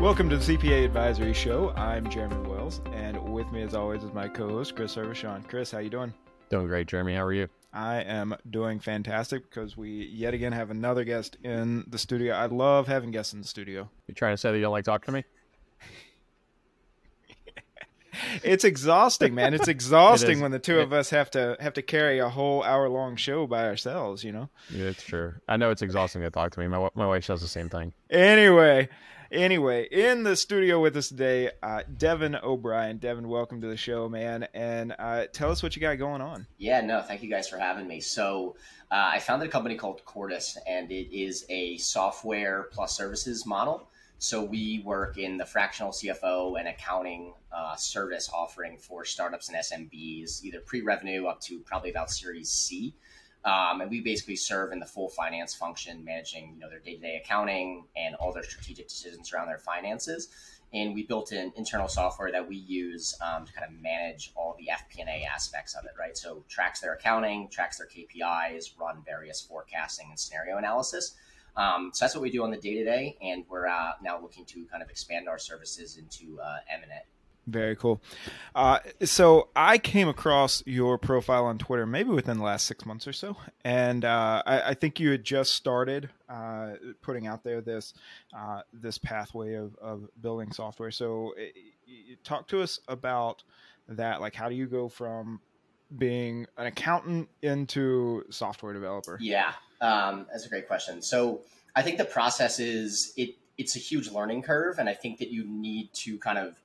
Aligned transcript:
Welcome 0.00 0.30
to 0.30 0.36
the 0.36 0.56
CPA 0.56 0.84
Advisory 0.84 1.32
Show. 1.32 1.70
I'm 1.70 2.08
Jeremy 2.08 2.48
Wells, 2.48 2.80
and 2.92 3.20
with 3.32 3.50
me, 3.50 3.62
as 3.62 3.74
always, 3.74 4.04
is 4.04 4.12
my 4.12 4.28
co-host 4.28 4.76
Chris 4.76 4.94
Hervochon. 4.94 5.48
Chris, 5.48 5.72
how 5.72 5.78
you 5.80 5.90
doing? 5.90 6.14
Doing 6.50 6.68
great, 6.68 6.86
Jeremy. 6.86 7.16
How 7.16 7.24
are 7.24 7.32
you? 7.32 7.48
I 7.72 8.02
am 8.02 8.36
doing 8.48 8.78
fantastic 8.78 9.50
because 9.50 9.76
we 9.76 10.06
yet 10.06 10.34
again 10.34 10.52
have 10.52 10.70
another 10.70 11.02
guest 11.02 11.36
in 11.42 11.84
the 11.88 11.98
studio. 11.98 12.32
I 12.32 12.46
love 12.46 12.86
having 12.86 13.10
guests 13.10 13.32
in 13.32 13.40
the 13.40 13.48
studio. 13.48 13.90
You 14.06 14.14
trying 14.14 14.34
to 14.34 14.36
say 14.36 14.52
that 14.52 14.56
you 14.56 14.62
don't 14.62 14.70
like 14.70 14.84
talking 14.84 15.06
to 15.06 15.12
me? 15.18 15.24
it's 18.44 18.62
exhausting, 18.62 19.34
man. 19.34 19.52
It's 19.52 19.68
exhausting 19.68 20.38
it 20.38 20.42
when 20.42 20.52
the 20.52 20.60
two 20.60 20.78
of 20.78 20.92
us 20.92 21.10
have 21.10 21.28
to 21.32 21.56
have 21.58 21.74
to 21.74 21.82
carry 21.82 22.20
a 22.20 22.28
whole 22.28 22.62
hour 22.62 22.88
long 22.88 23.16
show 23.16 23.48
by 23.48 23.66
ourselves. 23.66 24.22
You 24.22 24.30
know. 24.30 24.48
Yeah, 24.70 24.84
it's 24.84 25.02
true. 25.02 25.34
I 25.48 25.56
know 25.56 25.72
it's 25.72 25.82
exhausting 25.82 26.22
to 26.22 26.30
talk 26.30 26.52
to 26.52 26.60
me. 26.60 26.68
My 26.68 26.88
my 26.94 27.06
wife 27.08 27.24
says 27.24 27.40
the 27.40 27.48
same 27.48 27.68
thing. 27.68 27.92
Anyway, 28.10 28.88
Anyway, 29.30 29.86
in 29.90 30.22
the 30.22 30.34
studio 30.34 30.80
with 30.80 30.96
us 30.96 31.08
today, 31.08 31.50
uh, 31.62 31.82
Devin 31.98 32.34
O'Brien. 32.42 32.96
Devin, 32.96 33.28
welcome 33.28 33.60
to 33.60 33.66
the 33.66 33.76
show, 33.76 34.08
man. 34.08 34.48
And 34.54 34.94
uh, 34.98 35.26
tell 35.34 35.50
us 35.50 35.62
what 35.62 35.76
you 35.76 35.82
got 35.82 35.96
going 35.96 36.22
on. 36.22 36.46
Yeah, 36.56 36.80
no, 36.80 37.02
thank 37.02 37.22
you 37.22 37.28
guys 37.28 37.46
for 37.46 37.58
having 37.58 37.86
me. 37.86 38.00
So, 38.00 38.56
uh, 38.90 39.10
I 39.12 39.18
founded 39.18 39.48
a 39.48 39.50
company 39.50 39.74
called 39.74 40.02
Kordis, 40.06 40.56
and 40.66 40.90
it 40.90 41.14
is 41.14 41.44
a 41.50 41.76
software 41.76 42.68
plus 42.72 42.96
services 42.96 43.44
model. 43.44 43.90
So, 44.16 44.42
we 44.42 44.82
work 44.86 45.18
in 45.18 45.36
the 45.36 45.44
fractional 45.44 45.92
CFO 45.92 46.58
and 46.58 46.66
accounting 46.66 47.34
uh, 47.52 47.76
service 47.76 48.30
offering 48.32 48.78
for 48.78 49.04
startups 49.04 49.50
and 49.50 49.58
SMBs, 49.58 50.42
either 50.42 50.60
pre 50.60 50.80
revenue 50.80 51.26
up 51.26 51.42
to 51.42 51.58
probably 51.60 51.90
about 51.90 52.10
Series 52.10 52.48
C. 52.48 52.94
Um, 53.44 53.80
and 53.80 53.90
we 53.90 54.00
basically 54.00 54.36
serve 54.36 54.72
in 54.72 54.80
the 54.80 54.86
full 54.86 55.08
finance 55.08 55.54
function, 55.54 56.04
managing 56.04 56.54
you 56.54 56.60
know 56.60 56.68
their 56.68 56.80
day 56.80 56.96
to 56.96 57.00
day 57.00 57.20
accounting 57.24 57.84
and 57.96 58.14
all 58.16 58.32
their 58.32 58.42
strategic 58.42 58.88
decisions 58.88 59.32
around 59.32 59.46
their 59.46 59.58
finances. 59.58 60.28
And 60.74 60.94
we 60.94 61.04
built 61.04 61.32
an 61.32 61.52
internal 61.56 61.88
software 61.88 62.30
that 62.30 62.46
we 62.46 62.56
use 62.56 63.16
um, 63.22 63.46
to 63.46 63.52
kind 63.52 63.66
of 63.66 63.80
manage 63.80 64.32
all 64.36 64.54
the 64.58 64.68
FP&A 64.70 65.24
aspects 65.24 65.74
of 65.74 65.86
it, 65.86 65.92
right? 65.98 66.14
So 66.14 66.44
tracks 66.48 66.80
their 66.80 66.92
accounting, 66.92 67.48
tracks 67.48 67.78
their 67.78 67.86
KPIs, 67.86 68.78
run 68.78 69.02
various 69.06 69.40
forecasting 69.40 70.08
and 70.10 70.18
scenario 70.18 70.58
analysis. 70.58 71.14
Um, 71.56 71.90
so 71.94 72.04
that's 72.04 72.14
what 72.14 72.22
we 72.22 72.30
do 72.30 72.44
on 72.44 72.50
the 72.50 72.58
day 72.58 72.74
to 72.74 72.84
day, 72.84 73.16
and 73.22 73.44
we're 73.48 73.66
uh, 73.66 73.92
now 74.02 74.20
looking 74.20 74.44
to 74.44 74.64
kind 74.66 74.82
of 74.82 74.90
expand 74.90 75.28
our 75.28 75.38
services 75.38 75.96
into 75.96 76.38
uh, 76.40 76.58
M&A. 76.70 77.17
Very 77.48 77.76
cool. 77.76 78.02
Uh, 78.54 78.80
so 79.04 79.48
I 79.56 79.78
came 79.78 80.06
across 80.06 80.62
your 80.66 80.98
profile 80.98 81.46
on 81.46 81.56
Twitter 81.56 81.86
maybe 81.86 82.10
within 82.10 82.36
the 82.36 82.44
last 82.44 82.66
six 82.66 82.84
months 82.84 83.08
or 83.08 83.14
so, 83.14 83.36
and 83.64 84.04
uh, 84.04 84.42
I, 84.44 84.70
I, 84.70 84.74
think 84.74 85.00
you 85.00 85.10
had 85.10 85.24
just 85.24 85.54
started 85.54 86.10
uh, 86.28 86.72
putting 87.00 87.26
out 87.26 87.44
there 87.44 87.62
this 87.62 87.94
uh, 88.36 88.60
this 88.74 88.98
pathway 88.98 89.54
of, 89.54 89.74
of 89.76 90.10
building 90.20 90.52
software. 90.52 90.90
So 90.90 91.32
it, 91.38 91.54
eh, 91.88 92.14
talk 92.22 92.48
to 92.48 92.60
us 92.60 92.80
about 92.86 93.44
that. 93.88 94.20
Like, 94.20 94.34
how 94.34 94.50
do 94.50 94.54
you 94.54 94.66
go 94.66 94.90
from 94.90 95.40
being 95.96 96.46
an 96.58 96.66
accountant 96.66 97.30
into 97.40 98.24
software 98.28 98.74
developer? 98.74 99.16
Yeah, 99.22 99.52
um, 99.80 100.26
that's 100.30 100.44
a 100.44 100.50
great 100.50 100.68
question. 100.68 101.00
So 101.00 101.40
I 101.74 101.80
think 101.80 101.96
the 101.96 102.04
process 102.04 102.60
is 102.60 103.14
it 103.16 103.36
it's 103.56 103.74
a 103.74 103.78
huge 103.78 104.10
learning 104.10 104.42
curve, 104.42 104.78
and 104.78 104.86
I 104.86 104.94
think 104.94 105.18
that 105.20 105.30
you 105.30 105.44
need 105.44 105.94
to 105.94 106.18
kind 106.18 106.36
of 106.36 106.60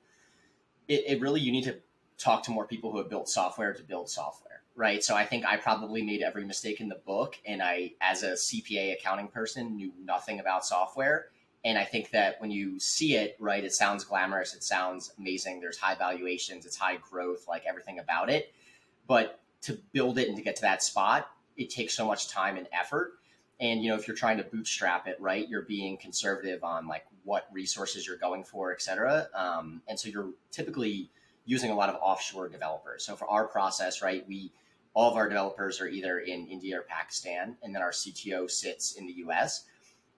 it, 0.88 1.04
it 1.06 1.20
really 1.20 1.40
you 1.40 1.52
need 1.52 1.64
to 1.64 1.76
talk 2.18 2.42
to 2.44 2.50
more 2.50 2.66
people 2.66 2.92
who 2.92 2.98
have 2.98 3.10
built 3.10 3.28
software 3.28 3.72
to 3.72 3.82
build 3.82 4.08
software 4.08 4.54
right? 4.74 5.02
So 5.04 5.14
i 5.14 5.24
think 5.24 5.44
i 5.44 5.56
probably 5.56 6.02
made 6.02 6.22
every 6.22 6.44
mistake 6.44 6.80
in 6.80 6.88
the 6.88 7.00
book 7.06 7.38
and 7.46 7.62
i 7.62 7.92
as 8.00 8.22
a 8.22 8.32
cpa 8.32 8.94
accounting 8.94 9.28
person 9.28 9.76
knew 9.76 9.92
nothing 10.02 10.40
about 10.40 10.64
software. 10.64 11.26
And 11.64 11.78
i 11.78 11.84
think 11.84 12.10
that 12.10 12.40
when 12.40 12.50
you 12.50 12.78
see 12.80 13.14
it 13.14 13.36
right 13.38 13.64
it 13.64 13.72
sounds 13.72 14.04
glamorous 14.04 14.54
it 14.54 14.62
sounds 14.62 15.12
amazing 15.18 15.60
there's 15.60 15.78
high 15.78 15.94
valuations 15.94 16.66
it's 16.66 16.76
high 16.76 16.96
growth 16.96 17.46
like 17.48 17.64
everything 17.66 17.98
about 17.98 18.30
it. 18.30 18.52
But 19.06 19.40
to 19.62 19.78
build 19.92 20.18
it 20.18 20.28
and 20.28 20.36
to 20.36 20.42
get 20.42 20.56
to 20.56 20.62
that 20.62 20.82
spot 20.82 21.30
it 21.56 21.70
takes 21.70 21.94
so 21.94 22.06
much 22.06 22.28
time 22.28 22.56
and 22.56 22.66
effort. 22.72 23.14
And 23.60 23.82
you 23.82 23.90
know 23.90 23.96
if 23.96 24.08
you're 24.08 24.16
trying 24.16 24.38
to 24.38 24.44
bootstrap 24.44 25.06
it 25.06 25.16
right 25.20 25.48
you're 25.48 25.62
being 25.62 25.96
conservative 25.96 26.64
on 26.64 26.88
like 26.88 27.06
what 27.24 27.48
resources 27.52 28.06
you're 28.06 28.16
going 28.16 28.44
for, 28.44 28.72
et 28.72 28.82
cetera. 28.82 29.28
Um, 29.34 29.82
and 29.88 29.98
so 29.98 30.08
you're 30.08 30.30
typically 30.50 31.10
using 31.44 31.70
a 31.70 31.74
lot 31.74 31.88
of 31.88 31.96
offshore 32.00 32.48
developers. 32.48 33.04
So 33.04 33.16
for 33.16 33.28
our 33.28 33.46
process, 33.46 34.02
right, 34.02 34.26
we 34.28 34.52
all 34.94 35.10
of 35.10 35.16
our 35.16 35.28
developers 35.28 35.80
are 35.80 35.88
either 35.88 36.20
in 36.20 36.46
India 36.46 36.78
or 36.78 36.82
Pakistan, 36.82 37.56
and 37.62 37.74
then 37.74 37.82
our 37.82 37.90
CTO 37.90 38.48
sits 38.48 38.94
in 38.94 39.06
the 39.06 39.12
US. 39.24 39.64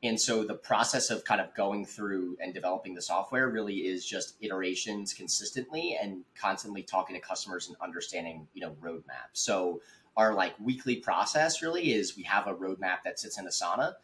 And 0.03 0.21
so 0.21 0.45
the 0.45 0.55
process 0.55 1.11
of 1.11 1.25
kind 1.25 1.41
of 1.41 1.55
going 1.55 1.87
through 1.87 2.37
and 2.41 2.53
developing 2.53 2.95
the 2.95 3.01
software 3.01 3.49
really 3.49 3.77
is 3.77 4.05
just 4.07 4.35
iterations 4.43 5.15
consistently 5.15 5.99
and 6.01 6.25
constantly 6.39 6.83
talking 6.83 7.17
to 7.17 7.21
customers 7.21 7.69
and 7.69 7.77
understanding, 7.81 8.47
you 8.53 8.61
know, 8.61 8.77
roadmap. 8.83 9.33
So 9.33 9.81
our 10.17 10.35
like 10.35 10.55
weekly 10.61 10.97
process 10.97 11.63
really 11.63 11.93
is 11.93 12.17
we 12.17 12.25
have 12.25 12.47
a 12.47 12.55
roadmap 12.55 12.99
that 13.05 13.19
sits 13.19 13.39
in 13.39 13.47
Asana. 13.47 13.95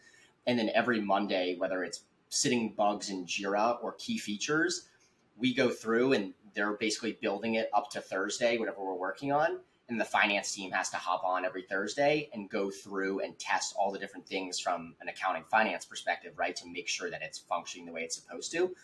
And 0.46 0.58
then 0.58 0.70
every 0.74 1.00
Monday, 1.00 1.56
whether 1.58 1.84
it's 1.84 2.00
sitting 2.32 2.72
bugs 2.74 3.10
in 3.10 3.26
Jira 3.26 3.76
or 3.82 3.92
key 3.98 4.16
features, 4.16 4.88
we 5.36 5.52
go 5.52 5.68
through 5.68 6.14
and 6.14 6.32
they're 6.54 6.72
basically 6.72 7.18
building 7.20 7.56
it 7.56 7.68
up 7.74 7.90
to 7.90 8.00
Thursday, 8.00 8.56
whatever 8.56 8.82
we're 8.82 8.94
working 8.94 9.32
on. 9.32 9.58
And 9.90 10.00
the 10.00 10.04
finance 10.06 10.50
team 10.50 10.70
has 10.70 10.88
to 10.90 10.96
hop 10.96 11.24
on 11.24 11.44
every 11.44 11.62
Thursday 11.62 12.30
and 12.32 12.48
go 12.48 12.70
through 12.70 13.20
and 13.20 13.38
test 13.38 13.74
all 13.78 13.92
the 13.92 13.98
different 13.98 14.26
things 14.26 14.58
from 14.58 14.94
an 15.02 15.08
accounting 15.08 15.44
finance 15.44 15.84
perspective, 15.84 16.32
right? 16.38 16.56
To 16.56 16.66
make 16.66 16.88
sure 16.88 17.10
that 17.10 17.20
it's 17.20 17.38
functioning 17.38 17.84
the 17.84 17.92
way 17.92 18.00
it's 18.00 18.16
supposed 18.16 18.50
to. 18.52 18.74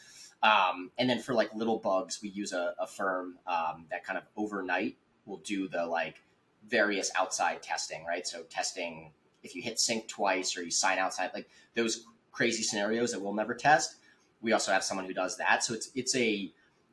Um, 0.42 0.91
and 0.98 1.09
then 1.09 1.20
for 1.20 1.32
like 1.32 1.54
little 1.54 1.78
bugs, 1.78 2.20
we 2.22 2.28
use 2.28 2.53
a, 2.53 2.75
a 2.78 2.86
firm 2.86 3.38
um, 3.47 3.86
that 3.91 4.04
kind 4.04 4.19
of 4.19 4.25
overnight 4.36 4.98
will 5.25 5.38
do 5.38 5.69
the 5.69 5.86
like 5.86 6.16
various 6.69 7.10
outside 7.19 7.62
testing, 7.62 8.04
right? 8.04 8.26
So 8.26 8.42
testing 8.42 9.12
if 9.42 9.54
you 9.54 9.62
hit 9.62 9.78
sync 9.78 10.09
twice 10.09 10.56
or 10.56 10.62
you 10.62 10.70
sign 10.70 10.98
outside, 10.98 11.30
like 11.32 11.48
those 11.75 12.04
crazy 12.38 12.62
scenarios 12.62 13.10
that 13.10 13.21
we'll 13.21 13.34
never 13.34 13.53
test. 13.53 13.97
We 14.41 14.53
also 14.53 14.71
have 14.71 14.84
someone 14.84 15.06
who 15.06 15.12
does 15.12 15.37
that. 15.38 15.65
So 15.65 15.75
it's 15.75 15.91
it's 15.97 16.15
a 16.15 16.50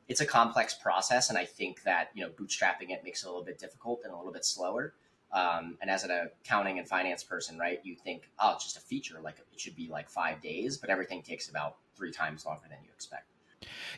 it's 0.08 0.20
a 0.20 0.26
complex 0.26 0.74
process, 0.74 1.30
and 1.30 1.38
I 1.38 1.44
think 1.44 1.84
that 1.84 2.10
you 2.14 2.24
know 2.24 2.30
bootstrapping 2.30 2.90
it 2.90 3.02
makes 3.04 3.22
it 3.22 3.26
a 3.26 3.30
little 3.30 3.44
bit 3.44 3.58
difficult 3.58 4.00
and 4.04 4.12
a 4.12 4.16
little 4.16 4.32
bit 4.32 4.44
slower. 4.44 4.94
Um, 5.32 5.78
and 5.80 5.90
as 5.90 6.02
an 6.02 6.10
accounting 6.10 6.78
and 6.78 6.88
finance 6.88 7.22
person, 7.22 7.58
right, 7.58 7.80
you 7.82 7.94
think, 7.96 8.30
oh, 8.38 8.54
it's 8.54 8.64
just 8.64 8.76
a 8.76 8.80
feature, 8.80 9.20
like 9.22 9.36
it 9.52 9.60
should 9.60 9.76
be 9.76 9.88
like 9.88 10.08
five 10.08 10.40
days, 10.40 10.76
but 10.78 10.88
everything 10.88 11.20
takes 11.20 11.48
about 11.48 11.76
three 11.96 12.12
times 12.12 12.46
longer 12.46 12.62
than 12.68 12.78
you 12.82 12.90
expect. 12.94 13.26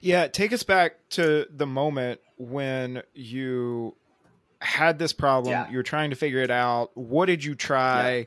Yeah, 0.01 0.27
take 0.27 0.53
us 0.53 0.63
back 0.63 0.97
to 1.11 1.47
the 1.55 1.67
moment 1.67 2.21
when 2.39 3.03
you 3.15 3.95
had 4.61 4.99
this 4.99 5.13
problem. 5.13 5.53
Yeah. 5.53 5.71
You 5.71 5.77
were 5.77 5.83
trying 5.83 6.11
to 6.11 6.17
figure 6.17 6.41
it 6.41 6.51
out. 6.51 6.97
What 6.97 7.27
did 7.27 7.45
you 7.45 7.55
try? 7.55 8.17
Yeah 8.17 8.25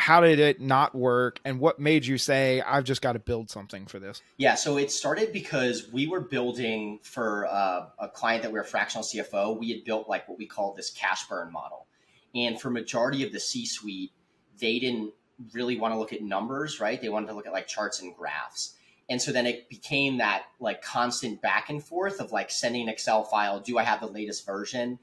how 0.00 0.22
did 0.22 0.38
it 0.38 0.60
not 0.60 0.94
work? 0.94 1.40
And 1.44 1.60
what 1.60 1.78
made 1.78 2.06
you 2.06 2.16
say 2.18 2.62
i've 2.62 2.84
just 2.84 3.02
got 3.02 3.12
to 3.12 3.18
build 3.18 3.50
something 3.50 3.86
for 3.86 3.98
this 3.98 4.22
yeah 4.38 4.54
so 4.54 4.76
it 4.78 4.90
started 4.90 5.32
because 5.32 5.90
we 5.92 6.06
were 6.06 6.20
building 6.20 6.98
for 7.02 7.46
uh, 7.46 7.86
a 7.98 8.08
client 8.08 8.42
that 8.42 8.52
we 8.52 8.58
were 8.58 8.64
fractional 8.64 9.04
cfo 9.04 9.58
we 9.58 9.70
had 9.70 9.84
built 9.84 10.08
like 10.08 10.28
what 10.28 10.38
we 10.38 10.46
call 10.46 10.74
this 10.74 10.90
cash 10.90 11.28
burn 11.28 11.52
model. 11.52 11.86
And 12.34 12.60
for 12.60 12.70
majority 12.70 13.24
of 13.24 13.32
the 13.32 13.40
c 13.40 13.66
suite 13.66 14.12
they 14.58 14.78
didn't 14.78 15.12
really 15.52 15.78
want 15.78 15.94
to 15.94 15.98
look 15.98 16.12
at 16.12 16.22
numbers 16.22 16.80
right? 16.80 17.00
They 17.00 17.08
wanted 17.08 17.28
to 17.28 17.34
look 17.34 17.46
at 17.46 17.52
like 17.52 17.66
charts 17.66 18.00
and 18.00 18.14
graphs. 18.14 18.74
And 19.08 19.20
so 19.20 19.32
then 19.32 19.46
it 19.46 19.68
became 19.68 20.18
that 20.18 20.44
like 20.60 20.82
constant 20.82 21.42
back 21.42 21.68
and 21.68 21.82
forth 21.82 22.20
of 22.20 22.32
like 22.32 22.50
sending 22.50 22.82
an 22.82 22.88
excel 22.88 23.24
file 23.24 23.60
do 23.60 23.76
i 23.78 23.82
have 23.82 24.00
the 24.00 24.06
latest 24.06 24.46
version? 24.46 24.98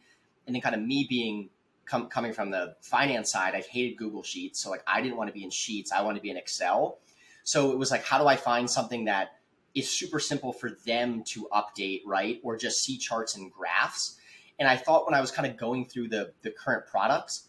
And 0.45 0.55
then 0.55 0.61
kind 0.61 0.75
of 0.75 0.81
me 0.81 1.05
being 1.09 1.49
com- 1.87 2.07
coming 2.07 2.33
from 2.33 2.51
the 2.51 2.75
finance 2.81 3.31
side, 3.31 3.55
I 3.55 3.61
hated 3.61 3.97
Google 3.97 4.23
Sheets. 4.23 4.59
So 4.59 4.69
like 4.69 4.83
I 4.87 5.01
didn't 5.01 5.17
want 5.17 5.29
to 5.29 5.33
be 5.33 5.43
in 5.43 5.49
Sheets. 5.49 5.91
I 5.91 6.01
wanted 6.01 6.19
to 6.19 6.23
be 6.23 6.29
in 6.29 6.37
Excel. 6.37 6.99
So 7.43 7.71
it 7.71 7.77
was 7.77 7.91
like, 7.91 8.03
how 8.03 8.19
do 8.19 8.27
I 8.27 8.35
find 8.35 8.69
something 8.69 9.05
that 9.05 9.39
is 9.73 9.89
super 9.89 10.19
simple 10.19 10.51
for 10.51 10.71
them 10.85 11.23
to 11.23 11.47
update, 11.53 12.01
right? 12.05 12.39
Or 12.43 12.57
just 12.57 12.83
see 12.83 12.97
charts 12.97 13.35
and 13.35 13.51
graphs. 13.51 14.17
And 14.59 14.67
I 14.67 14.75
thought 14.75 15.05
when 15.05 15.13
I 15.13 15.21
was 15.21 15.31
kind 15.31 15.49
of 15.49 15.57
going 15.57 15.85
through 15.85 16.09
the 16.09 16.33
the 16.41 16.51
current 16.51 16.87
products, 16.87 17.47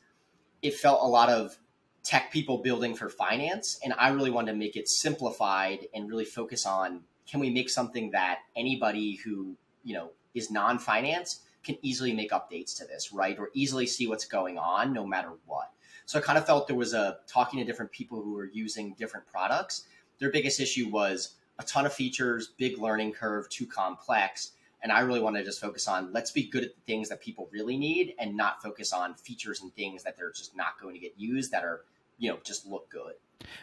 it 0.63 0.75
felt 0.75 1.03
a 1.03 1.07
lot 1.07 1.31
of 1.31 1.59
tech 2.05 2.31
people 2.33 2.59
building 2.59 2.95
for 2.95 3.09
finance. 3.09 3.79
And 3.83 3.95
I 3.99 4.11
really 4.11 4.31
wanted 4.31 4.53
to 4.53 4.59
make 4.59 4.77
it 4.77 4.89
simplified 4.89 5.87
and 5.95 6.09
really 6.09 6.25
focus 6.25 6.67
on 6.67 7.03
can 7.29 7.41
we 7.41 7.51
make 7.51 7.69
something 7.69 8.11
that 8.13 8.39
anybody 8.57 9.17
who, 9.17 9.57
you 9.85 9.95
know, 9.95 10.11
is 10.35 10.51
non-finance 10.51 11.41
can 11.65 11.77
easily 11.83 12.13
make 12.13 12.31
updates 12.31 12.77
to 12.79 12.85
this, 12.85 13.13
right? 13.13 13.39
Or 13.39 13.51
easily 13.55 13.87
see 13.87 14.07
what's 14.07 14.25
going 14.25 14.59
on 14.59 14.93
no 14.93 15.07
matter 15.07 15.33
what. 15.47 15.71
So 16.07 16.19
I 16.19 16.23
kind 16.23 16.39
of 16.39 16.47
felt 16.47 16.67
there 16.67 16.77
was 16.77 16.95
a 16.95 17.19
talking 17.27 17.59
to 17.59 17.65
different 17.65 17.93
people 17.93 18.23
who 18.23 18.33
were 18.33 18.47
using 18.47 18.95
different 18.99 19.27
products. 19.27 19.85
Their 20.19 20.31
biggest 20.31 20.59
issue 20.61 20.89
was 20.89 21.35
a 21.59 21.65
ton 21.65 21.85
of 21.85 21.93
features, 21.93 22.49
big 22.57 22.79
learning 22.79 23.13
curve, 23.13 23.49
too 23.51 23.67
complex. 23.67 24.53
And 24.83 24.93
I 24.93 25.01
really 25.01 25.21
wanted 25.21 25.41
to 25.41 25.45
just 25.45 25.61
focus 25.61 25.89
on 25.89 26.13
let's 26.13 26.31
be 26.31 26.45
good 26.45 26.65
at 26.65 26.75
the 26.75 26.81
things 26.87 27.09
that 27.09 27.21
people 27.21 27.49
really 27.53 27.77
need 27.77 28.15
and 28.19 28.37
not 28.37 28.63
focus 28.63 28.93
on 28.93 29.15
features 29.15 29.61
and 29.61 29.75
things 29.75 30.05
that 30.05 30.17
they're 30.17 30.33
just 30.33 30.57
not 30.57 30.81
going 30.81 30.95
to 30.95 31.01
get 31.01 31.15
used 31.19 31.51
that 31.51 31.65
are, 31.65 31.85
you 32.17 32.31
know, 32.31 32.39
just 32.45 32.65
look 32.65 32.89
good. 32.89 33.15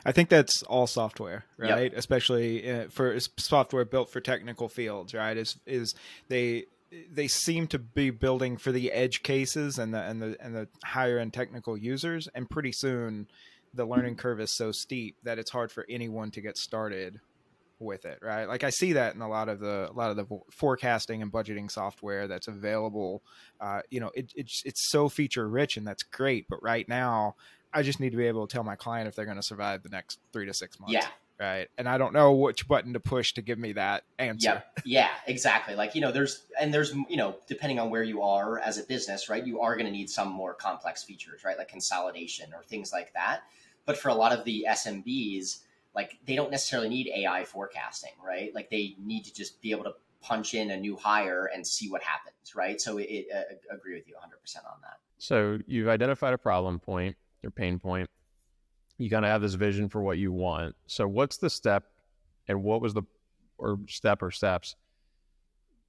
I 0.06 0.12
think 0.12 0.30
that's 0.30 0.62
all 0.64 0.88
software, 0.88 1.46
Yep. 1.60 1.70
right? 1.70 1.94
Especially 1.94 2.70
uh, 2.70 2.86
for 2.90 3.18
software 3.38 3.86
built 3.86 4.10
for 4.10 4.22
technical 4.22 4.70
fields, 4.70 5.14
right? 5.14 5.36
Is 5.36 5.58
is 5.66 5.96
they 6.28 6.66
they 7.12 7.28
seem 7.28 7.68
to 7.68 7.80
be 7.80 8.10
building 8.10 8.58
for 8.58 8.72
the 8.72 8.92
edge 8.92 9.24
cases 9.24 9.78
and 9.80 9.94
the 9.94 10.02
and 10.02 10.22
the 10.22 10.38
and 10.40 10.56
the 10.56 10.68
higher 10.84 11.20
end 11.20 11.34
technical 11.34 11.78
users, 11.78 12.28
and 12.34 12.50
pretty 12.50 12.72
soon 12.72 13.28
the 13.74 13.86
learning 13.86 14.16
curve 14.16 14.40
is 14.40 14.56
so 14.56 14.72
steep 14.72 15.18
that 15.24 15.38
it's 15.38 15.52
hard 15.52 15.72
for 15.72 15.86
anyone 15.90 16.32
to 16.32 16.42
get 16.42 16.58
started 16.58 17.20
with 17.80 18.06
it, 18.06 18.20
right? 18.22 18.46
Like 18.46 18.64
I 18.64 18.70
see 18.70 18.94
that 18.94 19.16
in 19.16 19.22
a 19.22 19.28
lot 19.28 19.50
of 19.50 19.60
the 19.60 19.90
a 19.90 19.94
lot 19.94 20.12
of 20.12 20.18
the 20.18 20.26
forecasting 20.52 21.22
and 21.22 21.32
budgeting 21.32 21.70
software 21.70 22.28
that's 22.28 22.48
available. 22.48 23.22
Uh, 23.60 23.82
you 23.90 24.00
know, 24.00 24.12
it, 24.14 24.32
it's 24.36 24.62
it's 24.66 24.90
so 24.90 25.10
feature 25.10 25.48
rich 25.48 25.78
and 25.78 25.86
that's 25.86 26.04
great, 26.04 26.48
but 26.50 26.62
right 26.64 26.88
now 26.88 27.36
I 27.74 27.84
just 27.84 28.00
need 28.00 28.12
to 28.12 28.18
be 28.18 28.28
able 28.28 28.48
to 28.48 28.54
tell 28.54 28.64
my 28.64 28.76
client 28.76 29.08
if 29.08 29.16
they're 29.16 29.26
going 29.26 29.38
to 29.38 29.44
survive 29.44 29.84
the 29.84 29.90
next 29.90 30.20
three 30.32 30.46
to 30.46 30.54
six 30.54 30.80
months. 30.80 30.94
Yeah. 30.94 31.08
Right. 31.40 31.68
And 31.78 31.90
I 31.90 31.98
don't 31.98 32.14
know 32.14 32.32
which 32.32 32.66
button 32.68 32.94
to 32.94 33.00
push 33.00 33.34
to 33.34 33.42
give 33.42 33.60
me 33.60 33.74
that 33.74 34.04
answer. 34.18 34.64
Yeah, 34.66 34.82
yeah, 34.86 35.10
exactly. 35.28 35.76
Like 35.76 35.94
you 35.94 36.02
know, 36.02 36.12
there's 36.12 36.46
and 36.60 36.74
there's 36.74 36.94
you 37.10 37.18
know, 37.18 37.36
depending 37.48 37.78
on 37.78 37.90
where 37.90 38.04
you 38.04 38.22
are 38.22 38.60
as 38.60 38.78
a 38.78 38.84
business, 38.84 39.28
right? 39.28 39.46
You 39.46 39.60
are 39.60 39.76
going 39.76 39.86
to 39.86 39.92
need 39.92 40.10
some 40.10 40.30
more 40.30 40.54
complex 40.54 41.04
features, 41.04 41.44
right? 41.44 41.58
Like 41.58 41.68
consolidation 41.68 42.54
or 42.54 42.64
things 42.64 42.94
like 42.94 43.14
that. 43.14 43.42
But 43.86 43.98
for 43.98 44.10
a 44.10 44.16
lot 44.16 44.32
of 44.32 44.46
the 44.46 44.66
SMBs, 44.70 45.60
like 45.94 46.20
they 46.26 46.36
don't 46.36 46.52
necessarily 46.52 46.90
need 46.90 47.10
AI 47.14 47.44
forecasting, 47.44 48.12
right? 48.26 48.54
Like 48.56 48.70
they 48.70 48.96
need 48.98 49.26
to 49.26 49.34
just 49.34 49.62
be 49.62 49.72
able 49.72 49.84
to 49.86 49.94
punch 50.22 50.54
in 50.54 50.72
a 50.72 50.78
new 50.78 50.96
hire 50.96 51.50
and 51.54 51.66
see 51.66 51.90
what 51.90 52.02
happens, 52.02 52.56
right? 52.56 52.80
So 52.82 52.98
it, 52.98 53.04
it 53.04 53.28
uh, 53.34 53.76
agree 53.76 53.94
with 53.94 54.08
you 54.08 54.16
100% 54.16 54.58
on 54.66 54.80
that. 54.82 54.98
So 55.18 55.60
you've 55.68 55.88
identified 55.88 56.34
a 56.34 56.38
problem 56.38 56.80
point, 56.80 57.16
your 57.42 57.52
pain 57.52 57.80
point. 57.80 58.10
You 58.98 59.10
kind 59.10 59.26
of 59.26 59.32
have 59.32 59.42
this 59.42 59.56
vision 59.56 59.90
for 59.90 60.02
what 60.02 60.18
you 60.18 60.32
want. 60.32 60.76
So 60.88 61.08
what's 61.08 61.38
the 61.38 61.50
step 61.50 61.86
and 62.48 62.64
what 62.64 62.82
was 62.82 62.94
the 62.94 63.04
or 63.58 63.80
step 63.88 64.22
or 64.22 64.32
steps 64.32 64.76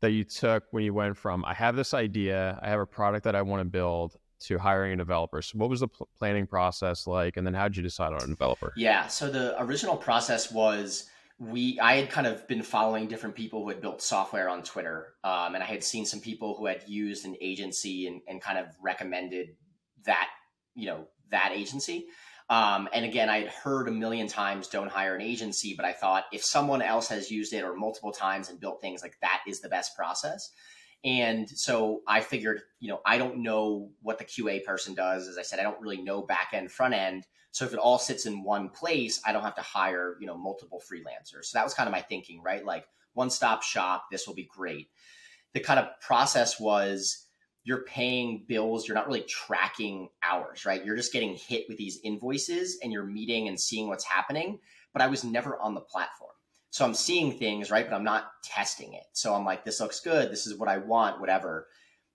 that 0.01 0.11
you 0.11 0.25
took 0.25 0.65
when 0.71 0.85
you 0.85 0.95
went 0.95 1.17
from 1.17 1.45
I 1.45 1.55
have 1.55 1.77
this 1.77 1.95
idea, 1.95 2.59
I 2.63 2.69
have 2.69 2.81
a 2.81 2.87
product 2.87 3.25
that 3.25 3.35
I 3.35 3.43
want 3.43 3.61
to 3.61 3.65
build 3.65 4.17
to 4.39 4.59
hiring 4.59 4.93
a 4.93 4.97
developer. 4.97 5.41
So 5.41 5.59
what 5.59 5.71
was 5.71 5.81
the 5.81 5.89
pl- 5.89 6.09
planning 6.19 6.47
process 6.47 7.07
like 7.07 7.37
and 7.37 7.47
then 7.47 7.55
how 7.55 7.69
did 7.69 7.77
you 7.77 7.83
decide 7.83 8.13
on 8.13 8.23
a 8.23 8.27
developer? 8.27 8.73
Yeah. 8.77 9.07
So 9.07 9.31
the 9.31 9.61
original 9.63 9.97
process 9.97 10.53
was 10.53 11.09
we 11.39 11.79
I 11.81 11.97
had 11.97 12.11
kind 12.11 12.27
of 12.27 12.47
been 12.49 12.63
following 12.63 13.09
different 13.09 13.35
people 13.35 13.63
who 13.63 13.69
had 13.69 13.81
built 13.81 14.01
software 14.01 14.49
on 14.49 14.63
Twitter, 14.63 15.15
um, 15.23 15.55
and 15.55 15.63
I 15.63 15.67
had 15.67 15.85
seen 15.85 16.07
some 16.07 16.21
people 16.21 16.57
who 16.57 16.67
had 16.67 16.83
used 16.87 17.27
an 17.27 17.37
agency 17.41 18.07
and, 18.07 18.23
and 18.27 18.41
kind 18.41 18.59
of 18.59 18.67
recommended 18.81 19.57
that 20.05 20.31
you 20.75 20.87
know 20.87 21.09
that 21.31 21.53
agency. 21.55 22.07
Um, 22.49 22.89
and 22.93 23.05
again, 23.05 23.29
I 23.29 23.41
had 23.41 23.49
heard 23.49 23.89
a 23.89 23.93
million 23.93 24.29
times 24.29 24.69
don't 24.69 24.91
hire 24.91 25.17
an 25.17 25.23
agency, 25.23 25.75
but 25.77 25.85
I 25.85 25.93
thought 25.93 26.27
if 26.33 26.45
someone 26.45 26.81
else 26.81 27.09
has 27.09 27.31
used 27.31 27.53
it 27.53 27.65
or 27.65 27.75
multiple 27.75 28.13
times 28.13 28.51
and 28.51 28.61
built 28.61 28.81
things 28.81 29.03
like 29.03 29.17
that 29.21 29.41
is 29.49 29.61
the 29.61 29.69
best 29.69 29.97
process. 29.97 30.51
And 31.05 31.49
so 31.49 32.03
I 32.07 32.21
figured, 32.21 32.63
you 32.81 32.89
know, 32.89 33.01
I 33.05 33.19
don't 33.19 33.43
know 33.43 33.91
what 34.03 34.19
the 34.19 34.25
QA 34.25 34.65
person 34.65 34.95
does. 34.95 35.29
As 35.29 35.39
I 35.39 35.43
said, 35.43 35.59
I 35.59 35.65
don't 35.65 35.81
really 35.81 36.03
know 36.03 36.23
back 36.23 36.51
end, 36.53 36.71
front 36.71 36.95
end. 36.95 37.27
So 37.51 37.65
if 37.65 37.73
it 37.73 37.79
all 37.79 37.99
sits 37.99 38.27
in 38.27 38.43
one 38.43 38.69
place, 38.69 39.21
I 39.25 39.33
don't 39.33 39.43
have 39.43 39.55
to 39.57 39.63
hire, 39.63 40.17
you 40.21 40.27
know, 40.27 40.37
multiple 40.37 40.81
freelancers. 40.81 41.47
So 41.47 41.59
that 41.59 41.65
was 41.65 41.75
kind 41.75 41.89
of 41.89 41.93
my 41.93 42.03
thinking, 42.03 42.43
right? 42.43 42.65
Like 42.65 42.87
one 43.15 43.31
stop 43.31 43.63
shop, 43.63 44.07
this 44.11 44.27
will 44.27 44.35
be 44.35 44.49
great. 44.55 44.89
The 45.53 45.61
kind 45.61 45.81
of 45.81 45.89
process 46.01 46.61
was 46.61 47.26
you're 47.67 47.83
paying 47.83 48.45
bills, 48.47 48.87
you're 48.87 48.95
not 48.95 49.09
really 49.09 49.23
tracking 49.23 50.09
hours, 50.23 50.65
right? 50.65 50.85
You're 50.85 50.95
just 50.95 51.13
getting 51.13 51.35
hit 51.35 51.65
with 51.69 51.77
these 51.77 51.99
invoices 52.05 52.79
and 52.81 52.93
you're 52.93 53.05
meeting 53.05 53.49
and 53.49 53.61
seeing 53.61 53.89
what's 53.89 54.05
happening. 54.05 54.61
But 54.93 55.03
I 55.03 55.09
was 55.09 55.25
never 55.25 55.61
on 55.61 55.75
the 55.75 55.81
platform. 55.81 56.31
So 56.71 56.85
I'm 56.85 56.95
seeing 56.95 57.37
things, 57.37 57.73
right? 57.73 57.85
But 57.89 57.97
I'm 57.97 58.05
not 58.05 58.31
testing 58.45 58.93
it. 58.93 59.03
So 59.15 59.35
I'm 59.35 59.45
like, 59.45 59.65
this 59.65 59.81
looks 59.81 59.99
good. 59.99 60.31
This 60.31 60.47
is 60.47 60.57
what 60.57 60.69
I 60.69 60.79
want, 60.79 61.19
whatever. 61.19 61.67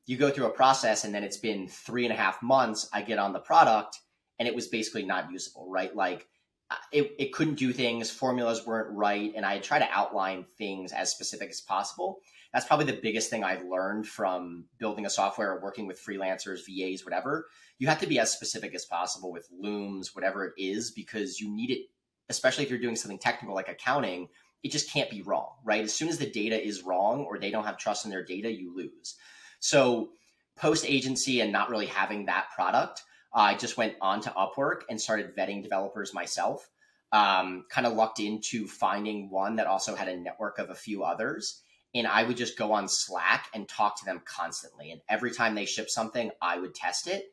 You 0.05 0.15
go 0.15 0.29
through 0.29 0.45
a 0.45 0.51
process 0.51 1.03
and 1.03 1.13
then 1.13 1.25
it's 1.25 1.37
been 1.37 1.67
three 1.67 2.05
and 2.05 2.13
a 2.13 2.17
half 2.17 2.41
months. 2.41 2.87
I 2.93 3.01
get 3.01 3.19
on 3.19 3.33
the 3.33 3.39
product 3.39 3.99
and 4.39 4.47
it 4.47 4.55
was 4.55 4.69
basically 4.69 5.03
not 5.03 5.29
usable, 5.31 5.69
right? 5.69 5.93
Like 5.93 6.27
uh, 6.69 6.75
it, 6.93 7.11
it 7.19 7.33
couldn't 7.33 7.55
do 7.55 7.73
things, 7.73 8.09
formulas 8.09 8.65
weren't 8.65 8.95
right. 8.95 9.33
And 9.35 9.45
I 9.45 9.59
try 9.59 9.79
to 9.79 9.89
outline 9.91 10.45
things 10.57 10.93
as 10.93 11.11
specific 11.11 11.49
as 11.49 11.59
possible. 11.59 12.19
That's 12.53 12.65
probably 12.65 12.85
the 12.85 12.99
biggest 13.01 13.29
thing 13.29 13.43
I've 13.43 13.63
learned 13.63 14.07
from 14.07 14.65
building 14.77 15.05
a 15.05 15.09
software 15.09 15.53
or 15.53 15.61
working 15.61 15.87
with 15.87 16.03
freelancers, 16.03 16.59
VAs, 16.67 17.05
whatever. 17.05 17.47
You 17.79 17.87
have 17.87 17.99
to 18.01 18.07
be 18.07 18.19
as 18.19 18.31
specific 18.31 18.75
as 18.75 18.85
possible 18.85 19.31
with 19.31 19.47
looms, 19.57 20.13
whatever 20.13 20.45
it 20.45 20.53
is, 20.57 20.91
because 20.91 21.39
you 21.39 21.49
need 21.49 21.71
it, 21.71 21.87
especially 22.29 22.65
if 22.65 22.69
you're 22.69 22.79
doing 22.79 22.97
something 22.97 23.19
technical 23.19 23.55
like 23.55 23.69
accounting 23.69 24.27
it 24.63 24.71
just 24.71 24.91
can't 24.91 25.09
be 25.09 25.21
wrong, 25.21 25.49
right? 25.63 25.83
As 25.83 25.93
soon 25.93 26.09
as 26.09 26.17
the 26.17 26.29
data 26.29 26.61
is 26.61 26.83
wrong 26.83 27.21
or 27.21 27.39
they 27.39 27.51
don't 27.51 27.65
have 27.65 27.77
trust 27.77 28.05
in 28.05 28.11
their 28.11 28.23
data, 28.23 28.51
you 28.51 28.75
lose. 28.75 29.15
So, 29.59 30.09
post 30.55 30.85
agency 30.87 31.41
and 31.41 31.51
not 31.51 31.69
really 31.69 31.87
having 31.87 32.25
that 32.25 32.49
product, 32.53 33.03
I 33.33 33.55
just 33.55 33.77
went 33.77 33.95
on 34.01 34.21
to 34.21 34.29
Upwork 34.31 34.81
and 34.89 34.99
started 34.99 35.35
vetting 35.35 35.63
developers 35.63 36.13
myself. 36.13 36.69
Um, 37.13 37.65
kind 37.69 37.85
of 37.85 37.93
lucked 37.93 38.19
into 38.19 38.67
finding 38.67 39.29
one 39.29 39.57
that 39.57 39.67
also 39.67 39.95
had 39.95 40.07
a 40.07 40.15
network 40.15 40.59
of 40.59 40.69
a 40.69 40.75
few 40.75 41.03
others. 41.03 41.61
And 41.93 42.07
I 42.07 42.23
would 42.23 42.37
just 42.37 42.57
go 42.57 42.71
on 42.71 42.87
Slack 42.87 43.47
and 43.53 43.67
talk 43.67 43.99
to 43.99 44.05
them 44.05 44.21
constantly. 44.23 44.91
And 44.91 45.01
every 45.09 45.31
time 45.31 45.55
they 45.55 45.65
ship 45.65 45.89
something, 45.89 46.31
I 46.41 46.57
would 46.57 46.73
test 46.73 47.07
it. 47.07 47.25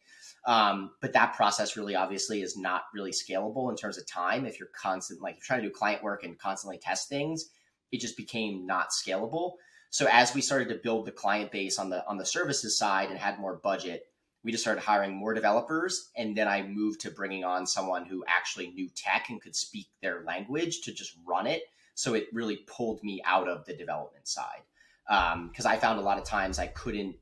Um, 0.45 0.93
but 1.01 1.13
that 1.13 1.35
process 1.35 1.77
really 1.77 1.95
obviously 1.95 2.43
is 2.43 2.57
not 2.57 2.85
really 2.95 3.13
scalable 3.13 3.71
in 3.71 3.77
terms 3.77 3.99
of 3.99 4.07
time. 4.07 4.47
If 4.47 4.59
you're 4.59 4.71
constant, 4.75 5.21
like 5.21 5.35
you're 5.35 5.45
trying 5.45 5.63
to 5.63 5.69
do 5.69 5.75
client 5.75 6.03
work 6.03 6.25
and 6.25 6.39
constantly 6.39 6.79
test 6.79 7.09
things, 7.09 7.51
it 7.93 8.01
just 8.01 8.17
became 8.17 8.67
not 8.67 8.91
scalable. 8.91 9.53
So 9.91 10.07
as 10.11 10.35
we 10.35 10.41
started 10.41 10.69
to 10.69 10.81
build 10.83 11.07
the 11.07 11.13
client 11.13 11.51
base 11.51 11.79
on 11.79 11.91
the 11.91 12.07
on 12.07 12.19
the 12.19 12.27
services 12.27 12.79
side 12.79 13.11
and 13.11 13.19
had 13.19 13.39
more 13.39 13.57
budget, 13.57 14.05
we 14.45 14.53
just 14.53 14.65
started 14.65 14.83
hiring 14.83 15.15
more 15.15 15.35
developers. 15.35 16.11
And 16.17 16.37
then 16.37 16.49
I 16.49 16.63
moved 16.63 17.01
to 17.01 17.11
bringing 17.11 17.45
on 17.45 17.67
someone 17.67 18.05
who 18.05 18.25
actually 18.27 18.71
knew 18.71 18.89
tech 18.95 19.27
and 19.29 19.41
could 19.41 19.57
speak 19.57 19.89
their 20.03 20.23
language 20.25 20.83
to 20.83 20.93
just 20.93 21.17
run 21.27 21.47
it. 21.47 21.63
So 21.99 22.15
it 22.15 22.29
really 22.33 22.59
pulled 22.69 23.03
me 23.03 23.21
out 23.25 23.49
of 23.49 23.65
the 23.67 23.75
development 23.75 24.29
side 24.29 24.63
because 25.09 25.67
um, 25.67 25.73
I 25.73 25.77
found 25.79 25.99
a 25.99 26.03
lot 26.03 26.17
of 26.17 26.23
times 26.23 26.61
I 26.61 26.69
couldn't 26.69 27.17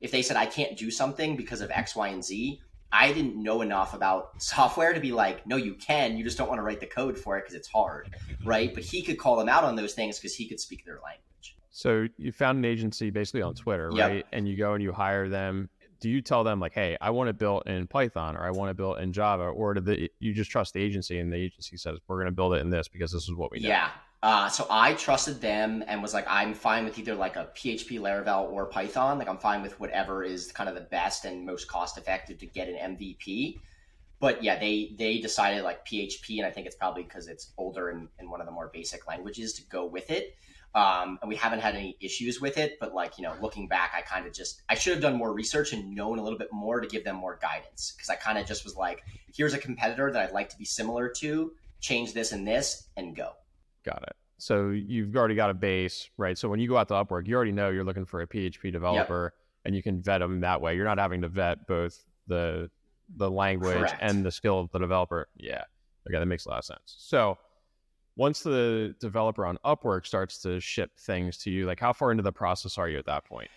if 0.00 0.10
they 0.10 0.20
said 0.20 0.36
I 0.36 0.46
can't 0.46 0.76
do 0.76 0.90
something 0.90 1.36
because 1.36 1.60
of 1.60 1.70
X, 1.70 1.94
Y, 1.94 2.08
and 2.08 2.24
Z, 2.24 2.60
I 2.90 3.12
didn't 3.12 3.40
know 3.40 3.62
enough 3.62 3.94
about 3.94 4.42
software 4.42 4.92
to 4.92 4.98
be 4.98 5.12
like, 5.12 5.46
no, 5.46 5.54
you 5.54 5.74
can. 5.74 6.16
You 6.16 6.24
just 6.24 6.36
don't 6.36 6.48
want 6.48 6.58
to 6.58 6.62
write 6.62 6.80
the 6.80 6.86
code 6.86 7.16
for 7.16 7.38
it 7.38 7.42
because 7.42 7.54
it's 7.54 7.68
hard, 7.68 8.14
right? 8.44 8.74
But 8.74 8.82
he 8.82 9.00
could 9.02 9.16
call 9.16 9.36
them 9.36 9.48
out 9.48 9.62
on 9.62 9.76
those 9.76 9.94
things 9.94 10.18
because 10.18 10.34
he 10.34 10.48
could 10.48 10.58
speak 10.58 10.84
their 10.84 11.00
language. 11.04 11.56
So 11.70 12.08
you 12.16 12.32
found 12.32 12.58
an 12.58 12.64
agency 12.64 13.10
basically 13.10 13.42
on 13.42 13.54
Twitter, 13.54 13.90
Yep. 13.94 14.10
right? 14.10 14.26
And 14.32 14.48
you 14.48 14.56
go 14.56 14.74
and 14.74 14.82
you 14.82 14.92
hire 14.92 15.28
them. 15.28 15.70
Do 16.00 16.10
you 16.10 16.20
tell 16.20 16.42
them 16.42 16.58
like, 16.58 16.74
"Hey, 16.74 16.96
I 17.00 17.10
want 17.10 17.28
to 17.28 17.32
build 17.32 17.62
in 17.66 17.86
Python 17.86 18.36
or 18.36 18.42
I 18.42 18.50
want 18.50 18.70
to 18.70 18.74
build 18.74 18.98
in 18.98 19.12
Java," 19.12 19.44
or 19.44 19.74
do 19.74 19.80
the, 19.80 20.10
you 20.18 20.34
just 20.34 20.50
trust 20.50 20.74
the 20.74 20.82
agency 20.82 21.18
and 21.18 21.32
the 21.32 21.36
agency 21.36 21.76
says, 21.76 21.98
"We're 22.08 22.16
going 22.16 22.26
to 22.26 22.32
build 22.32 22.54
it 22.54 22.60
in 22.60 22.70
this 22.70 22.88
because 22.88 23.12
this 23.12 23.22
is 23.22 23.34
what 23.34 23.50
we 23.50 23.60
know"? 23.60 23.68
Yeah. 23.68 23.90
Uh, 24.22 24.48
so 24.48 24.66
I 24.70 24.94
trusted 24.94 25.40
them 25.40 25.84
and 25.86 26.02
was 26.02 26.14
like, 26.14 26.26
I'm 26.28 26.54
fine 26.54 26.84
with 26.84 26.98
either 26.98 27.14
like 27.14 27.36
a 27.36 27.50
PHP 27.54 28.00
Laravel 28.00 28.50
or 28.50 28.66
Python. 28.66 29.18
Like 29.18 29.28
I'm 29.28 29.38
fine 29.38 29.62
with 29.62 29.78
whatever 29.78 30.24
is 30.24 30.50
kind 30.52 30.68
of 30.68 30.74
the 30.74 30.80
best 30.80 31.24
and 31.24 31.44
most 31.44 31.68
cost 31.68 31.98
effective 31.98 32.38
to 32.38 32.46
get 32.46 32.68
an 32.68 32.96
MVP. 32.96 33.60
But 34.18 34.42
yeah, 34.42 34.58
they 34.58 34.94
they 34.98 35.18
decided 35.18 35.62
like 35.62 35.86
PHP, 35.86 36.38
and 36.38 36.46
I 36.46 36.50
think 36.50 36.66
it's 36.66 36.76
probably 36.76 37.02
because 37.02 37.28
it's 37.28 37.52
older 37.58 37.90
and, 37.90 38.08
and 38.18 38.30
one 38.30 38.40
of 38.40 38.46
the 38.46 38.52
more 38.52 38.70
basic 38.72 39.06
languages 39.06 39.52
to 39.54 39.62
go 39.68 39.84
with 39.84 40.10
it. 40.10 40.34
Um, 40.74 41.18
and 41.22 41.28
we 41.28 41.36
haven't 41.36 41.60
had 41.60 41.74
any 41.74 41.96
issues 42.00 42.40
with 42.40 42.56
it. 42.56 42.78
But 42.80 42.94
like 42.94 43.18
you 43.18 43.24
know, 43.24 43.34
looking 43.42 43.68
back, 43.68 43.92
I 43.94 44.00
kind 44.00 44.26
of 44.26 44.32
just 44.32 44.62
I 44.70 44.74
should 44.74 44.94
have 44.94 45.02
done 45.02 45.16
more 45.16 45.34
research 45.34 45.74
and 45.74 45.94
known 45.94 46.18
a 46.18 46.22
little 46.22 46.38
bit 46.38 46.48
more 46.50 46.80
to 46.80 46.86
give 46.86 47.04
them 47.04 47.16
more 47.16 47.38
guidance 47.42 47.92
because 47.94 48.08
I 48.08 48.14
kind 48.14 48.38
of 48.38 48.46
just 48.46 48.64
was 48.64 48.74
like, 48.74 49.04
here's 49.34 49.52
a 49.52 49.58
competitor 49.58 50.10
that 50.10 50.22
I'd 50.30 50.34
like 50.34 50.48
to 50.48 50.58
be 50.58 50.64
similar 50.64 51.10
to. 51.18 51.52
Change 51.80 52.14
this 52.14 52.32
and 52.32 52.48
this, 52.48 52.88
and 52.96 53.14
go. 53.14 53.32
Got 53.86 54.02
it. 54.02 54.16
So 54.38 54.68
you've 54.68 55.16
already 55.16 55.34
got 55.34 55.48
a 55.48 55.54
base, 55.54 56.10
right? 56.18 56.36
So 56.36 56.48
when 56.48 56.60
you 56.60 56.68
go 56.68 56.76
out 56.76 56.88
to 56.88 56.94
Upwork, 56.94 57.26
you 57.26 57.34
already 57.34 57.52
know 57.52 57.70
you're 57.70 57.84
looking 57.84 58.04
for 58.04 58.20
a 58.20 58.26
PHP 58.26 58.70
developer, 58.70 59.32
and 59.64 59.74
you 59.74 59.82
can 59.82 60.02
vet 60.02 60.20
them 60.20 60.40
that 60.40 60.60
way. 60.60 60.76
You're 60.76 60.84
not 60.84 60.98
having 60.98 61.22
to 61.22 61.28
vet 61.28 61.66
both 61.66 62.04
the 62.26 62.70
the 63.16 63.30
language 63.30 63.78
Correct. 63.78 63.98
and 64.00 64.24
the 64.24 64.32
skill 64.32 64.58
of 64.58 64.70
the 64.72 64.78
developer. 64.78 65.28
Yeah, 65.36 65.62
okay, 66.08 66.18
that 66.18 66.26
makes 66.26 66.44
a 66.46 66.50
lot 66.50 66.58
of 66.58 66.64
sense. 66.64 66.96
So 66.98 67.38
once 68.16 68.40
the 68.40 68.94
developer 69.00 69.46
on 69.46 69.58
Upwork 69.64 70.06
starts 70.06 70.38
to 70.42 70.60
ship 70.60 70.90
things 70.98 71.38
to 71.38 71.50
you, 71.50 71.66
like 71.66 71.80
how 71.80 71.92
far 71.92 72.10
into 72.10 72.22
the 72.22 72.32
process 72.32 72.78
are 72.78 72.88
you 72.88 72.98
at 72.98 73.06
that 73.06 73.24
point? 73.24 73.48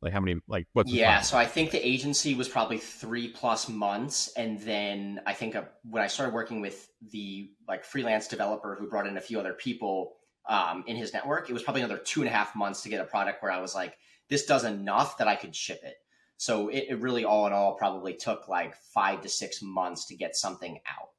Like 0.00 0.12
how 0.12 0.20
many? 0.20 0.40
Like 0.46 0.66
what's 0.72 0.92
yeah 0.92 1.20
so 1.20 1.36
i 1.36 1.44
think 1.44 1.70
the 1.70 1.86
agency 1.86 2.34
was 2.34 2.48
probably 2.48 2.78
three 2.78 3.28
plus 3.28 3.68
months 3.68 4.32
and 4.36 4.60
then 4.60 5.20
i 5.26 5.32
think 5.32 5.56
uh, 5.56 5.62
when 5.88 6.02
i 6.02 6.06
started 6.06 6.34
working 6.34 6.60
with 6.60 6.88
the 7.10 7.50
like 7.66 7.84
freelance 7.84 8.28
developer 8.28 8.76
who 8.78 8.88
brought 8.88 9.06
in 9.06 9.16
a 9.16 9.20
few 9.20 9.38
other 9.38 9.52
people 9.52 10.14
um, 10.48 10.82
in 10.86 10.96
his 10.96 11.12
network 11.12 11.50
it 11.50 11.52
was 11.52 11.62
probably 11.62 11.82
another 11.82 12.00
two 12.00 12.20
and 12.20 12.28
a 12.28 12.32
half 12.32 12.56
months 12.56 12.82
to 12.82 12.88
get 12.88 13.00
a 13.00 13.04
product 13.04 13.42
where 13.42 13.52
i 13.52 13.60
was 13.60 13.74
like 13.74 13.98
this 14.28 14.46
does 14.46 14.64
enough 14.64 15.18
that 15.18 15.28
i 15.28 15.36
could 15.36 15.54
ship 15.54 15.80
it 15.84 15.96
so 16.36 16.68
it, 16.68 16.86
it 16.88 17.00
really 17.00 17.24
all 17.24 17.46
in 17.46 17.52
all 17.52 17.74
probably 17.74 18.14
took 18.14 18.48
like 18.48 18.74
five 18.76 19.20
to 19.20 19.28
six 19.28 19.60
months 19.62 20.06
to 20.06 20.16
get 20.16 20.36
something 20.36 20.78
out 20.86 21.10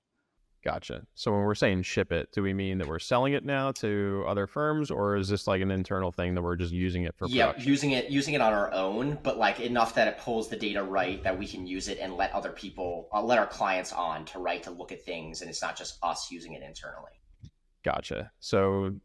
Gotcha. 0.62 1.06
So 1.16 1.32
when 1.32 1.42
we're 1.42 1.56
saying 1.56 1.84
ship 1.84 2.12
it, 2.12 2.34
do 2.34 2.44
we 2.44 2.54
mean 2.54 2.80
that 2.80 2.88
we're 2.88 3.00
selling 3.00 3.32
it 3.32 3.46
now 3.46 3.72
to 3.74 4.25
other 4.28 4.46
firms, 4.46 4.92
or 4.92 5.16
is 5.16 5.30
this 5.30 5.48
like 5.48 5.62
an 5.62 5.72
internal 5.72 6.12
thing 6.12 6.36
that 6.36 6.42
we're 6.42 6.58
just 6.58 6.74
using 6.74 7.04
it 7.04 7.16
for? 7.16 7.28
Yeah, 7.30 7.48
production? 7.48 7.70
using 7.70 7.92
it 7.92 8.10
using 8.10 8.34
it 8.34 8.42
on 8.42 8.51
our 8.51 8.72
own, 8.74 9.18
but 9.24 9.38
like 9.38 9.62
enough 9.62 9.96
that 9.96 10.10
it 10.10 10.18
pulls 10.18 10.50
the 10.50 10.58
data 10.58 10.84
right 10.84 11.24
that 11.24 11.38
we 11.39 11.48
can 11.48 11.66
use 11.66 11.88
it 11.88 11.98
and 12.01 12.16
let 12.18 12.34
other 12.34 12.51
people, 12.51 13.08
uh, 13.13 13.24
let 13.24 13.39
our 13.39 13.48
clients 13.48 13.94
on 13.94 14.25
to 14.25 14.39
write 14.39 14.63
to 14.63 14.72
look 14.72 14.92
at 14.92 15.01
things, 15.06 15.42
and 15.42 15.50
it's 15.50 15.62
not 15.62 15.78
just 15.78 15.98
us 16.04 16.30
using 16.30 16.54
it 16.54 16.62
internally. 16.62 17.12
Gotcha. 17.86 18.30
So 18.42 18.96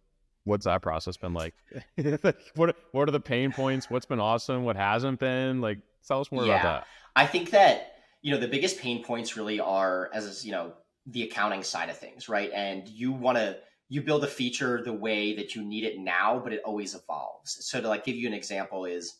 what's 0.43 0.65
that 0.65 0.83
process 0.83 1.17
been 1.17 1.35
like? 1.35 1.55
what 2.57 2.77
what 2.91 3.09
are 3.09 3.13
the 3.13 3.21
pain 3.21 3.53
points? 3.53 3.89
What's 3.89 4.07
been 4.07 4.21
awesome? 4.21 4.65
What 4.65 4.75
hasn't 4.75 5.21
been? 5.21 5.61
Like, 5.61 5.79
tell 6.07 6.21
us 6.21 6.33
more 6.33 6.45
Yeah. 6.45 6.55
about 6.55 6.63
that. 6.63 6.87
I 7.15 7.27
think 7.29 7.51
that 7.51 7.93
you 8.23 8.33
know 8.33 8.41
the 8.41 8.49
biggest 8.49 8.81
pain 8.81 9.05
points 9.05 9.37
really 9.37 9.61
are 9.61 10.11
as 10.13 10.45
you 10.45 10.51
know 10.51 10.73
the 11.07 11.23
accounting 11.23 11.63
side 11.63 11.91
of 11.91 11.99
things, 11.99 12.29
right? 12.29 12.51
And 12.53 12.89
you 12.89 13.13
want 13.13 13.39
to 13.39 13.59
you 13.89 14.03
build 14.03 14.25
a 14.25 14.29
feature 14.29 14.83
the 14.83 14.93
way 14.93 15.37
that 15.37 15.55
you 15.55 15.63
need 15.63 15.85
it 15.85 15.99
now, 15.99 16.41
but 16.43 16.53
it 16.53 16.63
always 16.65 16.95
evolves. 16.95 17.65
So 17.67 17.81
to 17.81 17.89
like 17.89 18.05
give 18.05 18.17
you 18.17 18.27
an 18.27 18.35
example 18.35 18.87
is 18.87 19.19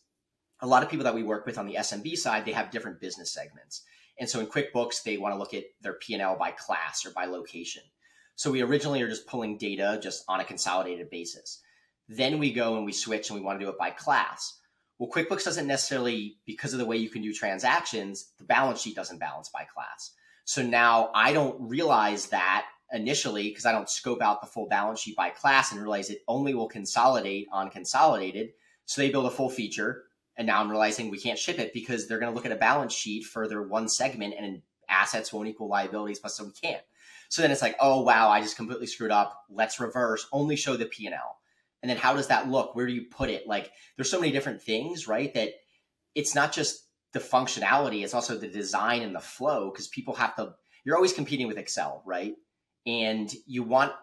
a 0.59 0.67
lot 0.67 0.83
of 0.83 0.89
people 0.89 1.03
that 1.03 1.15
we 1.15 1.23
work 1.23 1.45
with 1.45 1.57
on 1.57 1.67
the 1.67 1.75
SMB 1.75 2.17
side, 2.17 2.45
they 2.45 2.51
have 2.51 2.71
different 2.71 2.99
business 2.99 3.31
segments. 3.31 3.83
And 4.19 4.29
so 4.29 4.39
in 4.39 4.47
QuickBooks, 4.47 5.03
they 5.03 5.17
want 5.17 5.35
to 5.35 5.39
look 5.39 5.53
at 5.53 5.65
their 5.81 5.93
P&L 5.93 6.37
by 6.37 6.51
class 6.51 7.05
or 7.05 7.11
by 7.11 7.25
location. 7.25 7.83
So 8.35 8.51
we 8.51 8.61
originally 8.61 9.01
are 9.01 9.09
just 9.09 9.27
pulling 9.27 9.57
data 9.57 9.99
just 10.01 10.23
on 10.27 10.39
a 10.39 10.45
consolidated 10.45 11.09
basis. 11.09 11.61
Then 12.07 12.39
we 12.39 12.51
go 12.51 12.75
and 12.77 12.85
we 12.85 12.93
switch 12.93 13.29
and 13.29 13.39
we 13.39 13.45
want 13.45 13.59
to 13.59 13.65
do 13.65 13.69
it 13.69 13.77
by 13.77 13.91
class. 13.91 14.59
Well, 14.97 15.09
QuickBooks 15.09 15.43
doesn't 15.43 15.67
necessarily, 15.67 16.37
because 16.45 16.73
of 16.73 16.79
the 16.79 16.85
way 16.85 16.97
you 16.97 17.09
can 17.09 17.21
do 17.21 17.33
transactions, 17.33 18.31
the 18.37 18.45
balance 18.45 18.81
sheet 18.81 18.95
doesn't 18.95 19.19
balance 19.19 19.49
by 19.49 19.65
class. 19.65 20.11
So 20.45 20.63
now 20.63 21.09
I 21.13 21.33
don't 21.33 21.57
realize 21.59 22.27
that 22.27 22.65
initially 22.93 23.49
because 23.49 23.65
I 23.65 23.71
don't 23.71 23.89
scope 23.89 24.21
out 24.21 24.41
the 24.41 24.47
full 24.47 24.67
balance 24.67 25.01
sheet 25.01 25.15
by 25.15 25.29
class 25.31 25.71
and 25.71 25.81
realize 25.81 26.09
it 26.09 26.21
only 26.27 26.53
will 26.53 26.67
consolidate 26.67 27.47
on 27.51 27.69
consolidated. 27.69 28.51
So 28.85 29.01
they 29.01 29.09
build 29.09 29.25
a 29.25 29.31
full 29.31 29.49
feature. 29.49 30.03
And 30.37 30.47
now 30.47 30.59
I'm 30.59 30.69
realizing 30.69 31.09
we 31.09 31.17
can't 31.17 31.39
ship 31.39 31.59
it 31.59 31.73
because 31.73 32.07
they're 32.07 32.19
going 32.19 32.31
to 32.31 32.35
look 32.35 32.45
at 32.45 32.51
a 32.51 32.57
balance 32.57 32.93
sheet 32.93 33.25
for 33.25 33.47
their 33.47 33.63
one 33.63 33.87
segment 33.87 34.35
and 34.37 34.61
assets 34.89 35.31
won't 35.33 35.47
equal 35.47 35.69
liabilities, 35.69 36.19
plus 36.19 36.35
so 36.35 36.43
we 36.43 36.51
can't. 36.51 36.83
So 37.29 37.41
then 37.41 37.51
it's 37.51 37.61
like, 37.61 37.75
oh 37.79 38.01
wow, 38.01 38.29
I 38.29 38.41
just 38.41 38.57
completely 38.57 38.87
screwed 38.87 39.11
up. 39.11 39.45
Let's 39.49 39.79
reverse, 39.79 40.27
only 40.31 40.55
show 40.55 40.75
the 40.77 40.85
P 40.85 41.05
and 41.05 41.15
L. 41.15 41.37
And 41.81 41.89
then 41.89 41.97
how 41.97 42.13
does 42.13 42.27
that 42.27 42.49
look? 42.49 42.75
Where 42.75 42.85
do 42.85 42.93
you 42.93 43.03
put 43.03 43.29
it? 43.29 43.47
Like 43.47 43.71
there's 43.95 44.11
so 44.11 44.19
many 44.19 44.31
different 44.31 44.61
things, 44.61 45.07
right? 45.07 45.33
That 45.33 45.49
it's 46.15 46.35
not 46.35 46.51
just 46.51 46.84
the 47.15 47.21
functionality, 47.21 48.03
it's 48.03 48.13
also 48.13 48.37
the 48.37 48.47
design 48.47 49.01
and 49.01 49.15
the 49.15 49.21
flow 49.21 49.71
because 49.71 49.87
people 49.87 50.13
have 50.13 50.35
to 50.35 50.53
you're 50.83 50.97
always 50.97 51.13
competing 51.13 51.47
with 51.47 51.57
Excel, 51.57 52.03
right? 52.05 52.35
And 52.85 53.33
you 53.47 53.63
want 53.63 53.93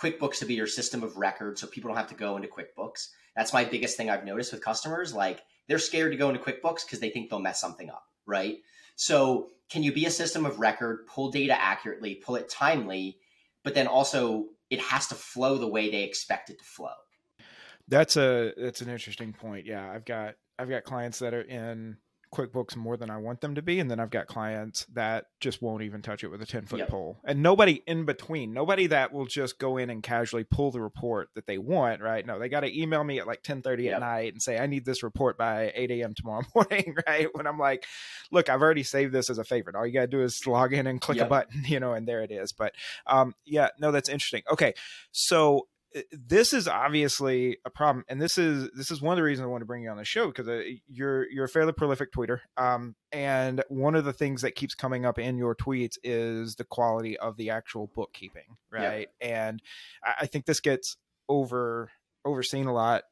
QuickBooks 0.00 0.38
to 0.38 0.46
be 0.46 0.54
your 0.54 0.66
system 0.66 1.02
of 1.02 1.18
record 1.18 1.58
so 1.58 1.66
people 1.66 1.88
don't 1.88 1.98
have 1.98 2.08
to 2.08 2.14
go 2.14 2.34
into 2.34 2.48
QuickBooks. 2.48 3.08
That's 3.36 3.52
my 3.52 3.64
biggest 3.64 3.98
thing 3.98 4.08
I've 4.08 4.24
noticed 4.24 4.52
with 4.52 4.64
customers. 4.64 5.12
Like 5.12 5.42
they're 5.68 5.78
scared 5.78 6.12
to 6.12 6.18
go 6.18 6.30
into 6.30 6.40
QuickBooks 6.40 6.86
because 6.86 6.98
they 6.98 7.10
think 7.10 7.28
they'll 7.28 7.40
mess 7.40 7.60
something 7.60 7.90
up, 7.90 8.04
right? 8.26 8.56
So, 8.96 9.48
can 9.70 9.82
you 9.82 9.92
be 9.92 10.06
a 10.06 10.10
system 10.10 10.46
of 10.46 10.58
record, 10.58 11.06
pull 11.06 11.30
data 11.30 11.58
accurately, 11.58 12.14
pull 12.16 12.36
it 12.36 12.48
timely, 12.48 13.18
but 13.64 13.74
then 13.74 13.86
also 13.86 14.46
it 14.70 14.80
has 14.80 15.06
to 15.08 15.14
flow 15.14 15.58
the 15.58 15.68
way 15.68 15.90
they 15.90 16.04
expect 16.04 16.48
it 16.48 16.58
to 16.58 16.64
flow? 16.64 16.88
That's 17.86 18.16
a 18.16 18.54
that's 18.56 18.80
an 18.80 18.88
interesting 18.88 19.34
point. 19.34 19.66
Yeah, 19.66 19.90
I've 19.90 20.06
got 20.06 20.36
I've 20.58 20.70
got 20.70 20.84
clients 20.84 21.18
that 21.18 21.34
are 21.34 21.42
in 21.42 21.98
QuickBooks 22.34 22.76
more 22.76 22.96
than 22.96 23.10
I 23.10 23.18
want 23.18 23.40
them 23.40 23.54
to 23.56 23.62
be, 23.62 23.78
and 23.78 23.90
then 23.90 24.00
I've 24.00 24.10
got 24.10 24.26
clients 24.26 24.86
that 24.94 25.26
just 25.40 25.60
won't 25.60 25.82
even 25.82 26.02
touch 26.02 26.24
it 26.24 26.28
with 26.28 26.40
a 26.42 26.46
ten 26.46 26.66
foot 26.66 26.78
Yep. 26.80 26.88
pole, 26.88 27.20
and 27.24 27.42
nobody 27.42 27.82
in 27.86 28.04
between. 28.04 28.52
Nobody 28.52 28.86
that 28.88 29.12
will 29.12 29.26
just 29.26 29.58
go 29.58 29.76
in 29.76 29.90
and 29.90 30.02
casually 30.02 30.44
pull 30.44 30.70
the 30.70 30.80
report 30.80 31.28
that 31.34 31.46
they 31.46 31.58
want. 31.58 32.00
Right? 32.00 32.24
No, 32.26 32.38
they 32.38 32.48
got 32.48 32.60
to 32.60 32.80
email 32.80 33.04
me 33.04 33.18
at 33.18 33.26
like 33.26 33.42
ten 33.42 33.62
thirty 33.62 33.84
Yep. 33.84 33.94
at 33.94 34.00
night 34.00 34.32
and 34.32 34.42
say 34.42 34.58
I 34.58 34.66
need 34.66 34.84
this 34.84 35.02
report 35.02 35.36
by 35.36 35.72
eight 35.74 35.90
a.m. 35.90 36.14
tomorrow 36.14 36.42
morning. 36.54 36.96
Right? 37.06 37.28
When 37.34 37.46
I'm 37.46 37.58
like, 37.58 37.84
look, 38.30 38.48
I've 38.48 38.62
already 38.62 38.82
saved 38.82 39.12
this 39.12 39.28
as 39.30 39.38
a 39.38 39.44
favorite. 39.44 39.76
All 39.76 39.86
you 39.86 39.92
got 39.92 40.02
to 40.02 40.06
do 40.06 40.22
is 40.22 40.46
log 40.46 40.72
in 40.72 40.86
and 40.86 41.00
click 41.00 41.18
a 41.18 41.24
button, 41.26 41.62
you 41.66 41.80
know, 41.80 41.92
and 41.92 42.06
there 42.08 42.22
it 42.22 42.30
is. 42.30 42.52
But 42.52 42.74
um, 43.06 43.34
yeah, 43.44 43.68
no, 43.78 43.90
that's 43.92 44.08
interesting. 44.08 44.42
Okay, 44.50 44.72
so 45.10 45.66
this 46.12 46.52
is 46.52 46.66
obviously 46.68 47.58
a 47.64 47.70
problem 47.70 48.04
and 48.08 48.20
this 48.20 48.38
is 48.38 48.70
this 48.76 48.90
is 48.90 49.00
one 49.02 49.12
of 49.12 49.16
the 49.16 49.22
reasons 49.22 49.44
i 49.44 49.48
want 49.48 49.60
to 49.60 49.66
bring 49.66 49.82
you 49.82 49.90
on 49.90 49.96
the 49.96 50.04
show 50.04 50.26
because 50.26 50.48
uh, 50.48 50.62
you're 50.88 51.28
you're 51.30 51.44
a 51.44 51.48
fairly 51.48 51.72
prolific 51.72 52.12
tweeter 52.12 52.38
um, 52.56 52.94
and 53.12 53.62
one 53.68 53.94
of 53.94 54.04
the 54.04 54.12
things 54.12 54.42
that 54.42 54.54
keeps 54.54 54.74
coming 54.74 55.04
up 55.04 55.18
in 55.18 55.36
your 55.36 55.54
tweets 55.54 55.98
is 56.02 56.54
the 56.56 56.64
quality 56.64 57.18
of 57.18 57.36
the 57.36 57.50
actual 57.50 57.90
bookkeeping 57.94 58.56
Yeah. 58.72 58.86
right? 58.88 59.08
And 59.20 59.60
I, 60.04 60.14
I 60.22 60.26
think 60.26 60.46
this 60.46 60.60
gets 60.60 60.96
over 61.28 61.90
overseen 62.24 62.66
a 62.66 62.72
lot 62.72 63.02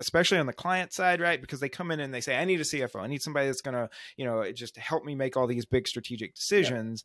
especially 0.00 0.38
on 0.38 0.46
the 0.46 0.52
client 0.52 0.92
side 0.92 1.20
right? 1.20 1.40
Because 1.40 1.60
they 1.60 1.68
come 1.68 1.90
in 1.90 2.00
and 2.00 2.12
they 2.14 2.20
say 2.20 2.36
i 2.38 2.44
need 2.44 2.60
a 2.60 2.64
cfo 2.64 3.00
i 3.00 3.06
need 3.06 3.22
somebody 3.22 3.46
that's 3.46 3.60
going 3.60 3.74
to 3.74 3.88
you 4.16 4.24
know 4.24 4.50
just 4.52 4.76
help 4.78 5.04
me 5.04 5.14
make 5.14 5.36
all 5.36 5.46
these 5.46 5.66
big 5.66 5.86
strategic 5.86 6.34
decisions 6.34 7.04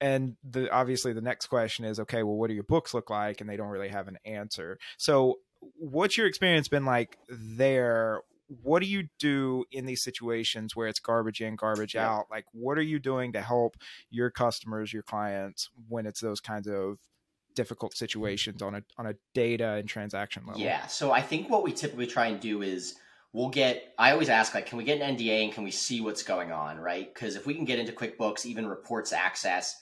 and 0.00 0.36
the 0.48 0.70
obviously 0.70 1.12
the 1.12 1.20
next 1.20 1.46
question 1.46 1.84
is 1.84 1.98
okay 1.98 2.22
well 2.22 2.36
what 2.36 2.48
do 2.48 2.54
your 2.54 2.62
books 2.62 2.92
look 2.94 3.10
like 3.10 3.40
and 3.40 3.48
they 3.48 3.56
don't 3.56 3.68
really 3.68 3.88
have 3.88 4.08
an 4.08 4.18
answer 4.24 4.78
so 4.96 5.38
what's 5.78 6.16
your 6.16 6.26
experience 6.26 6.68
been 6.68 6.84
like 6.84 7.18
there 7.28 8.20
what 8.62 8.80
do 8.80 8.86
you 8.88 9.08
do 9.18 9.64
in 9.72 9.86
these 9.86 10.02
situations 10.02 10.76
where 10.76 10.86
it's 10.86 11.00
garbage 11.00 11.40
in 11.40 11.56
garbage 11.56 11.94
Yeah. 11.94 12.08
out 12.08 12.26
like 12.30 12.44
what 12.52 12.78
are 12.78 12.82
you 12.82 12.98
doing 12.98 13.32
to 13.32 13.40
help 13.40 13.76
your 14.10 14.30
customers 14.30 14.92
your 14.92 15.02
clients 15.02 15.70
when 15.88 16.06
it's 16.06 16.20
those 16.20 16.40
kinds 16.40 16.68
of 16.68 16.98
difficult 17.54 17.96
situations 17.96 18.60
on 18.62 18.74
a 18.74 18.82
on 18.98 19.06
a 19.06 19.14
data 19.34 19.70
and 19.72 19.88
transaction 19.88 20.44
level 20.46 20.60
Yeah. 20.60 20.86
So 20.86 21.10
I 21.10 21.22
think 21.22 21.48
what 21.48 21.64
we 21.64 21.72
typically 21.72 22.06
try 22.06 22.26
and 22.26 22.38
do 22.38 22.60
is 22.62 22.96
we'll 23.32 23.48
get, 23.50 23.92
I 23.98 24.12
always 24.12 24.30
ask, 24.30 24.54
like, 24.54 24.64
can 24.66 24.78
we 24.78 24.84
get 24.84 25.00
an 25.00 25.16
NDA 25.16 25.44
and 25.44 25.52
can 25.52 25.62
we 25.64 25.70
see 25.70 26.00
what's 26.00 26.22
going 26.22 26.52
on, 26.52 26.78
right? 26.78 27.12
Because 27.12 27.36
if 27.36 27.46
we 27.46 27.52
can 27.54 27.66
get 27.66 27.78
into 27.78 27.92
QuickBooks, 27.92 28.46
even 28.46 28.66
reports 28.66 29.12
access, 29.12 29.76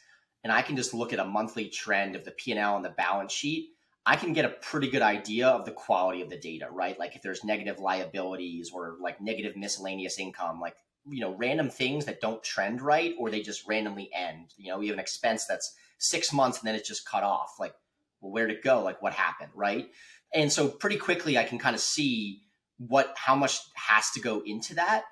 and 0.44 0.52
I 0.52 0.62
can 0.62 0.76
just 0.76 0.94
look 0.94 1.12
at 1.12 1.18
a 1.18 1.24
monthly 1.24 1.68
trend 1.68 2.14
of 2.14 2.24
the 2.24 2.30
P&L 2.30 2.76
and 2.76 2.84
the 2.84 2.90
balance 2.90 3.32
sheet, 3.32 3.70
I 4.06 4.16
can 4.16 4.34
get 4.34 4.44
a 4.44 4.50
pretty 4.50 4.90
good 4.90 5.00
idea 5.00 5.48
of 5.48 5.64
the 5.64 5.72
quality 5.72 6.20
of 6.20 6.28
the 6.28 6.36
data, 6.36 6.68
right? 6.70 6.98
Like 6.98 7.16
if 7.16 7.22
there's 7.22 7.42
negative 7.42 7.80
liabilities 7.80 8.70
or 8.72 8.96
like 9.00 9.20
negative 9.22 9.56
miscellaneous 9.56 10.18
income, 10.18 10.60
like, 10.60 10.76
you 11.08 11.20
know, 11.20 11.34
random 11.34 11.70
things 11.70 12.04
that 12.04 12.20
don't 12.20 12.42
trend 12.42 12.82
right 12.82 13.14
or 13.18 13.30
they 13.30 13.40
just 13.40 13.66
randomly 13.66 14.10
end. 14.14 14.52
You 14.58 14.70
know, 14.70 14.80
you 14.80 14.88
have 14.88 14.98
an 14.98 15.00
expense 15.00 15.46
that's 15.46 15.74
six 15.96 16.32
months 16.32 16.58
and 16.58 16.68
then 16.68 16.74
it's 16.74 16.88
just 16.88 17.08
cut 17.08 17.22
off. 17.22 17.54
Like, 17.58 17.74
well, 18.20 18.30
where'd 18.30 18.50
it 18.50 18.62
go? 18.62 18.82
Like 18.82 19.00
what 19.00 19.14
happened, 19.14 19.52
right? 19.54 19.88
And 20.34 20.52
so 20.52 20.68
pretty 20.68 20.98
quickly 20.98 21.38
I 21.38 21.44
can 21.44 21.58
kind 21.58 21.74
of 21.74 21.80
see 21.80 22.42
what 22.76 23.14
how 23.16 23.34
much 23.36 23.60
has 23.74 24.10
to 24.10 24.20
go 24.20 24.42
into 24.44 24.74
that. 24.74 25.04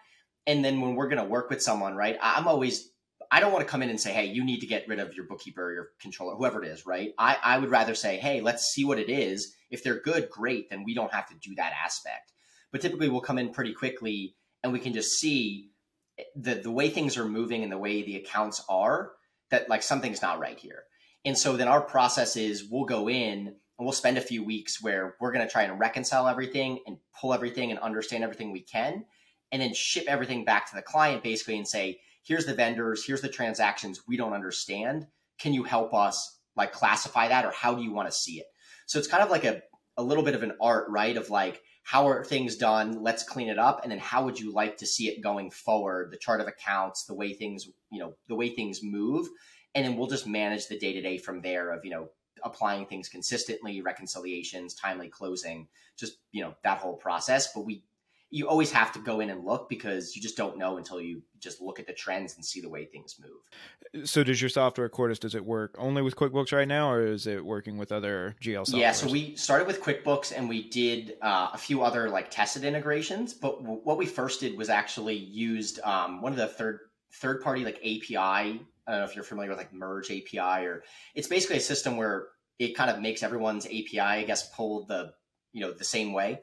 And 0.47 0.63
then 0.63 0.83
when 0.83 0.97
we're 0.97 1.09
gonna 1.09 1.25
work 1.25 1.49
with 1.49 1.63
someone, 1.63 1.95
right? 1.95 2.19
I'm 2.21 2.47
always 2.47 2.92
I 3.33 3.41
don't 3.41 3.51
want 3.51 3.65
to 3.65 3.71
come 3.71 3.81
in 3.81 3.89
and 3.89 3.99
say, 3.99 4.13
hey, 4.13 4.27
you 4.27 4.45
need 4.45 4.61
to 4.61 4.67
get 4.67 4.87
rid 4.87 5.01
of 5.01 5.15
your 5.15 5.25
bookkeeper 5.25 5.65
or 5.65 5.73
your 5.73 5.89
controller, 5.99 6.37
whoever 6.37 6.63
it 6.63 6.69
is, 6.69 6.85
right? 6.85 7.15
I, 7.19 7.39
I 7.43 7.59
would 7.59 7.71
rather 7.71 7.95
say, 7.95 8.19
hey, 8.19 8.43
let's 8.43 8.67
see 8.67 8.85
what 8.85 8.99
it 8.99 9.09
is. 9.09 9.57
If 9.71 9.83
they're 9.83 10.01
good, 10.01 10.29
great, 10.29 10.69
then 10.69 10.85
we 10.85 10.93
don't 10.93 11.13
have 11.15 11.27
to 11.31 11.35
do 11.41 11.55
that 11.55 11.73
aspect. 11.83 12.31
But 12.73 12.83
typically 12.83 13.09
we'll 13.09 13.23
come 13.23 13.39
in 13.39 13.49
pretty 13.49 13.73
quickly 13.73 14.37
and 14.63 14.71
we 14.71 14.81
can 14.81 14.93
just 14.93 15.13
see 15.13 15.71
eh, 16.19 16.25
the 16.37 16.57
the 16.57 16.71
way 16.71 16.91
things 16.91 17.17
are 17.17 17.25
moving 17.25 17.63
and 17.63 17.73
the 17.73 17.79
way 17.79 18.03
the 18.03 18.17
accounts 18.17 18.63
are, 18.69 19.13
that 19.51 19.67
like 19.71 19.83
something's 19.83 20.21
not 20.21 20.39
right 20.39 20.59
here. 20.59 20.85
And 21.25 21.37
so 21.37 21.57
then 21.57 21.69
our 21.69 21.81
process 21.81 22.37
is 22.37 22.69
we'll 22.71 22.85
go 22.85 23.09
in 23.09 23.47
and 23.47 23.57
we'll 23.79 23.93
spend 23.93 24.19
a 24.19 24.23
few 24.23 24.45
weeks 24.45 24.83
where 24.83 25.17
we're 25.21 25.33
going 25.33 25.47
to 25.47 25.51
try 25.51 25.63
and 25.63 25.81
reconcile 25.81 26.29
everything 26.29 26.81
and 26.87 26.99
pull 27.19 27.33
everything 27.33 27.71
and 27.71 27.81
understand 27.81 28.25
everything 28.25 28.53
we 28.53 28.61
can, 28.61 29.07
and 29.51 29.63
then 29.63 29.73
ship 29.73 30.05
everything 30.07 30.45
back 30.45 30.69
to 30.69 30.77
the 30.77 30.83
client 30.83 31.23
basically 31.23 31.57
and 31.57 31.67
say, 31.67 31.99
here's 32.23 32.47
the 32.47 32.55
vendors, 32.55 33.05
here's 33.05 33.21
the 33.21 33.29
transactions 33.29 34.01
we 34.07 34.17
don't 34.17 34.33
understand. 34.33 35.07
Can 35.39 35.53
you 35.55 35.65
help 35.65 35.95
us 35.95 36.41
like 36.57 36.73
classify 36.73 37.29
that 37.29 37.45
or 37.45 37.51
how 37.51 37.75
do 37.75 37.83
you 37.83 37.93
want 37.93 38.09
to 38.09 38.15
see 38.15 38.39
it? 38.39 38.47
So 38.87 38.99
it's 38.99 39.09
kind 39.09 39.23
of 39.23 39.31
like 39.31 39.45
a, 39.45 39.63
a 39.97 40.03
little 40.03 40.25
bit 40.25 40.35
of 40.35 40.43
an 40.43 40.53
art, 40.61 40.87
right? 40.89 41.17
Of 41.17 41.31
like, 41.31 41.61
how 41.83 42.09
are 42.09 42.25
things 42.25 42.57
done? 42.57 43.03
Let's 43.03 43.25
clean 43.25 43.49
it 43.49 43.59
up. 43.59 43.81
And 43.83 43.91
then 43.91 43.99
how 43.99 44.25
would 44.25 44.39
you 44.39 44.53
like 44.53 44.77
to 44.79 44.87
see 44.87 45.09
it 45.09 45.23
going 45.23 45.51
forward? 45.51 46.13
The 46.13 46.19
chart 46.19 46.41
of 46.41 46.47
accounts, 46.47 47.05
the 47.05 47.15
way 47.15 47.33
things, 47.33 47.69
you 47.91 47.99
know, 47.99 48.15
the 48.29 48.37
way 48.37 48.51
things 48.51 48.81
move. 48.83 49.29
And 49.75 49.85
then 49.85 49.97
we'll 49.97 50.09
just 50.09 50.27
manage 50.27 50.69
the 50.69 50.79
day 50.79 50.93
to 50.93 51.01
day 51.01 51.19
from 51.19 51.41
there 51.41 51.73
of, 51.73 51.85
you 51.85 51.91
know, 51.91 52.09
applying 52.45 52.87
things 52.87 53.09
consistently, 53.09 53.81
reconciliations, 53.81 54.75
timely 54.75 55.09
closing, 55.09 55.69
just, 55.99 56.19
you 56.31 56.43
know, 56.43 56.55
that 56.63 56.79
whole 56.79 56.97
process. 56.97 57.53
But 57.53 57.65
we, 57.65 57.85
you 58.33 58.49
always 58.49 58.73
have 58.73 58.93
to 58.95 58.99
go 58.99 59.21
in 59.21 59.29
and 59.29 59.45
look 59.45 59.69
because 59.69 60.17
you 60.17 60.23
just 60.23 60.39
don't 60.39 60.57
know 60.57 60.79
until 60.79 61.01
you 61.01 61.23
just 61.39 61.61
look 61.61 61.79
at 61.79 61.87
the 61.87 61.93
trends 61.93 62.35
and 62.35 62.45
see 62.45 62.63
the 62.63 62.69
way 62.69 62.87
things 62.87 63.21
move. 63.21 64.09
so 64.09 64.25
does 64.25 64.41
your 64.41 64.49
software 64.49 64.89
Kordis 64.89 65.21
does 65.21 65.35
it 65.35 65.45
work 65.45 65.75
only 65.79 66.01
with 66.01 66.17
QuickBooks 66.17 66.51
right 66.51 66.67
now 66.67 66.91
or 66.91 67.07
is 67.07 67.27
it 67.27 67.45
working 67.45 67.77
with 67.77 67.93
other 67.93 68.35
GL 68.43 68.65
software 68.65 68.81
Yeah, 68.81 68.93
so 68.93 69.07
we 69.11 69.37
started 69.37 69.67
with 69.67 69.83
QuickBooks 69.83 70.33
and 70.35 70.49
we 70.49 70.71
did 70.71 71.17
uh, 71.21 71.51
a 71.53 71.59
few 71.59 71.83
other 71.83 72.09
like 72.09 72.31
tested 72.31 72.65
integrations. 72.65 73.35
But 73.35 73.61
w- 73.61 73.81
what 73.85 73.99
we 73.99 74.07
first 74.07 74.41
did 74.41 74.57
was 74.57 74.71
actually 74.71 75.17
used 75.17 75.79
um, 75.81 76.23
one 76.23 76.33
of 76.33 76.39
the 76.39 76.49
third 76.49 76.81
third 77.13 77.43
party 77.43 77.65
like 77.65 77.77
API 77.81 78.17
I 78.17 78.91
don't 78.91 79.01
know 79.01 79.05
if 79.05 79.15
you're 79.15 79.25
familiar 79.25 79.51
with 79.51 79.59
like 79.59 79.73
Merge 79.73 80.11
API 80.11 80.65
or 80.65 80.83
it's 81.15 81.29
basically 81.29 81.59
a 81.59 81.61
system 81.61 81.97
where 81.99 82.29
it 82.59 82.75
kind 82.75 82.91
of 82.91 83.01
makes 83.01 83.23
everyone's 83.23 83.67
API, 83.67 84.01
I 84.01 84.25
guess, 84.25 84.49
pull 84.55 84.87
the 84.87 85.13
you 85.53 85.61
know 85.61 85.73
the 85.73 85.85
same 85.85 86.13
way. 86.13 86.41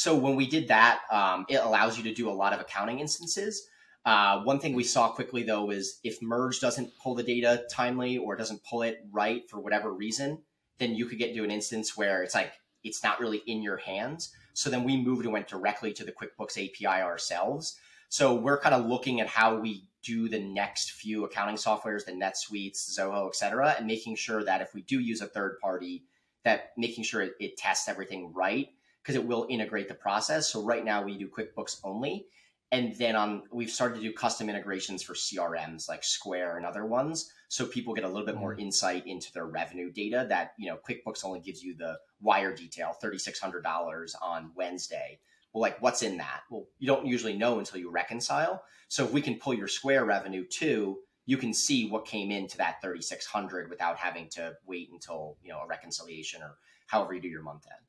So 0.00 0.14
when 0.14 0.34
we 0.34 0.46
did 0.46 0.68
that, 0.68 1.02
um, 1.10 1.44
it 1.46 1.56
allows 1.56 1.98
you 1.98 2.04
to 2.04 2.14
do 2.14 2.30
a 2.30 2.32
lot 2.32 2.54
of 2.54 2.60
accounting 2.60 3.00
instances. 3.00 3.68
Uh, 4.06 4.40
one 4.44 4.58
thing 4.58 4.72
we 4.72 4.82
saw 4.82 5.10
quickly 5.10 5.42
though 5.42 5.70
is 5.70 6.00
if 6.02 6.22
merge 6.22 6.58
doesn't 6.58 6.90
pull 6.96 7.14
the 7.14 7.22
data 7.22 7.64
timely 7.70 8.16
or 8.16 8.34
doesn't 8.34 8.64
pull 8.64 8.80
it 8.80 9.04
right 9.12 9.42
for 9.50 9.60
whatever 9.60 9.92
reason, 9.92 10.38
then 10.78 10.94
you 10.94 11.04
could 11.04 11.18
get 11.18 11.28
into 11.28 11.44
an 11.44 11.50
instance 11.50 11.98
where 11.98 12.22
it's 12.22 12.34
like 12.34 12.54
it's 12.82 13.04
not 13.04 13.20
really 13.20 13.42
in 13.46 13.60
your 13.62 13.76
hands. 13.76 14.34
So 14.54 14.70
then 14.70 14.84
we 14.84 14.96
moved 14.96 15.24
and 15.24 15.34
went 15.34 15.48
directly 15.48 15.92
to 15.92 16.02
the 16.02 16.12
QuickBooks 16.12 16.56
API 16.56 17.02
ourselves. 17.02 17.78
So 18.08 18.34
we're 18.34 18.58
kind 18.58 18.74
of 18.74 18.86
looking 18.86 19.20
at 19.20 19.26
how 19.26 19.58
we 19.58 19.86
do 20.02 20.30
the 20.30 20.40
next 20.40 20.92
few 20.92 21.26
accounting 21.26 21.56
softwares, 21.56 22.06
the 22.06 22.12
NetSuites, 22.12 22.98
Zoho, 22.98 23.28
et 23.28 23.36
cetera, 23.36 23.74
and 23.76 23.86
making 23.86 24.16
sure 24.16 24.42
that 24.44 24.62
if 24.62 24.74
we 24.74 24.80
do 24.80 24.98
use 24.98 25.20
a 25.20 25.26
third 25.26 25.58
party, 25.60 26.04
that 26.44 26.70
making 26.78 27.04
sure 27.04 27.20
it, 27.20 27.32
it 27.38 27.58
tests 27.58 27.86
everything 27.86 28.32
right 28.32 28.70
because 29.02 29.14
it 29.14 29.26
will 29.26 29.46
integrate 29.48 29.88
the 29.88 29.94
process. 29.94 30.52
So 30.52 30.62
right 30.62 30.84
now 30.84 31.02
we 31.02 31.18
do 31.18 31.28
QuickBooks 31.28 31.80
only. 31.84 32.26
And 32.72 32.94
then 32.96 33.16
on 33.16 33.42
we've 33.50 33.70
started 33.70 33.96
to 33.96 34.00
do 34.00 34.12
custom 34.12 34.48
integrations 34.48 35.02
for 35.02 35.14
CRMs 35.14 35.88
like 35.88 36.04
Square 36.04 36.56
and 36.56 36.66
other 36.66 36.86
ones. 36.86 37.32
So 37.48 37.66
people 37.66 37.94
get 37.94 38.04
a 38.04 38.08
little 38.08 38.26
bit 38.26 38.36
more 38.36 38.52
mm-hmm. 38.52 38.60
insight 38.60 39.06
into 39.06 39.32
their 39.32 39.46
revenue 39.46 39.90
data 39.90 40.26
that, 40.28 40.52
you 40.56 40.70
know, 40.70 40.78
QuickBooks 40.88 41.24
only 41.24 41.40
gives 41.40 41.62
you 41.62 41.74
the 41.74 41.98
wire 42.20 42.54
detail, 42.54 42.94
$3,600 43.02 44.14
on 44.22 44.52
Wednesday. 44.54 45.18
Well, 45.52 45.62
like 45.62 45.82
what's 45.82 46.02
in 46.02 46.18
that? 46.18 46.42
Well, 46.48 46.66
you 46.78 46.86
don't 46.86 47.06
usually 47.06 47.36
know 47.36 47.58
until 47.58 47.80
you 47.80 47.90
reconcile. 47.90 48.62
So 48.86 49.04
if 49.04 49.12
we 49.12 49.20
can 49.20 49.36
pull 49.36 49.54
your 49.54 49.66
Square 49.66 50.04
revenue 50.04 50.46
too, 50.46 50.98
you 51.26 51.36
can 51.36 51.52
see 51.52 51.88
what 51.88 52.06
came 52.06 52.30
into 52.30 52.56
that 52.58 52.80
3600 52.82 53.68
without 53.68 53.96
having 53.96 54.28
to 54.30 54.54
wait 54.64 54.90
until, 54.92 55.36
you 55.42 55.50
know, 55.50 55.60
a 55.60 55.66
reconciliation 55.66 56.42
or 56.42 56.56
however 56.86 57.14
you 57.14 57.20
do 57.20 57.28
your 57.28 57.42
month 57.42 57.66
end. 57.66 57.84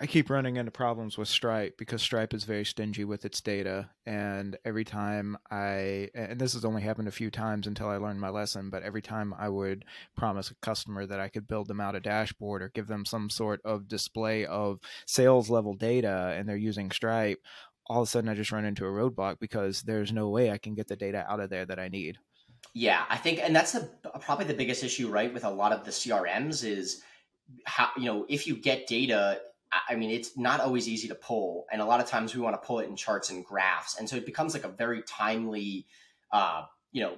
I 0.00 0.06
keep 0.06 0.30
running 0.30 0.56
into 0.56 0.70
problems 0.70 1.18
with 1.18 1.28
Stripe 1.28 1.76
because 1.76 2.00
Stripe 2.00 2.32
is 2.32 2.44
very 2.44 2.64
stingy 2.64 3.04
with 3.04 3.26
its 3.26 3.42
data. 3.42 3.90
And 4.06 4.56
every 4.64 4.84
time 4.84 5.36
I, 5.50 6.08
and 6.14 6.40
this 6.40 6.54
has 6.54 6.64
only 6.64 6.80
happened 6.80 7.08
a 7.08 7.12
few 7.12 7.30
times 7.30 7.66
until 7.66 7.88
I 7.88 7.98
learned 7.98 8.20
my 8.20 8.30
lesson, 8.30 8.70
but 8.70 8.82
every 8.82 9.02
time 9.02 9.34
I 9.38 9.50
would 9.50 9.84
promise 10.16 10.50
a 10.50 10.54
customer 10.56 11.06
that 11.06 11.20
I 11.20 11.28
could 11.28 11.46
build 11.46 11.68
them 11.68 11.80
out 11.80 11.94
a 11.94 12.00
dashboard 12.00 12.62
or 12.62 12.70
give 12.70 12.86
them 12.86 13.04
some 13.04 13.28
sort 13.28 13.60
of 13.64 13.86
display 13.86 14.46
of 14.46 14.80
sales 15.06 15.50
level 15.50 15.74
data 15.74 16.34
and 16.36 16.48
they're 16.48 16.56
using 16.56 16.90
Stripe, 16.90 17.38
all 17.86 18.00
of 18.02 18.08
a 18.08 18.10
sudden 18.10 18.30
I 18.30 18.34
just 18.34 18.50
run 18.52 18.64
into 18.64 18.86
a 18.86 18.90
roadblock 18.90 19.40
because 19.40 19.82
there's 19.82 20.10
no 20.10 20.30
way 20.30 20.50
I 20.50 20.58
can 20.58 20.74
get 20.74 20.88
the 20.88 20.96
data 20.96 21.26
out 21.28 21.40
of 21.40 21.50
there 21.50 21.66
that 21.66 21.78
I 21.78 21.88
need. 21.88 22.16
Yeah, 22.72 23.04
I 23.10 23.18
think, 23.18 23.40
and 23.42 23.54
that's 23.54 23.72
the, 23.72 23.90
probably 24.20 24.46
the 24.46 24.54
biggest 24.54 24.82
issue, 24.82 25.10
right, 25.10 25.32
with 25.32 25.44
a 25.44 25.50
lot 25.50 25.72
of 25.72 25.84
the 25.84 25.90
CRMs 25.90 26.64
is 26.64 27.02
how, 27.66 27.90
you 27.98 28.06
know, 28.06 28.24
if 28.30 28.46
you 28.46 28.56
get 28.56 28.86
data, 28.86 29.40
I 29.88 29.94
mean, 29.94 30.10
it's 30.10 30.36
not 30.36 30.60
always 30.60 30.88
easy 30.88 31.08
to 31.08 31.14
pull, 31.14 31.66
and 31.72 31.80
a 31.80 31.84
lot 31.84 32.00
of 32.00 32.06
times 32.06 32.34
we 32.34 32.42
want 32.42 32.60
to 32.60 32.66
pull 32.66 32.80
it 32.80 32.88
in 32.88 32.96
charts 32.96 33.30
and 33.30 33.44
graphs, 33.44 33.98
and 33.98 34.08
so 34.08 34.16
it 34.16 34.26
becomes 34.26 34.52
like 34.52 34.64
a 34.64 34.68
very 34.68 35.02
timely, 35.02 35.86
uh, 36.30 36.64
you 36.92 37.02
know, 37.02 37.16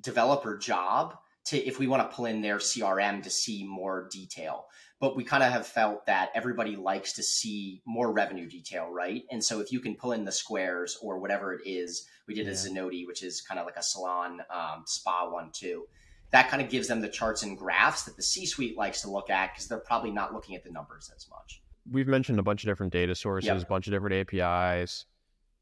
developer 0.00 0.56
job 0.56 1.16
to 1.46 1.56
if 1.56 1.78
we 1.78 1.86
want 1.86 2.08
to 2.08 2.14
pull 2.14 2.26
in 2.26 2.40
their 2.40 2.58
CRM 2.58 3.22
to 3.22 3.30
see 3.30 3.64
more 3.64 4.08
detail. 4.10 4.66
But 5.00 5.16
we 5.16 5.24
kind 5.24 5.42
of 5.42 5.52
have 5.52 5.66
felt 5.66 6.06
that 6.06 6.30
everybody 6.34 6.76
likes 6.76 7.12
to 7.14 7.22
see 7.22 7.82
more 7.86 8.12
revenue 8.12 8.48
detail, 8.48 8.88
right? 8.90 9.24
And 9.30 9.44
so 9.44 9.60
if 9.60 9.70
you 9.70 9.80
can 9.80 9.94
pull 9.94 10.12
in 10.12 10.24
the 10.24 10.32
squares 10.32 10.96
or 11.02 11.18
whatever 11.18 11.52
it 11.52 11.66
is, 11.66 12.06
we 12.26 12.34
did 12.34 12.46
yeah. 12.46 12.52
a 12.52 12.54
Zenoti, 12.54 13.06
which 13.06 13.22
is 13.22 13.42
kind 13.42 13.60
of 13.60 13.66
like 13.66 13.76
a 13.76 13.82
salon 13.82 14.40
um, 14.48 14.84
spa 14.86 15.28
one 15.28 15.50
too. 15.52 15.86
That 16.30 16.48
kind 16.48 16.62
of 16.62 16.70
gives 16.70 16.88
them 16.88 17.00
the 17.00 17.08
charts 17.08 17.42
and 17.42 17.58
graphs 17.58 18.04
that 18.04 18.16
the 18.16 18.22
C-suite 18.22 18.76
likes 18.76 19.02
to 19.02 19.10
look 19.10 19.28
at 19.28 19.52
because 19.52 19.68
they're 19.68 19.78
probably 19.78 20.10
not 20.10 20.32
looking 20.32 20.56
at 20.56 20.64
the 20.64 20.70
numbers 20.70 21.10
as 21.14 21.26
much 21.28 21.62
we've 21.90 22.08
mentioned 22.08 22.38
a 22.38 22.42
bunch 22.42 22.64
of 22.64 22.68
different 22.68 22.92
data 22.92 23.14
sources, 23.14 23.46
yep. 23.46 23.62
a 23.62 23.66
bunch 23.66 23.86
of 23.86 23.92
different 23.92 24.32
APIs. 24.32 25.06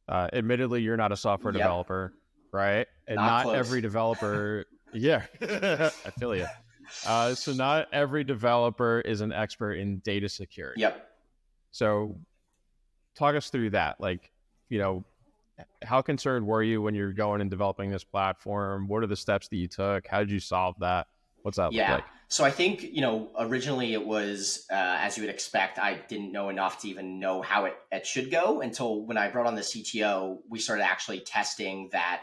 Uh, 0.09 0.29
admittedly, 0.33 0.83
you're 0.83 0.97
not 0.97 1.13
a 1.13 1.17
software 1.17 1.53
yep. 1.53 1.63
developer, 1.63 2.13
right? 2.53 2.87
And 3.07 3.17
not, 3.17 3.47
not 3.47 3.55
every 3.55 3.81
developer. 3.81 4.65
yeah, 4.93 5.23
I 5.43 5.91
feel 6.19 6.35
you. 6.37 6.47
Uh, 7.07 7.35
so 7.35 7.53
not 7.53 7.89
every 7.93 8.25
developer 8.25 9.01
is 9.01 9.21
an 9.21 9.33
expert 9.33 9.75
in 9.75 9.99
data 9.99 10.29
security. 10.29 10.81
Yep. 10.83 11.09
So, 11.71 12.17
talk 13.17 13.35
us 13.35 13.51
through 13.51 13.71
that. 13.71 14.01
Like, 14.01 14.31
you 14.69 14.79
know, 14.79 15.05
how 15.83 16.03
concerned 16.03 16.47
were 16.47 16.63
you 16.63 16.83
when 16.83 16.95
you're 16.95 17.13
going 17.13 17.41
and 17.41 17.51
developing 17.51 17.91
this 17.91 18.05
platform? 18.05 18.87
What 18.89 19.03
are 19.03 19.07
the 19.07 19.17
steps 19.17 19.49
that 19.49 19.57
you 19.57 19.69
took? 19.69 20.07
How 20.07 20.21
did 20.21 20.31
you 20.31 20.41
solve 20.41 20.77
that? 20.81 21.07
What's 21.43 21.57
that 21.57 21.73
yeah. 21.73 21.95
like? 21.95 22.05
So 22.29 22.45
I 22.45 22.51
think 22.51 22.83
you 22.83 23.01
know 23.01 23.31
originally 23.39 23.93
it 23.93 24.05
was 24.05 24.67
uh, 24.71 24.75
as 24.75 25.17
you 25.17 25.23
would 25.23 25.31
expect. 25.31 25.79
I 25.79 25.95
didn't 26.09 26.33
know 26.33 26.49
enough 26.49 26.81
to 26.83 26.89
even 26.89 27.21
know 27.21 27.43
how 27.43 27.67
it, 27.67 27.75
it 27.93 28.07
should 28.07 28.31
go 28.31 28.61
until 28.61 29.05
when 29.05 29.17
I 29.17 29.29
brought 29.29 29.47
on 29.47 29.55
the 29.55 29.63
CTO. 29.63 30.39
We 30.49 30.59
started 30.59 30.85
actually 30.85 31.21
testing 31.21 31.91
that 31.93 32.23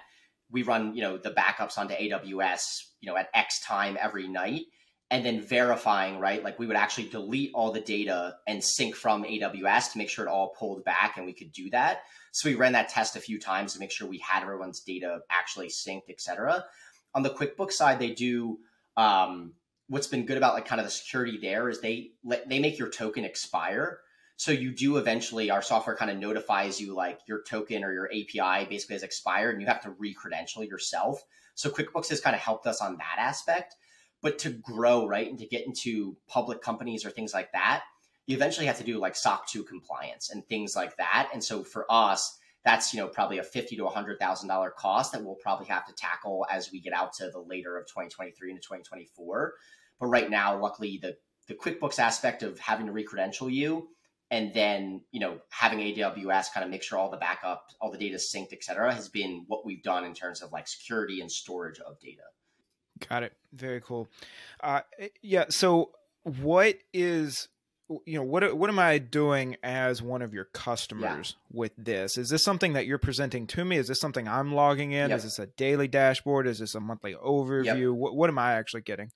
we 0.49 0.63
run 0.63 0.95
you 0.95 1.01
know 1.01 1.17
the 1.17 1.31
backups 1.31 1.77
onto 1.77 1.93
AWS 1.93 2.61
you 2.99 3.09
know 3.09 3.17
at 3.17 3.29
X 3.33 3.61
time 3.61 3.97
every 4.01 4.27
night, 4.27 4.63
and 5.11 5.25
then 5.25 5.41
verifying 5.41 6.19
right 6.19 6.43
like 6.43 6.59
we 6.59 6.67
would 6.67 6.75
actually 6.75 7.09
delete 7.09 7.51
all 7.53 7.71
the 7.71 7.81
data 7.81 8.35
and 8.47 8.63
sync 8.63 8.95
from 8.95 9.23
AWS 9.23 9.93
to 9.93 9.97
make 9.97 10.09
sure 10.09 10.25
it 10.25 10.29
all 10.29 10.55
pulled 10.57 10.83
back, 10.83 11.17
and 11.17 11.25
we 11.25 11.33
could 11.33 11.51
do 11.51 11.69
that. 11.69 12.01
So 12.31 12.49
we 12.49 12.55
ran 12.55 12.73
that 12.73 12.89
test 12.89 13.15
a 13.15 13.19
few 13.19 13.39
times 13.39 13.73
to 13.73 13.79
make 13.79 13.91
sure 13.91 14.07
we 14.07 14.19
had 14.19 14.41
everyone's 14.41 14.81
data 14.81 15.19
actually 15.29 15.67
synced, 15.67 16.09
etc. 16.09 16.65
On 17.13 17.23
the 17.23 17.29
QuickBooks 17.29 17.73
side, 17.73 17.99
they 17.99 18.11
do 18.11 18.59
um, 18.97 19.53
what's 19.91 20.07
been 20.07 20.25
good 20.25 20.37
about 20.37 20.53
like 20.53 20.65
kind 20.65 20.79
of 20.79 20.87
the 20.87 20.91
security 20.91 21.37
there 21.41 21.67
is 21.67 21.81
they 21.81 22.11
let 22.23 22.47
they 22.47 22.59
make 22.59 22.79
your 22.79 22.89
token 22.89 23.25
expire. 23.25 23.99
So 24.37 24.53
you 24.53 24.71
do 24.71 24.95
eventually 24.95 25.51
our 25.51 25.61
software 25.61 25.97
kind 25.97 26.09
of 26.09 26.17
notifies 26.17 26.79
you 26.79 26.95
like 26.95 27.19
your 27.27 27.43
token 27.43 27.83
or 27.83 27.91
your 27.91 28.07
API 28.07 28.65
basically 28.69 28.95
has 28.95 29.03
expired 29.03 29.53
and 29.53 29.61
you 29.61 29.67
have 29.67 29.81
to 29.81 29.91
re-credential 29.99 30.63
yourself. 30.63 31.21
So 31.55 31.69
QuickBooks 31.69 32.07
has 32.07 32.21
kind 32.21 32.35
of 32.35 32.41
helped 32.41 32.67
us 32.67 32.81
on 32.81 32.97
that 32.97 33.17
aspect. 33.19 33.75
But 34.21 34.39
to 34.39 34.51
grow, 34.51 35.05
right, 35.05 35.29
and 35.29 35.37
to 35.39 35.45
get 35.45 35.67
into 35.67 36.15
public 36.25 36.61
companies 36.61 37.05
or 37.05 37.09
things 37.09 37.33
like 37.33 37.51
that, 37.51 37.83
you 38.27 38.35
eventually 38.35 38.67
have 38.67 38.77
to 38.77 38.85
do 38.85 38.97
like 38.97 39.17
SOC 39.17 39.45
2 39.49 39.63
compliance 39.65 40.29
and 40.29 40.47
things 40.47 40.73
like 40.73 40.95
that. 40.97 41.29
And 41.33 41.43
so 41.43 41.65
for 41.65 41.85
us, 41.91 42.39
that's 42.63 42.93
you 42.93 42.99
know 42.99 43.07
probably 43.07 43.39
a 43.39 43.43
fifty 43.43 43.75
to 43.75 43.87
hundred 43.87 44.19
thousand 44.19 44.47
dollar 44.47 44.69
cost 44.69 45.11
that 45.11 45.23
we'll 45.23 45.35
probably 45.35 45.65
have 45.67 45.85
to 45.87 45.93
tackle 45.93 46.45
as 46.49 46.71
we 46.71 46.79
get 46.79 46.93
out 46.93 47.13
to 47.13 47.29
the 47.29 47.39
later 47.39 47.77
of 47.77 47.87
2023 47.87 48.51
into 48.51 48.61
2024. 48.61 49.53
But 50.01 50.07
right 50.07 50.29
now, 50.29 50.59
luckily, 50.59 50.99
the 51.01 51.15
the 51.47 51.53
QuickBooks 51.53 51.99
aspect 51.99 52.43
of 52.43 52.59
having 52.59 52.87
to 52.87 52.91
recredential 52.91 53.51
you 53.51 53.89
and 54.31 54.53
then 54.53 55.01
you 55.11 55.19
know 55.19 55.37
having 55.49 55.79
AWS 55.79 56.53
kind 56.53 56.63
of 56.63 56.69
make 56.71 56.81
sure 56.81 56.97
all 56.97 57.11
the 57.11 57.17
backup, 57.17 57.67
all 57.79 57.91
the 57.91 57.97
data 57.97 58.15
is 58.15 58.33
synced, 58.33 58.53
et 58.53 58.63
cetera, 58.63 58.93
has 58.93 59.09
been 59.09 59.43
what 59.47 59.65
we've 59.65 59.83
done 59.83 60.05
in 60.05 60.13
terms 60.13 60.41
of 60.41 60.51
like 60.51 60.67
security 60.67 61.21
and 61.21 61.31
storage 61.31 61.79
of 61.79 61.99
data. 61.99 62.23
Got 63.07 63.23
it. 63.23 63.33
Very 63.53 63.81
cool. 63.81 64.07
Uh, 64.61 64.81
yeah. 65.21 65.45
So, 65.49 65.91
what 66.23 66.77
is 66.93 67.49
you 68.05 68.17
know 68.17 68.23
what 68.23 68.57
what 68.57 68.69
am 68.69 68.79
I 68.79 68.99
doing 68.99 69.57
as 69.63 70.01
one 70.01 70.21
of 70.21 70.33
your 70.33 70.45
customers 70.45 71.35
yeah. 71.35 71.57
with 71.59 71.73
this? 71.77 72.17
Is 72.17 72.29
this 72.29 72.43
something 72.43 72.73
that 72.73 72.85
you're 72.85 72.97
presenting 72.97 73.47
to 73.47 73.65
me? 73.65 73.77
Is 73.77 73.89
this 73.89 73.99
something 73.99 74.27
I'm 74.27 74.53
logging 74.53 74.93
in? 74.93 75.09
Yep. 75.09 75.17
Is 75.17 75.23
this 75.23 75.39
a 75.39 75.47
daily 75.47 75.89
dashboard? 75.89 76.47
Is 76.47 76.59
this 76.59 76.73
a 76.73 76.79
monthly 76.79 77.15
overview? 77.15 77.89
Yep. 77.89 77.93
What, 77.93 78.15
what 78.15 78.29
am 78.29 78.39
I 78.39 78.53
actually 78.53 78.81
getting? 78.81 79.11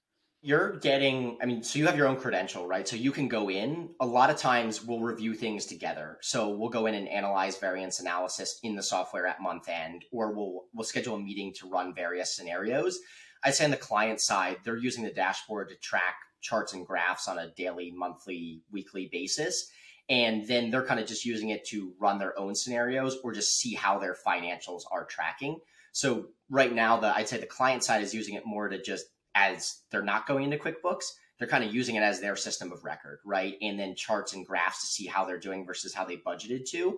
You're 0.45 0.77
getting, 0.77 1.39
I 1.41 1.47
mean, 1.47 1.63
so 1.63 1.79
you 1.79 1.87
have 1.87 1.97
your 1.97 2.05
own 2.05 2.17
credential, 2.17 2.67
right? 2.67 2.87
So 2.87 2.95
you 2.95 3.11
can 3.11 3.27
go 3.27 3.49
in. 3.49 3.89
A 3.99 4.05
lot 4.05 4.29
of 4.29 4.37
times 4.37 4.85
we'll 4.85 4.99
review 4.99 5.33
things 5.33 5.65
together. 5.65 6.19
So 6.21 6.49
we'll 6.49 6.69
go 6.69 6.85
in 6.85 6.93
and 6.93 7.09
analyze 7.09 7.57
variance 7.57 7.99
analysis 7.99 8.59
in 8.61 8.75
the 8.75 8.83
software 8.83 9.25
at 9.25 9.41
month 9.41 9.67
end, 9.67 10.05
or 10.11 10.33
we'll 10.33 10.65
we'll 10.71 10.83
schedule 10.83 11.15
a 11.15 11.19
meeting 11.19 11.51
to 11.55 11.67
run 11.67 11.95
various 11.95 12.35
scenarios. 12.35 12.99
I'd 13.43 13.55
say 13.55 13.65
on 13.65 13.71
the 13.71 13.77
client 13.77 14.21
side, 14.21 14.57
they're 14.63 14.77
using 14.77 15.03
the 15.03 15.09
dashboard 15.09 15.69
to 15.69 15.75
track 15.77 16.13
charts 16.41 16.73
and 16.73 16.85
graphs 16.85 17.27
on 17.27 17.39
a 17.39 17.49
daily, 17.57 17.89
monthly, 17.89 18.61
weekly 18.71 19.09
basis. 19.11 19.67
And 20.09 20.47
then 20.47 20.69
they're 20.69 20.85
kind 20.85 20.99
of 20.99 21.07
just 21.07 21.25
using 21.25 21.49
it 21.49 21.65
to 21.69 21.93
run 21.99 22.19
their 22.19 22.37
own 22.37 22.53
scenarios 22.53 23.17
or 23.23 23.33
just 23.33 23.57
see 23.57 23.73
how 23.73 23.97
their 23.97 24.15
financials 24.15 24.83
are 24.91 25.05
tracking. 25.05 25.57
So 25.91 26.27
right 26.51 26.71
now, 26.71 26.99
the 26.99 27.15
I'd 27.15 27.29
say 27.29 27.39
the 27.39 27.47
client 27.47 27.83
side 27.83 28.03
is 28.03 28.13
using 28.13 28.35
it 28.35 28.45
more 28.45 28.69
to 28.69 28.79
just 28.79 29.05
as 29.35 29.81
they're 29.91 30.01
not 30.01 30.27
going 30.27 30.45
into 30.45 30.57
QuickBooks, 30.57 31.13
they're 31.37 31.47
kind 31.47 31.63
of 31.63 31.73
using 31.73 31.95
it 31.95 32.01
as 32.01 32.21
their 32.21 32.35
system 32.35 32.71
of 32.71 32.83
record, 32.83 33.19
right? 33.25 33.55
And 33.61 33.79
then 33.79 33.93
charts 33.95 34.33
and 34.33 34.45
graphs 34.45 34.81
to 34.81 34.87
see 34.87 35.05
how 35.05 35.25
they're 35.25 35.37
doing 35.37 35.65
versus 35.65 35.93
how 35.93 36.05
they 36.05 36.17
budgeted 36.17 36.67
to. 36.71 36.97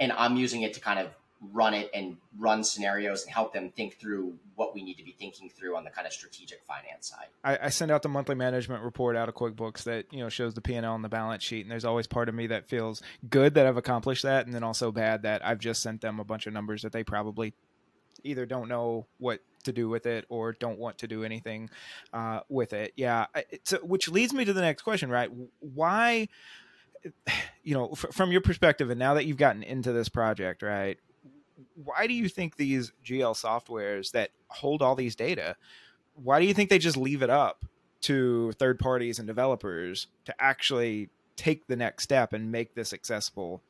And 0.00 0.12
I'm 0.12 0.36
using 0.36 0.62
it 0.62 0.74
to 0.74 0.80
kind 0.80 0.98
of 0.98 1.08
run 1.52 1.74
it 1.74 1.90
and 1.94 2.16
run 2.38 2.64
scenarios 2.64 3.22
and 3.24 3.32
help 3.32 3.52
them 3.52 3.70
think 3.70 3.98
through 3.98 4.34
what 4.54 4.74
we 4.74 4.82
need 4.82 4.94
to 4.94 5.04
be 5.04 5.12
thinking 5.12 5.50
through 5.50 5.76
on 5.76 5.84
the 5.84 5.90
kind 5.90 6.06
of 6.06 6.12
strategic 6.12 6.62
finance 6.64 7.08
side. 7.08 7.26
I, 7.44 7.66
I 7.66 7.68
send 7.68 7.90
out 7.90 8.02
the 8.02 8.08
monthly 8.08 8.34
management 8.34 8.82
report 8.82 9.16
out 9.16 9.28
of 9.28 9.34
QuickBooks 9.34 9.84
that 9.84 10.06
you 10.10 10.20
know 10.20 10.28
shows 10.28 10.54
the 10.54 10.60
P 10.60 10.74
and 10.74 10.86
L 10.86 10.94
on 10.94 11.02
the 11.02 11.08
balance 11.08 11.42
sheet, 11.42 11.62
and 11.62 11.70
there's 11.70 11.84
always 11.84 12.06
part 12.06 12.28
of 12.28 12.34
me 12.34 12.46
that 12.48 12.68
feels 12.68 13.02
good 13.28 13.54
that 13.54 13.66
I've 13.66 13.76
accomplished 13.76 14.22
that, 14.22 14.46
and 14.46 14.54
then 14.54 14.62
also 14.62 14.90
bad 14.90 15.22
that 15.22 15.44
I've 15.44 15.58
just 15.58 15.82
sent 15.82 16.00
them 16.00 16.18
a 16.18 16.24
bunch 16.24 16.46
of 16.46 16.52
numbers 16.52 16.82
that 16.82 16.92
they 16.92 17.04
probably 17.04 17.52
either 18.24 18.46
don't 18.46 18.68
know 18.68 19.06
what 19.18 19.40
to 19.64 19.72
do 19.72 19.88
with 19.88 20.06
it 20.06 20.24
or 20.28 20.52
don't 20.52 20.78
want 20.78 20.98
to 20.98 21.06
do 21.06 21.24
anything 21.24 21.68
uh, 22.12 22.40
with 22.48 22.72
it. 22.72 22.92
Yeah, 22.96 23.26
so, 23.64 23.78
which 23.78 24.08
leads 24.08 24.32
me 24.32 24.44
to 24.44 24.52
the 24.52 24.60
next 24.60 24.82
question, 24.82 25.10
right? 25.10 25.30
Why, 25.60 26.28
you 27.62 27.74
know, 27.74 27.90
f- 27.92 28.06
from 28.12 28.32
your 28.32 28.40
perspective, 28.40 28.90
and 28.90 28.98
now 28.98 29.14
that 29.14 29.26
you've 29.26 29.36
gotten 29.36 29.62
into 29.62 29.92
this 29.92 30.08
project, 30.08 30.62
right? 30.62 30.98
Why 31.74 32.06
do 32.06 32.14
you 32.14 32.28
think 32.28 32.56
these 32.56 32.92
GL 33.04 33.34
softwares 33.34 34.12
that 34.12 34.30
hold 34.48 34.82
all 34.82 34.94
these 34.94 35.16
data, 35.16 35.56
why 36.14 36.40
do 36.40 36.46
you 36.46 36.54
think 36.54 36.70
they 36.70 36.78
just 36.78 36.96
leave 36.96 37.22
it 37.22 37.30
up 37.30 37.64
to 38.02 38.52
third 38.52 38.78
parties 38.78 39.18
and 39.18 39.26
developers 39.26 40.06
to 40.24 40.34
actually 40.38 41.10
take 41.36 41.66
the 41.66 41.76
next 41.76 42.04
step 42.04 42.32
and 42.32 42.50
make 42.50 42.74
this 42.74 42.92
accessible 42.92 43.62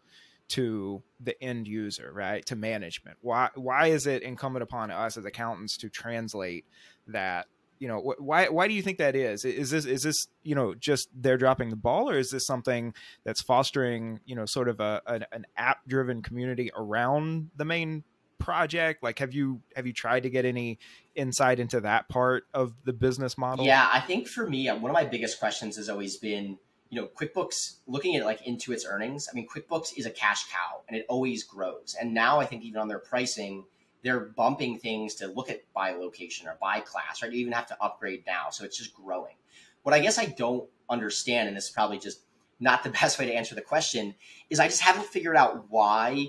to 0.48 1.02
the 1.20 1.40
end 1.42 1.66
user, 1.66 2.10
right? 2.12 2.44
To 2.46 2.56
management. 2.56 3.18
Why 3.20 3.50
why 3.54 3.88
is 3.88 4.06
it 4.06 4.22
incumbent 4.22 4.62
upon 4.62 4.90
us 4.90 5.16
as 5.16 5.24
accountants 5.24 5.76
to 5.78 5.88
translate 5.88 6.64
that? 7.08 7.46
You 7.78 7.88
know, 7.88 8.00
wh- 8.00 8.22
why 8.22 8.48
why 8.48 8.68
do 8.68 8.74
you 8.74 8.82
think 8.82 8.98
that 8.98 9.16
is? 9.16 9.44
Is 9.44 9.70
this 9.70 9.84
is 9.84 10.02
this 10.02 10.28
you 10.42 10.54
know 10.54 10.74
just 10.74 11.08
they're 11.14 11.36
dropping 11.36 11.70
the 11.70 11.76
ball, 11.76 12.08
or 12.08 12.18
is 12.18 12.30
this 12.30 12.46
something 12.46 12.94
that's 13.24 13.42
fostering 13.42 14.20
you 14.24 14.34
know 14.34 14.46
sort 14.46 14.68
of 14.68 14.80
a 14.80 15.02
an, 15.06 15.26
an 15.32 15.46
app 15.56 15.78
driven 15.86 16.22
community 16.22 16.70
around 16.76 17.50
the 17.56 17.64
main 17.64 18.04
project? 18.38 19.02
Like, 19.02 19.18
have 19.18 19.34
you 19.34 19.60
have 19.74 19.86
you 19.86 19.92
tried 19.92 20.22
to 20.22 20.30
get 20.30 20.44
any 20.44 20.78
insight 21.14 21.58
into 21.58 21.80
that 21.80 22.08
part 22.08 22.44
of 22.54 22.72
the 22.84 22.92
business 22.92 23.36
model? 23.36 23.64
Yeah, 23.64 23.88
I 23.92 24.00
think 24.00 24.28
for 24.28 24.48
me, 24.48 24.68
one 24.68 24.90
of 24.90 24.94
my 24.94 25.04
biggest 25.04 25.38
questions 25.38 25.76
has 25.76 25.88
always 25.88 26.16
been 26.16 26.58
you 26.88 27.00
know, 27.00 27.08
QuickBooks 27.08 27.76
looking 27.86 28.16
at 28.16 28.24
like 28.24 28.44
Intuit's 28.44 28.86
earnings. 28.88 29.28
I 29.30 29.34
mean, 29.34 29.48
QuickBooks 29.48 29.96
is 29.96 30.06
a 30.06 30.10
cash 30.10 30.48
cow 30.50 30.82
and 30.88 30.96
it 30.96 31.06
always 31.08 31.42
grows. 31.42 31.96
And 32.00 32.14
now 32.14 32.38
I 32.38 32.46
think 32.46 32.62
even 32.62 32.80
on 32.80 32.88
their 32.88 32.98
pricing, 32.98 33.64
they're 34.02 34.20
bumping 34.20 34.78
things 34.78 35.16
to 35.16 35.26
look 35.26 35.50
at 35.50 35.62
by 35.72 35.92
location 35.92 36.46
or 36.46 36.56
by 36.60 36.80
class, 36.80 37.22
right? 37.22 37.32
You 37.32 37.40
even 37.40 37.52
have 37.52 37.66
to 37.68 37.82
upgrade 37.82 38.22
now. 38.26 38.50
So 38.50 38.64
it's 38.64 38.76
just 38.76 38.94
growing. 38.94 39.34
What 39.82 39.94
I 39.94 40.00
guess 40.00 40.18
I 40.18 40.26
don't 40.26 40.68
understand, 40.88 41.48
and 41.48 41.56
this 41.56 41.64
is 41.64 41.70
probably 41.70 41.98
just 41.98 42.20
not 42.60 42.84
the 42.84 42.90
best 43.00 43.18
way 43.18 43.26
to 43.26 43.32
answer 43.32 43.54
the 43.54 43.62
question, 43.62 44.14
is 44.48 44.60
I 44.60 44.68
just 44.68 44.82
haven't 44.82 45.06
figured 45.06 45.36
out 45.36 45.70
why 45.70 46.28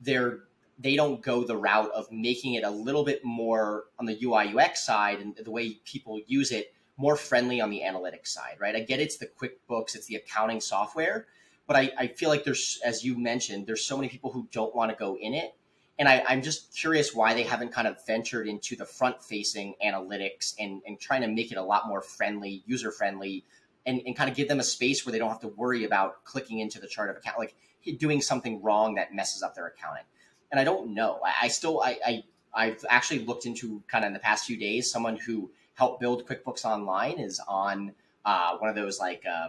they're 0.00 0.40
they 0.80 0.94
don't 0.94 1.20
go 1.22 1.42
the 1.42 1.56
route 1.56 1.90
of 1.90 2.10
making 2.12 2.54
it 2.54 2.62
a 2.62 2.70
little 2.70 3.04
bit 3.04 3.24
more 3.24 3.86
on 3.98 4.06
the 4.06 4.16
UI 4.22 4.56
UX 4.56 4.86
side 4.86 5.18
and 5.18 5.36
the 5.36 5.50
way 5.50 5.74
people 5.84 6.20
use 6.28 6.52
it 6.52 6.72
more 6.98 7.16
friendly 7.16 7.60
on 7.60 7.70
the 7.70 7.82
analytics 7.84 8.28
side, 8.28 8.56
right? 8.58 8.74
I 8.74 8.80
get 8.80 9.00
it's 9.00 9.16
the 9.16 9.26
QuickBooks, 9.26 9.94
it's 9.94 10.06
the 10.06 10.16
accounting 10.16 10.60
software, 10.60 11.26
but 11.66 11.76
I, 11.76 11.92
I 11.96 12.06
feel 12.08 12.28
like 12.28 12.44
there's, 12.44 12.80
as 12.84 13.04
you 13.04 13.16
mentioned, 13.16 13.66
there's 13.66 13.84
so 13.84 13.96
many 13.96 14.08
people 14.08 14.32
who 14.32 14.48
don't 14.50 14.74
want 14.74 14.90
to 14.90 14.96
go 14.96 15.16
in 15.16 15.32
it. 15.32 15.54
And 15.98 16.08
I, 16.08 16.24
I'm 16.28 16.42
just 16.42 16.76
curious 16.76 17.14
why 17.14 17.34
they 17.34 17.44
haven't 17.44 17.72
kind 17.72 17.86
of 17.88 18.04
ventured 18.04 18.48
into 18.48 18.76
the 18.76 18.84
front 18.84 19.22
facing 19.22 19.74
analytics 19.84 20.54
and, 20.58 20.82
and 20.86 20.98
trying 20.98 21.22
to 21.22 21.28
make 21.28 21.52
it 21.52 21.56
a 21.56 21.62
lot 21.62 21.88
more 21.88 22.02
friendly, 22.02 22.62
user 22.66 22.90
friendly, 22.90 23.44
and, 23.86 24.02
and 24.04 24.16
kind 24.16 24.28
of 24.28 24.36
give 24.36 24.48
them 24.48 24.60
a 24.60 24.64
space 24.64 25.06
where 25.06 25.12
they 25.12 25.18
don't 25.18 25.30
have 25.30 25.40
to 25.40 25.48
worry 25.48 25.84
about 25.84 26.24
clicking 26.24 26.58
into 26.58 26.80
the 26.80 26.88
chart 26.88 27.10
of 27.10 27.16
account, 27.16 27.38
like 27.38 27.54
doing 27.98 28.20
something 28.20 28.60
wrong 28.62 28.96
that 28.96 29.14
messes 29.14 29.42
up 29.42 29.54
their 29.54 29.66
accounting. 29.66 30.04
And 30.50 30.60
I 30.60 30.64
don't 30.64 30.94
know. 30.94 31.20
I, 31.24 31.46
I 31.46 31.48
still, 31.48 31.80
I, 31.80 31.98
I, 32.04 32.22
I've 32.54 32.84
actually 32.88 33.20
looked 33.20 33.46
into 33.46 33.82
kind 33.88 34.04
of 34.04 34.08
in 34.08 34.14
the 34.14 34.20
past 34.20 34.46
few 34.46 34.56
days 34.56 34.90
someone 34.90 35.16
who 35.16 35.50
help 35.78 36.00
build 36.00 36.26
QuickBooks 36.26 36.64
Online 36.64 37.20
is 37.20 37.40
on 37.46 37.92
uh, 38.24 38.56
one 38.58 38.68
of 38.68 38.74
those 38.74 38.98
like 38.98 39.22
uh, 39.30 39.48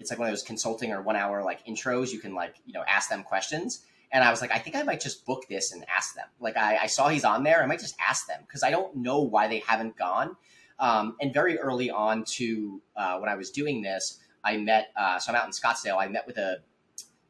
it's 0.00 0.10
like 0.10 0.18
one 0.18 0.28
of 0.28 0.32
those 0.32 0.42
consulting 0.42 0.90
or 0.90 1.00
one 1.00 1.14
hour 1.14 1.44
like 1.44 1.64
intros. 1.64 2.12
You 2.12 2.18
can 2.18 2.34
like 2.34 2.56
you 2.66 2.72
know 2.72 2.82
ask 2.88 3.08
them 3.08 3.22
questions. 3.22 3.86
And 4.10 4.22
I 4.22 4.30
was 4.30 4.42
like, 4.42 4.52
I 4.52 4.58
think 4.58 4.76
I 4.76 4.82
might 4.82 5.00
just 5.00 5.24
book 5.24 5.44
this 5.48 5.72
and 5.72 5.86
ask 5.88 6.14
them. 6.14 6.26
Like 6.38 6.58
I, 6.58 6.76
I 6.76 6.86
saw 6.86 7.08
he's 7.08 7.24
on 7.24 7.44
there. 7.44 7.62
I 7.62 7.66
might 7.66 7.78
just 7.78 7.94
ask 8.06 8.26
them 8.26 8.40
because 8.46 8.62
I 8.62 8.70
don't 8.70 8.96
know 8.96 9.22
why 9.22 9.48
they 9.48 9.60
haven't 9.60 9.96
gone. 9.96 10.36
Um, 10.78 11.16
and 11.20 11.32
very 11.32 11.58
early 11.58 11.90
on 11.90 12.24
to 12.24 12.82
uh, 12.96 13.18
when 13.18 13.30
I 13.30 13.36
was 13.36 13.50
doing 13.50 13.80
this, 13.80 14.18
I 14.44 14.56
met. 14.56 14.88
Uh, 14.96 15.18
so 15.18 15.32
I'm 15.32 15.36
out 15.36 15.46
in 15.46 15.52
Scottsdale. 15.52 15.98
I 15.98 16.08
met 16.08 16.26
with 16.26 16.36
a 16.36 16.58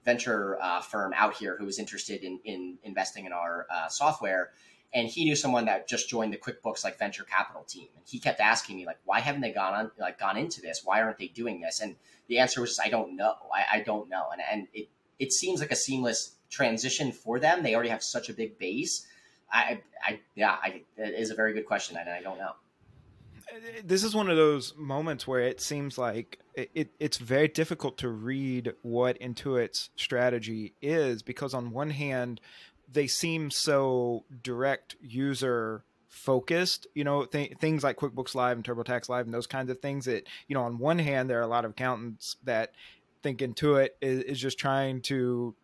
venture 0.05 0.59
uh, 0.61 0.81
firm 0.81 1.13
out 1.15 1.35
here 1.35 1.57
who 1.59 1.67
was 1.67 1.79
interested 1.79 2.25
in, 2.25 2.41
in 2.45 2.79
investing 2.83 3.27
in 3.27 3.33
our 3.33 3.67
uh, 3.71 3.89
software 3.89 4.51
and 4.95 5.09
he 5.09 5.25
knew 5.25 5.35
someone 5.35 5.65
that 5.65 5.89
just 5.89 6.09
joined 6.09 6.33
the 6.33 6.37
QuickBooks 6.37 6.85
like 6.85 6.99
venture 6.99 7.25
capital 7.25 7.65
team, 7.65 7.89
and 7.97 8.05
he 8.07 8.19
kept 8.19 8.41
asking 8.41 8.77
me 8.77 8.87
like, 8.87 8.99
why 9.05 9.21
haven't 9.21 9.41
they 9.41 9.53
gone 9.53 9.75
on 9.75 9.91
like 9.99 10.19
gone 10.19 10.37
into 10.37 10.61
this? 10.61 10.83
Why 10.85 11.01
aren't 11.01 11.19
they 11.19 11.29
doing 11.29 11.61
this? 11.61 11.81
And 11.81 11.97
the 12.29 12.39
answer 12.39 12.61
was, 12.61 12.79
I 12.83 12.89
don't 12.89 13.17
know. 13.17 13.35
I, 13.55 13.79
I 13.79 13.81
don't 13.81 14.09
know. 14.09 14.29
And 14.33 14.43
and 14.51 14.69
it 14.75 14.89
it 15.19 15.33
seems 15.33 15.61
like 15.61 15.73
a 15.73 15.77
seamless 15.77 16.37
transition 16.51 17.13
for 17.13 17.41
them. 17.41 17.63
They 17.63 17.75
already 17.75 17.91
have 17.91 18.03
such 18.03 18.29
a 18.29 18.35
big 18.35 18.59
base. 18.59 19.07
I 19.51 19.81
I 20.03 20.21
yeah, 20.35 20.57
I, 20.63 20.83
it 20.97 21.15
is 21.15 21.31
a 21.31 21.35
very 21.35 21.55
good 21.55 21.67
question, 21.67 21.97
and 21.97 22.09
I 22.09 22.23
don't 22.23 22.39
know. 22.39 22.53
This 23.85 24.03
is 24.03 24.15
one 24.15 24.31
of 24.31 24.37
those 24.37 24.75
moments 24.77 25.27
where 25.27 25.41
it 25.41 25.61
seems 25.61 25.99
like 25.99 26.39
it, 26.55 26.71
it, 26.75 26.91
it's 26.99 27.19
very 27.19 27.49
difficult 27.49 27.99
to 27.99 28.09
read 28.09 28.73
what 28.81 29.21
Intuit's 29.21 29.91
strategy 29.97 30.75
is 30.81 31.23
because 31.23 31.53
on 31.53 31.71
one 31.71 31.91
hand 31.91 32.41
they 32.93 33.07
seem 33.07 33.51
so 33.51 34.25
direct 34.43 34.97
user 35.01 35.85
focused 36.09 36.87
you 36.95 37.05
know 37.05 37.25
th- 37.25 37.57
things 37.59 37.83
like 37.83 37.97
quickbooks 37.97 38.35
live 38.35 38.57
and 38.57 38.67
turbotax 38.67 39.09
live 39.09 39.25
and 39.25 39.33
those 39.33 39.47
kinds 39.47 39.71
of 39.71 39.81
things 39.81 40.05
that 40.05 40.27
you 40.47 40.55
know 40.55 40.63
on 40.63 40.79
one 40.79 40.99
hand 40.99 41.31
there 41.31 41.39
are 41.39 41.43
a 41.43 41.47
lot 41.47 41.65
of 41.65 41.71
accountants 41.71 42.37
that 42.45 42.73
think 43.23 43.39
intuit 43.39 43.91
is, 44.01 44.21
is 44.25 44.41
just 44.41 44.59
trying 44.59 45.01
to 45.01 45.55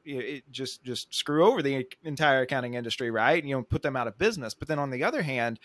just 0.51 0.83
just 0.85 1.13
screw 1.15 1.45
over 1.45 1.63
the 1.63 1.87
entire 2.05 2.43
accounting 2.43 2.75
industry 2.75 3.11
right? 3.11 3.45
You 3.45 3.57
know 3.57 3.63
put 3.63 3.83
them 3.83 3.97
out 3.97 4.07
of 4.07 4.17
business. 4.19 4.55
But 4.55 4.69
then 4.69 4.79
on 4.79 4.91
the 4.91 5.05
other 5.05 5.23
hand 5.23 5.59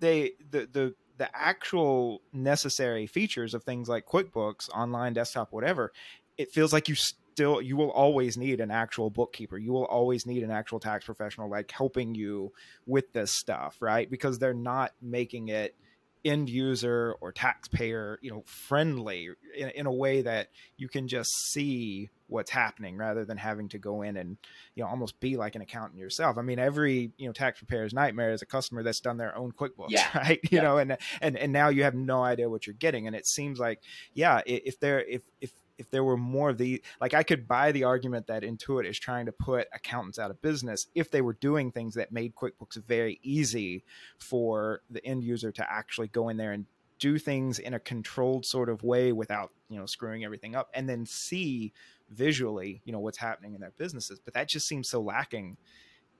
they 0.00 0.32
the 0.50 0.68
the 0.72 0.94
the 1.18 1.28
actual 1.36 2.22
necessary 2.32 3.06
features 3.06 3.52
of 3.52 3.64
things 3.64 3.88
like 3.88 4.06
quickbooks 4.06 4.68
online 4.70 5.12
desktop 5.12 5.52
whatever 5.52 5.92
it 6.36 6.52
feels 6.52 6.72
like 6.72 6.88
you 6.88 6.94
still 7.38 7.62
you 7.62 7.76
will 7.76 7.92
always 7.92 8.36
need 8.36 8.58
an 8.58 8.72
actual 8.72 9.10
bookkeeper. 9.10 9.56
You 9.56 9.72
will 9.72 9.84
always 9.84 10.26
need 10.26 10.42
an 10.42 10.50
actual 10.50 10.80
tax 10.80 11.04
professional 11.04 11.48
like 11.48 11.70
helping 11.70 12.16
you 12.16 12.52
with 12.84 13.12
this 13.12 13.30
stuff 13.30 13.76
right? 13.80 14.10
Because 14.10 14.40
they're 14.40 14.52
not 14.54 14.92
making 15.00 15.48
it 15.48 15.76
end 16.24 16.50
user 16.50 17.14
or 17.20 17.30
taxpayer 17.30 18.18
you 18.22 18.30
know 18.30 18.42
friendly 18.44 19.28
in, 19.56 19.70
in 19.70 19.86
a 19.86 19.92
way 19.92 20.20
that 20.20 20.48
you 20.76 20.88
can 20.88 21.06
just 21.06 21.30
see 21.52 22.10
what's 22.26 22.50
happening 22.50 22.96
rather 22.96 23.24
than 23.24 23.38
having 23.38 23.68
to 23.68 23.78
go 23.78 24.02
in 24.02 24.16
and 24.16 24.36
you 24.74 24.82
know 24.82 24.90
almost 24.90 25.20
be 25.20 25.36
like 25.36 25.54
an 25.54 25.62
accountant 25.62 26.00
yourself. 26.00 26.36
I 26.36 26.42
mean 26.42 26.58
every 26.58 27.12
you 27.18 27.28
know 27.28 27.32
tax 27.32 27.60
preparer's 27.60 27.94
nightmare 27.94 28.32
is 28.32 28.42
a 28.42 28.46
customer 28.46 28.82
that's 28.82 28.98
done 28.98 29.16
their 29.16 29.36
own 29.36 29.52
quickbooks 29.52 29.90
yeah. 29.90 30.08
right? 30.14 30.40
You 30.50 30.58
yeah. 30.58 30.62
know 30.62 30.78
and 30.78 30.98
and 31.20 31.36
and 31.36 31.52
now 31.52 31.68
you 31.68 31.84
have 31.84 31.94
no 31.94 32.24
idea 32.24 32.50
what 32.50 32.66
you're 32.66 32.74
getting. 32.74 33.06
And 33.06 33.14
it 33.14 33.28
seems 33.28 33.60
like 33.60 33.80
yeah 34.12 34.42
if 34.44 34.80
there 34.80 35.00
if 35.00 35.22
if 35.40 35.52
if 35.78 35.90
there 35.90 36.04
were 36.04 36.16
more 36.16 36.50
of 36.50 36.58
the 36.58 36.82
like 37.00 37.14
I 37.14 37.22
could 37.22 37.48
buy 37.48 37.72
the 37.72 37.84
argument 37.84 38.26
that 38.26 38.42
Intuit 38.42 38.86
is 38.86 38.98
trying 38.98 39.26
to 39.26 39.32
put 39.32 39.68
accountants 39.72 40.18
out 40.18 40.30
of 40.30 40.42
business 40.42 40.88
if 40.94 41.10
they 41.10 41.20
were 41.20 41.34
doing 41.34 41.70
things 41.70 41.94
that 41.94 42.12
made 42.12 42.34
QuickBooks 42.34 42.84
very 42.86 43.18
easy 43.22 43.84
for 44.18 44.82
the 44.90 45.04
end 45.04 45.24
user 45.24 45.52
to 45.52 45.72
actually 45.72 46.08
go 46.08 46.28
in 46.28 46.36
there 46.36 46.52
and 46.52 46.66
do 46.98 47.16
things 47.16 47.58
in 47.60 47.74
a 47.74 47.80
controlled 47.80 48.44
sort 48.44 48.68
of 48.68 48.82
way 48.82 49.12
without 49.12 49.52
you 49.68 49.78
know 49.78 49.86
screwing 49.86 50.24
everything 50.24 50.56
up 50.56 50.68
and 50.74 50.88
then 50.88 51.06
see 51.06 51.72
visually 52.10 52.82
you 52.84 52.92
know 52.92 53.00
what's 53.00 53.18
happening 53.18 53.54
in 53.54 53.60
their 53.60 53.72
businesses. 53.78 54.20
But 54.22 54.34
that 54.34 54.48
just 54.48 54.66
seems 54.66 54.88
so 54.88 55.00
lacking 55.00 55.56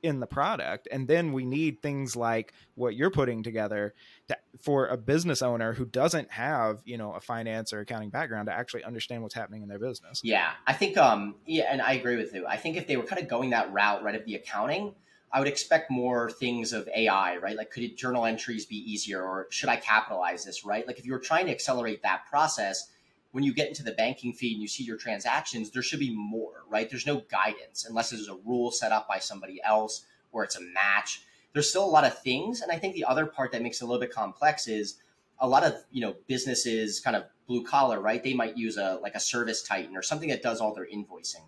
in 0.02 0.20
the 0.20 0.26
product 0.26 0.86
and 0.90 1.08
then 1.08 1.32
we 1.32 1.44
need 1.44 1.82
things 1.82 2.14
like 2.14 2.52
what 2.74 2.94
you're 2.94 3.10
putting 3.10 3.42
together 3.42 3.94
to, 4.28 4.36
for 4.60 4.86
a 4.86 4.96
business 4.96 5.42
owner 5.42 5.72
who 5.72 5.84
doesn't 5.84 6.30
have 6.30 6.80
you 6.84 6.96
know 6.96 7.12
a 7.12 7.20
finance 7.20 7.72
or 7.72 7.80
accounting 7.80 8.10
background 8.10 8.46
to 8.46 8.52
actually 8.52 8.84
understand 8.84 9.22
what's 9.22 9.34
happening 9.34 9.62
in 9.62 9.68
their 9.68 9.78
business. 9.78 10.20
Yeah 10.22 10.50
i 10.66 10.72
think 10.72 10.96
um 10.96 11.34
yeah 11.46 11.64
and 11.70 11.82
i 11.82 11.92
agree 11.92 12.16
with 12.16 12.32
you. 12.34 12.46
I 12.46 12.56
think 12.56 12.76
if 12.76 12.86
they 12.86 12.96
were 12.96 13.02
kind 13.02 13.20
of 13.20 13.28
going 13.28 13.50
that 13.50 13.72
route 13.72 14.02
right 14.02 14.14
of 14.14 14.24
the 14.24 14.34
accounting 14.34 14.94
i 15.32 15.38
would 15.40 15.48
expect 15.48 15.90
more 15.90 16.30
things 16.30 16.72
of 16.72 16.88
ai 16.94 17.36
right? 17.38 17.56
Like 17.56 17.70
could 17.70 17.96
journal 17.96 18.24
entries 18.24 18.66
be 18.66 18.76
easier 18.76 19.22
or 19.22 19.48
should 19.50 19.68
i 19.68 19.76
capitalize 19.76 20.44
this 20.44 20.64
right? 20.64 20.86
Like 20.86 20.98
if 20.98 21.06
you 21.06 21.12
were 21.12 21.18
trying 21.18 21.46
to 21.46 21.52
accelerate 21.52 22.02
that 22.02 22.26
process 22.30 22.88
when 23.32 23.44
you 23.44 23.52
get 23.52 23.68
into 23.68 23.82
the 23.82 23.92
banking 23.92 24.32
feed 24.32 24.54
and 24.54 24.62
you 24.62 24.68
see 24.68 24.84
your 24.84 24.96
transactions, 24.96 25.70
there 25.70 25.82
should 25.82 26.00
be 26.00 26.14
more, 26.14 26.64
right? 26.68 26.88
There's 26.88 27.06
no 27.06 27.22
guidance 27.30 27.84
unless 27.86 28.10
there's 28.10 28.28
a 28.28 28.38
rule 28.44 28.70
set 28.70 28.92
up 28.92 29.06
by 29.06 29.18
somebody 29.18 29.60
else 29.64 30.06
or 30.32 30.44
it's 30.44 30.56
a 30.56 30.60
match. 30.60 31.22
There's 31.52 31.68
still 31.68 31.84
a 31.84 31.86
lot 31.86 32.04
of 32.04 32.18
things. 32.18 32.60
And 32.60 32.72
I 32.72 32.78
think 32.78 32.94
the 32.94 33.04
other 33.04 33.26
part 33.26 33.52
that 33.52 33.62
makes 33.62 33.80
it 33.80 33.84
a 33.84 33.86
little 33.86 34.00
bit 34.00 34.12
complex 34.12 34.66
is 34.66 34.96
a 35.40 35.48
lot 35.48 35.64
of, 35.64 35.74
you 35.90 36.00
know, 36.00 36.16
businesses 36.26 37.00
kind 37.00 37.16
of 37.16 37.24
blue 37.46 37.64
collar, 37.64 38.00
right? 38.00 38.22
They 38.22 38.34
might 38.34 38.56
use 38.56 38.76
a 38.76 38.98
like 39.02 39.14
a 39.14 39.18
ServiceTitan 39.18 39.94
or 39.94 40.02
something 40.02 40.28
that 40.30 40.42
does 40.42 40.60
all 40.60 40.74
their 40.74 40.86
invoicing. 40.86 41.44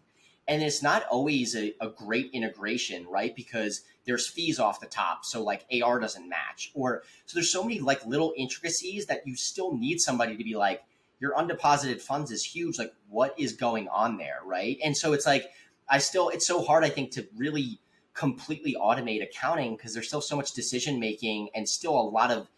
And 0.48 0.62
it's 0.62 0.82
not 0.82 1.06
always 1.10 1.54
a, 1.54 1.74
a 1.80 1.88
great 1.88 2.30
integration, 2.32 3.06
right? 3.06 3.34
Because 3.36 3.82
there's 4.04 4.26
fees 4.26 4.58
off 4.58 4.80
the 4.80 4.86
top. 4.86 5.24
So 5.24 5.42
like 5.42 5.64
AR 5.82 6.00
doesn't 6.00 6.28
match. 6.28 6.72
Or 6.74 7.02
so 7.26 7.36
there's 7.36 7.52
so 7.52 7.62
many 7.62 7.78
like 7.78 8.04
little 8.04 8.32
intricacies 8.36 9.06
that 9.06 9.26
you 9.26 9.36
still 9.36 9.76
need 9.76 10.00
somebody 10.00 10.36
to 10.36 10.44
be 10.44 10.56
like, 10.56 10.82
your 11.20 11.34
undeposited 11.34 12.00
funds 12.00 12.30
is 12.30 12.44
huge. 12.44 12.78
Like, 12.78 12.92
what 13.08 13.38
is 13.38 13.52
going 13.52 13.88
on 13.88 14.16
there, 14.16 14.40
right? 14.44 14.78
And 14.82 14.96
so 14.96 15.12
it's 15.12 15.26
like, 15.26 15.50
I 15.88 15.98
still, 15.98 16.30
it's 16.30 16.46
so 16.46 16.62
hard, 16.62 16.82
I 16.82 16.88
think, 16.88 17.12
to 17.12 17.26
really 17.36 17.78
completely 18.14 18.74
automate 18.80 19.22
accounting 19.22 19.76
because 19.76 19.94
there's 19.94 20.08
still 20.08 20.20
so 20.20 20.36
much 20.36 20.52
decision 20.52 20.98
making 20.98 21.50
and 21.54 21.68
still 21.68 21.98
a 21.98 22.02
lot 22.02 22.30
of 22.30 22.48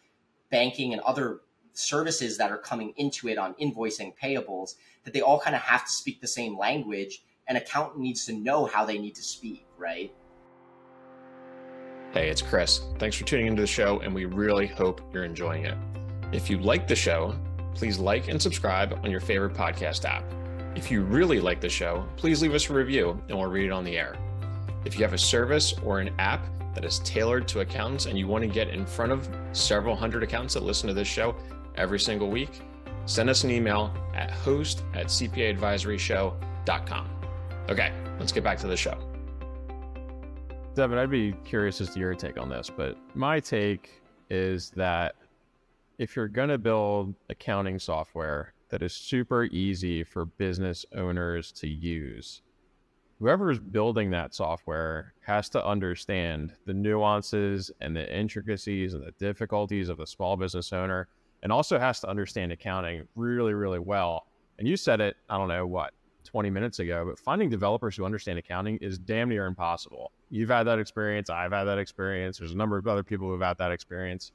banking 0.50 0.92
and 0.92 1.02
other 1.02 1.40
services 1.72 2.38
that 2.38 2.50
are 2.50 2.58
coming 2.58 2.92
into 2.96 3.28
it 3.28 3.38
on 3.38 3.54
invoicing 3.54 4.12
payables 4.22 4.74
that 5.04 5.12
they 5.12 5.20
all 5.20 5.40
kind 5.40 5.56
of 5.56 5.62
have 5.62 5.84
to 5.84 5.92
speak 5.92 6.20
the 6.20 6.26
same 6.26 6.56
language 6.56 7.22
an 7.48 7.56
accountant 7.56 8.00
needs 8.00 8.26
to 8.26 8.32
know 8.32 8.66
how 8.66 8.84
they 8.84 8.98
need 8.98 9.14
to 9.14 9.22
speak 9.22 9.64
right 9.78 10.12
hey 12.12 12.28
it's 12.28 12.42
chris 12.42 12.82
thanks 12.98 13.16
for 13.16 13.24
tuning 13.24 13.46
into 13.46 13.62
the 13.62 13.66
show 13.66 14.00
and 14.00 14.14
we 14.14 14.26
really 14.26 14.66
hope 14.66 15.00
you're 15.14 15.24
enjoying 15.24 15.64
it 15.64 15.76
if 16.30 16.50
you 16.50 16.58
like 16.58 16.86
the 16.86 16.94
show 16.94 17.34
please 17.74 17.98
like 17.98 18.28
and 18.28 18.40
subscribe 18.40 18.98
on 19.02 19.10
your 19.10 19.20
favorite 19.20 19.54
podcast 19.54 20.04
app 20.04 20.24
if 20.74 20.90
you 20.90 21.02
really 21.02 21.40
like 21.40 21.60
the 21.60 21.68
show 21.68 22.06
please 22.16 22.42
leave 22.42 22.54
us 22.54 22.68
a 22.70 22.72
review 22.72 23.10
and 23.28 23.38
we'll 23.38 23.50
read 23.50 23.66
it 23.66 23.72
on 23.72 23.84
the 23.84 23.96
air 23.96 24.16
if 24.84 24.98
you 24.98 25.04
have 25.04 25.12
a 25.12 25.18
service 25.18 25.74
or 25.84 26.00
an 26.00 26.10
app 26.18 26.44
that 26.74 26.84
is 26.84 26.98
tailored 27.00 27.48
to 27.48 27.60
accountants 27.60 28.06
and 28.06 28.16
you 28.18 28.26
want 28.26 28.42
to 28.42 28.48
get 28.48 28.68
in 28.68 28.86
front 28.86 29.12
of 29.12 29.28
several 29.52 29.94
hundred 29.94 30.22
accountants 30.22 30.54
that 30.54 30.62
listen 30.62 30.88
to 30.88 30.94
this 30.94 31.08
show 31.08 31.36
every 31.76 32.00
single 32.00 32.30
week, 32.30 32.62
send 33.06 33.30
us 33.30 33.44
an 33.44 33.50
email 33.50 33.94
at 34.14 34.30
host 34.30 34.82
at 34.94 35.06
cpaadvisoryshow.com. 35.06 37.08
Okay, 37.68 37.92
let's 38.18 38.32
get 38.32 38.42
back 38.42 38.58
to 38.58 38.66
the 38.66 38.76
show. 38.76 38.98
Devin, 40.74 40.98
I'd 40.98 41.10
be 41.10 41.34
curious 41.44 41.82
as 41.82 41.90
to 41.90 42.00
your 42.00 42.14
take 42.14 42.38
on 42.38 42.48
this, 42.48 42.70
but 42.74 42.96
my 43.14 43.38
take 43.40 44.00
is 44.30 44.70
that 44.70 45.16
if 46.02 46.16
you're 46.16 46.26
going 46.26 46.48
to 46.48 46.58
build 46.58 47.14
accounting 47.30 47.78
software 47.78 48.54
that 48.70 48.82
is 48.82 48.92
super 48.92 49.44
easy 49.44 50.02
for 50.02 50.24
business 50.24 50.84
owners 50.96 51.52
to 51.52 51.68
use, 51.68 52.42
whoever 53.20 53.52
is 53.52 53.60
building 53.60 54.10
that 54.10 54.34
software 54.34 55.14
has 55.20 55.48
to 55.48 55.64
understand 55.64 56.52
the 56.66 56.74
nuances 56.74 57.70
and 57.80 57.94
the 57.94 58.12
intricacies 58.18 58.94
and 58.94 59.06
the 59.06 59.12
difficulties 59.12 59.88
of 59.88 59.96
the 59.96 60.06
small 60.06 60.36
business 60.36 60.72
owner 60.72 61.06
and 61.44 61.52
also 61.52 61.78
has 61.78 62.00
to 62.00 62.08
understand 62.08 62.50
accounting 62.50 63.06
really 63.14 63.54
really 63.54 63.78
well. 63.78 64.26
And 64.58 64.66
you 64.66 64.76
said 64.76 65.00
it 65.00 65.16
i 65.30 65.38
don't 65.38 65.46
know 65.46 65.68
what 65.68 65.94
20 66.24 66.50
minutes 66.50 66.80
ago 66.80 67.04
but 67.08 67.16
finding 67.16 67.48
developers 67.48 67.94
who 67.94 68.04
understand 68.04 68.40
accounting 68.40 68.76
is 68.78 68.98
damn 68.98 69.28
near 69.28 69.46
impossible. 69.46 70.10
You've 70.30 70.50
had 70.50 70.64
that 70.64 70.80
experience 70.80 71.30
i've 71.30 71.52
had 71.52 71.64
that 71.64 71.78
experience 71.78 72.38
there's 72.38 72.54
a 72.54 72.56
number 72.56 72.76
of 72.76 72.88
other 72.88 73.04
people 73.04 73.28
who've 73.28 73.40
had 73.40 73.58
that 73.58 73.70
experience 73.70 74.32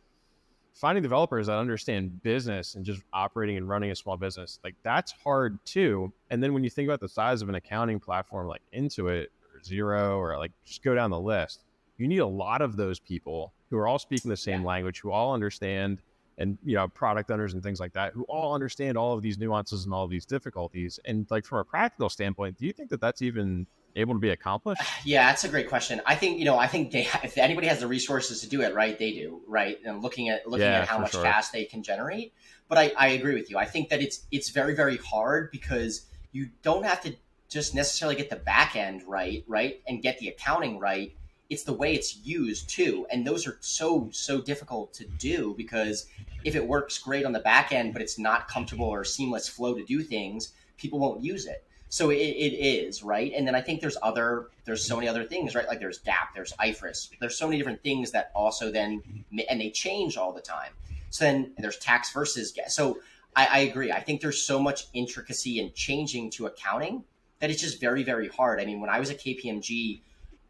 finding 0.77 1.01
developers 1.01 1.47
that 1.47 1.57
understand 1.57 2.21
business 2.21 2.75
and 2.75 2.85
just 2.85 3.01
operating 3.11 3.57
and 3.57 3.67
running 3.67 3.89
a 3.89 3.95
small 3.95 4.15
business 4.15 4.59
like 4.63 4.75
that's 4.83 5.11
hard 5.23 5.57
too 5.65 6.11
and 6.29 6.41
then 6.41 6.53
when 6.53 6.63
you 6.63 6.69
think 6.69 6.87
about 6.87 6.99
the 6.99 7.09
size 7.09 7.41
of 7.41 7.49
an 7.49 7.55
accounting 7.55 7.99
platform 7.99 8.47
like 8.47 8.61
intuit 8.75 9.25
or 9.25 9.59
Xero 9.63 10.17
or 10.17 10.37
like 10.37 10.51
just 10.65 10.83
go 10.83 10.93
down 10.93 11.09
the 11.09 11.19
list 11.19 11.63
you 11.97 12.07
need 12.07 12.19
a 12.19 12.27
lot 12.27 12.61
of 12.61 12.75
those 12.75 12.99
people 12.99 13.53
who 13.69 13.77
are 13.77 13.87
all 13.87 13.97
speaking 13.97 14.29
the 14.29 14.37
same 14.37 14.61
yeah. 14.61 14.67
language 14.67 14.99
who 14.99 15.11
all 15.11 15.33
understand 15.33 16.01
and 16.37 16.59
you 16.63 16.75
know 16.75 16.87
product 16.87 17.31
owners 17.31 17.53
and 17.53 17.63
things 17.63 17.79
like 17.79 17.93
that 17.93 18.13
who 18.13 18.23
all 18.23 18.53
understand 18.53 18.97
all 18.97 19.13
of 19.13 19.23
these 19.23 19.39
nuances 19.39 19.85
and 19.85 19.93
all 19.93 20.03
of 20.03 20.11
these 20.11 20.25
difficulties 20.25 20.99
and 21.05 21.25
like 21.31 21.43
from 21.43 21.57
a 21.57 21.63
practical 21.63 22.09
standpoint 22.09 22.55
do 22.57 22.67
you 22.67 22.73
think 22.73 22.89
that 22.89 23.01
that's 23.01 23.23
even 23.23 23.65
able 23.97 24.13
to 24.13 24.19
be 24.19 24.29
accomplished? 24.29 24.81
Yeah, 25.03 25.27
that's 25.27 25.43
a 25.43 25.49
great 25.49 25.69
question. 25.69 26.01
I 26.05 26.15
think 26.15 26.39
you 26.39 26.45
know, 26.45 26.57
I 26.57 26.67
think 26.67 26.91
they, 26.91 27.01
if 27.23 27.37
anybody 27.37 27.67
has 27.67 27.79
the 27.79 27.87
resources 27.87 28.41
to 28.41 28.49
do 28.49 28.61
it, 28.61 28.73
right, 28.73 28.97
they 28.97 29.11
do, 29.11 29.41
right. 29.47 29.77
And 29.85 30.01
looking 30.01 30.29
at 30.29 30.47
looking 30.47 30.67
yeah, 30.67 30.81
at 30.81 30.87
how 30.87 30.99
much 30.99 31.11
sure. 31.11 31.23
cash 31.23 31.49
they 31.49 31.65
can 31.65 31.83
generate. 31.83 32.33
But 32.67 32.77
I, 32.77 32.91
I 32.97 33.07
agree 33.09 33.33
with 33.33 33.49
you. 33.49 33.57
I 33.57 33.65
think 33.65 33.89
that 33.89 34.01
it's 34.01 34.25
it's 34.31 34.49
very 34.49 34.75
very 34.75 34.97
hard 34.97 35.51
because 35.51 36.07
you 36.31 36.49
don't 36.61 36.85
have 36.85 37.01
to 37.01 37.15
just 37.49 37.73
necessarily 37.73 38.15
get 38.15 38.29
the 38.29 38.35
back 38.35 38.75
end 38.75 39.03
right, 39.07 39.43
right, 39.47 39.81
and 39.87 40.01
get 40.01 40.19
the 40.19 40.27
accounting 40.27 40.79
right. 40.79 41.15
It's 41.49 41.63
the 41.63 41.73
way 41.73 41.93
it's 41.93 42.17
used 42.17 42.69
too, 42.69 43.07
and 43.09 43.25
those 43.25 43.47
are 43.47 43.57
so 43.61 44.09
so 44.11 44.41
difficult 44.41 44.93
to 44.95 45.05
do 45.05 45.53
because 45.57 46.07
if 46.43 46.55
it 46.55 46.67
works 46.67 46.97
great 46.97 47.25
on 47.25 47.31
the 47.31 47.39
back 47.39 47.71
end, 47.71 47.93
but 47.93 48.01
it's 48.01 48.19
not 48.19 48.49
comfortable 48.49 48.85
or 48.85 49.05
seamless 49.05 49.47
flow 49.47 49.73
to 49.73 49.83
do 49.83 50.03
things, 50.03 50.51
people 50.77 50.99
won't 50.99 51.23
use 51.23 51.45
it 51.45 51.66
so 51.89 52.09
it, 52.09 52.15
it 52.15 52.53
is 52.55 53.03
right? 53.03 53.31
And 53.35 53.47
then 53.47 53.55
i 53.55 53.61
think 53.61 53.81
there's 53.81 53.97
other 54.01 54.49
there's 54.65 54.83
so 54.85 54.95
many 54.95 55.07
other 55.07 55.23
things 55.23 55.55
right? 55.55 55.67
Like 55.67 55.79
there's 55.79 55.99
GAAP 55.99 56.33
there's 56.35 56.53
ifrs 56.53 57.09
there's 57.19 57.37
so 57.37 57.47
many 57.47 57.57
different 57.57 57.81
things 57.83 58.11
that 58.11 58.31
also 58.35 58.71
then 58.71 59.01
and 59.49 59.61
they 59.61 59.69
change 59.69 60.17
all 60.17 60.33
the 60.33 60.41
time. 60.41 60.71
So 61.09 61.25
then 61.25 61.53
there's 61.57 61.77
tax 61.77 62.11
versus 62.11 62.53
so 62.67 62.99
I, 63.35 63.45
I 63.45 63.59
agree. 63.59 63.91
I 63.91 63.99
think 63.99 64.21
there's 64.21 64.41
so 64.41 64.59
much 64.59 64.87
intricacy 64.93 65.59
in 65.59 65.71
changing 65.73 66.31
to 66.31 66.47
accounting 66.47 67.03
that 67.39 67.49
it's 67.49 67.61
just 67.61 67.79
very 67.79 68.03
very 68.03 68.27
hard. 68.27 68.59
I 68.59 68.65
mean 68.65 68.79
when 68.81 68.89
i 68.89 68.99
was 68.99 69.09
at 69.09 69.19
kpmg 69.19 70.01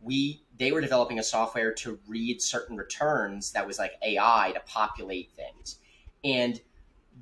we 0.02 0.42
they 0.58 0.72
were 0.72 0.82
developing 0.82 1.20
a 1.20 1.24
software 1.24 1.74
to 1.74 2.00
read 2.08 2.42
certain 2.42 2.78
returns 2.78 3.52
that 3.52 3.66
was 3.66 3.78
like 3.78 3.94
ai 4.02 4.52
to 4.54 4.62
populate 4.62 5.32
things. 5.32 5.78
And 6.24 6.60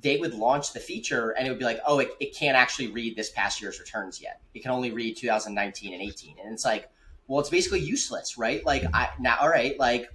they 0.00 0.18
would 0.18 0.34
launch 0.34 0.72
the 0.72 0.80
feature 0.80 1.30
and 1.30 1.46
it 1.46 1.50
would 1.50 1.58
be 1.58 1.64
like, 1.64 1.80
oh, 1.86 1.98
it, 2.00 2.10
it 2.20 2.36
can't 2.36 2.56
actually 2.56 2.88
read 2.88 3.16
this 3.16 3.30
past 3.30 3.60
year's 3.60 3.78
returns 3.78 4.20
yet. 4.20 4.40
It 4.54 4.62
can 4.62 4.70
only 4.70 4.90
read 4.90 5.16
2019 5.16 5.94
and 5.94 6.02
18. 6.02 6.36
And 6.42 6.52
it's 6.52 6.64
like, 6.64 6.90
well, 7.26 7.40
it's 7.40 7.50
basically 7.50 7.80
useless, 7.80 8.36
right? 8.36 8.64
Like, 8.64 8.84
I 8.92 9.10
now, 9.18 9.38
all 9.40 9.48
right, 9.48 9.78
like 9.78 10.10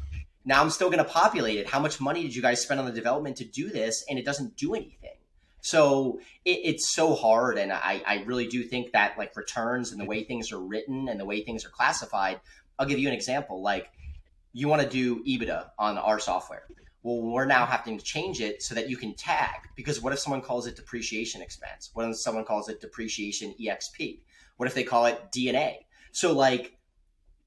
now 0.46 0.62
I'm 0.62 0.70
still 0.70 0.90
going 0.90 1.04
to 1.04 1.10
populate 1.10 1.58
it. 1.58 1.68
How 1.68 1.80
much 1.80 2.00
money 2.00 2.24
did 2.24 2.36
you 2.36 2.42
guys 2.42 2.62
spend 2.62 2.80
on 2.80 2.86
the 2.86 2.92
development 2.92 3.38
to 3.38 3.46
do 3.46 3.70
this? 3.70 4.06
And 4.10 4.18
it 4.18 4.26
doesn't 4.26 4.56
do 4.56 4.74
anything. 4.74 5.16
So 5.62 6.20
it, 6.46 6.60
it's 6.64 6.94
so 6.94 7.16
hard. 7.16 7.58
And 7.58 7.72
I, 7.72 8.02
I 8.06 8.24
really 8.26 8.48
do 8.48 8.64
think 8.64 8.92
that 8.92 9.18
like 9.18 9.36
returns 9.36 9.92
and 9.92 10.00
the 10.00 10.06
way 10.06 10.24
things 10.24 10.52
are 10.52 10.60
written 10.60 11.10
and 11.10 11.20
the 11.20 11.26
way 11.26 11.44
things 11.44 11.66
are 11.66 11.70
classified, 11.70 12.40
I'll 12.78 12.88
give 12.88 13.00
you 13.00 13.08
an 13.08 13.14
example. 13.14 13.62
Like 13.62 13.90
you 14.54 14.68
want 14.68 14.82
to 14.82 14.90
do 14.90 15.24
EBITDA 15.24 15.70
on 15.78 15.98
our 15.98 16.20
software 16.20 16.64
well, 17.04 17.22
we're 17.22 17.46
now 17.46 17.66
having 17.66 17.98
to 17.98 18.04
change 18.04 18.42
it 18.42 18.62
so 18.62 18.76
that 18.76 18.90
you 18.90 18.96
can 18.96 19.16
tag. 19.16 19.68
Because 19.76 20.02
what 20.02 20.14
if 20.14 20.20
someone 20.20 20.42
calls 20.42 20.68
it 20.68 20.76
depreciation 20.76 21.42
expense? 21.42 21.90
What 21.94 22.08
if 22.08 22.18
someone 22.18 22.46
calls 22.46 22.70
it 22.70 22.80
depreciation 22.80 23.56
EXP? 23.60 24.20
What 24.58 24.68
if 24.68 24.76
they 24.76 24.84
call 24.84 25.08
it 25.08 25.32
DNA? 25.32 25.78
So 26.12 26.34
like 26.34 26.78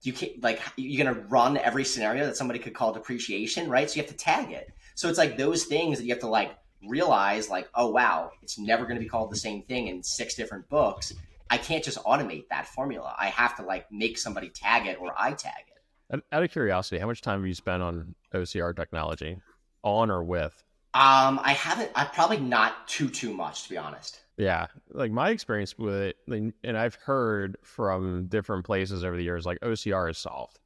you 0.02 0.12
can't 0.12 0.42
like 0.42 0.60
you're 0.76 1.04
gonna 1.04 1.20
run 1.28 1.56
every 1.56 1.84
scenario 1.84 2.26
that 2.26 2.36
somebody 2.36 2.58
could 2.58 2.74
call 2.74 2.92
depreciation, 2.92 3.68
right? 3.70 3.88
So 3.88 3.96
you 3.96 4.02
have 4.02 4.10
to 4.10 4.16
tag 4.16 4.50
it. 4.50 4.70
So 4.96 5.08
it's 5.08 5.18
like 5.18 5.36
those 5.36 5.64
things 5.64 5.98
that 5.98 6.04
you 6.04 6.10
have 6.10 6.20
to 6.20 6.28
like 6.28 6.56
realize, 6.86 7.48
like, 7.48 7.68
oh 7.74 7.90
wow, 7.90 8.32
it's 8.42 8.58
never 8.58 8.86
gonna 8.86 9.00
be 9.00 9.08
called 9.08 9.30
the 9.30 9.36
same 9.36 9.62
thing 9.62 9.86
in 9.86 10.02
six 10.02 10.34
different 10.34 10.68
books. 10.68 11.14
I 11.48 11.58
can't 11.58 11.84
just 11.84 11.98
automate 11.98 12.48
that 12.48 12.66
formula. 12.66 13.14
I 13.16 13.28
have 13.28 13.56
to 13.58 13.62
like 13.62 13.90
make 13.92 14.18
somebody 14.18 14.48
tag 14.48 14.86
it 14.86 14.98
or 15.00 15.14
I 15.16 15.32
tag 15.32 15.52
it. 15.68 16.24
Out 16.32 16.42
of 16.42 16.50
curiosity, 16.50 16.98
how 16.98 17.06
much 17.06 17.20
time 17.20 17.40
have 17.40 17.46
you 17.46 17.54
spent 17.54 17.82
on 17.82 18.14
OCR 18.34 18.74
technology, 18.76 19.38
on 19.82 20.10
or 20.10 20.22
with? 20.22 20.62
Um, 20.94 21.40
I 21.42 21.54
haven't. 21.54 21.90
I 21.94 22.04
probably 22.04 22.38
not 22.38 22.86
too 22.86 23.08
too 23.08 23.32
much 23.32 23.64
to 23.64 23.70
be 23.70 23.76
honest. 23.76 24.20
Yeah, 24.36 24.66
like 24.90 25.10
my 25.10 25.30
experience 25.30 25.76
with 25.78 25.94
it, 25.94 26.16
and 26.28 26.76
I've 26.76 26.94
heard 26.96 27.56
from 27.62 28.26
different 28.26 28.64
places 28.64 29.04
over 29.04 29.16
the 29.16 29.24
years, 29.24 29.46
like 29.46 29.58
OCR 29.60 30.10
is 30.10 30.18
solved. 30.18 30.60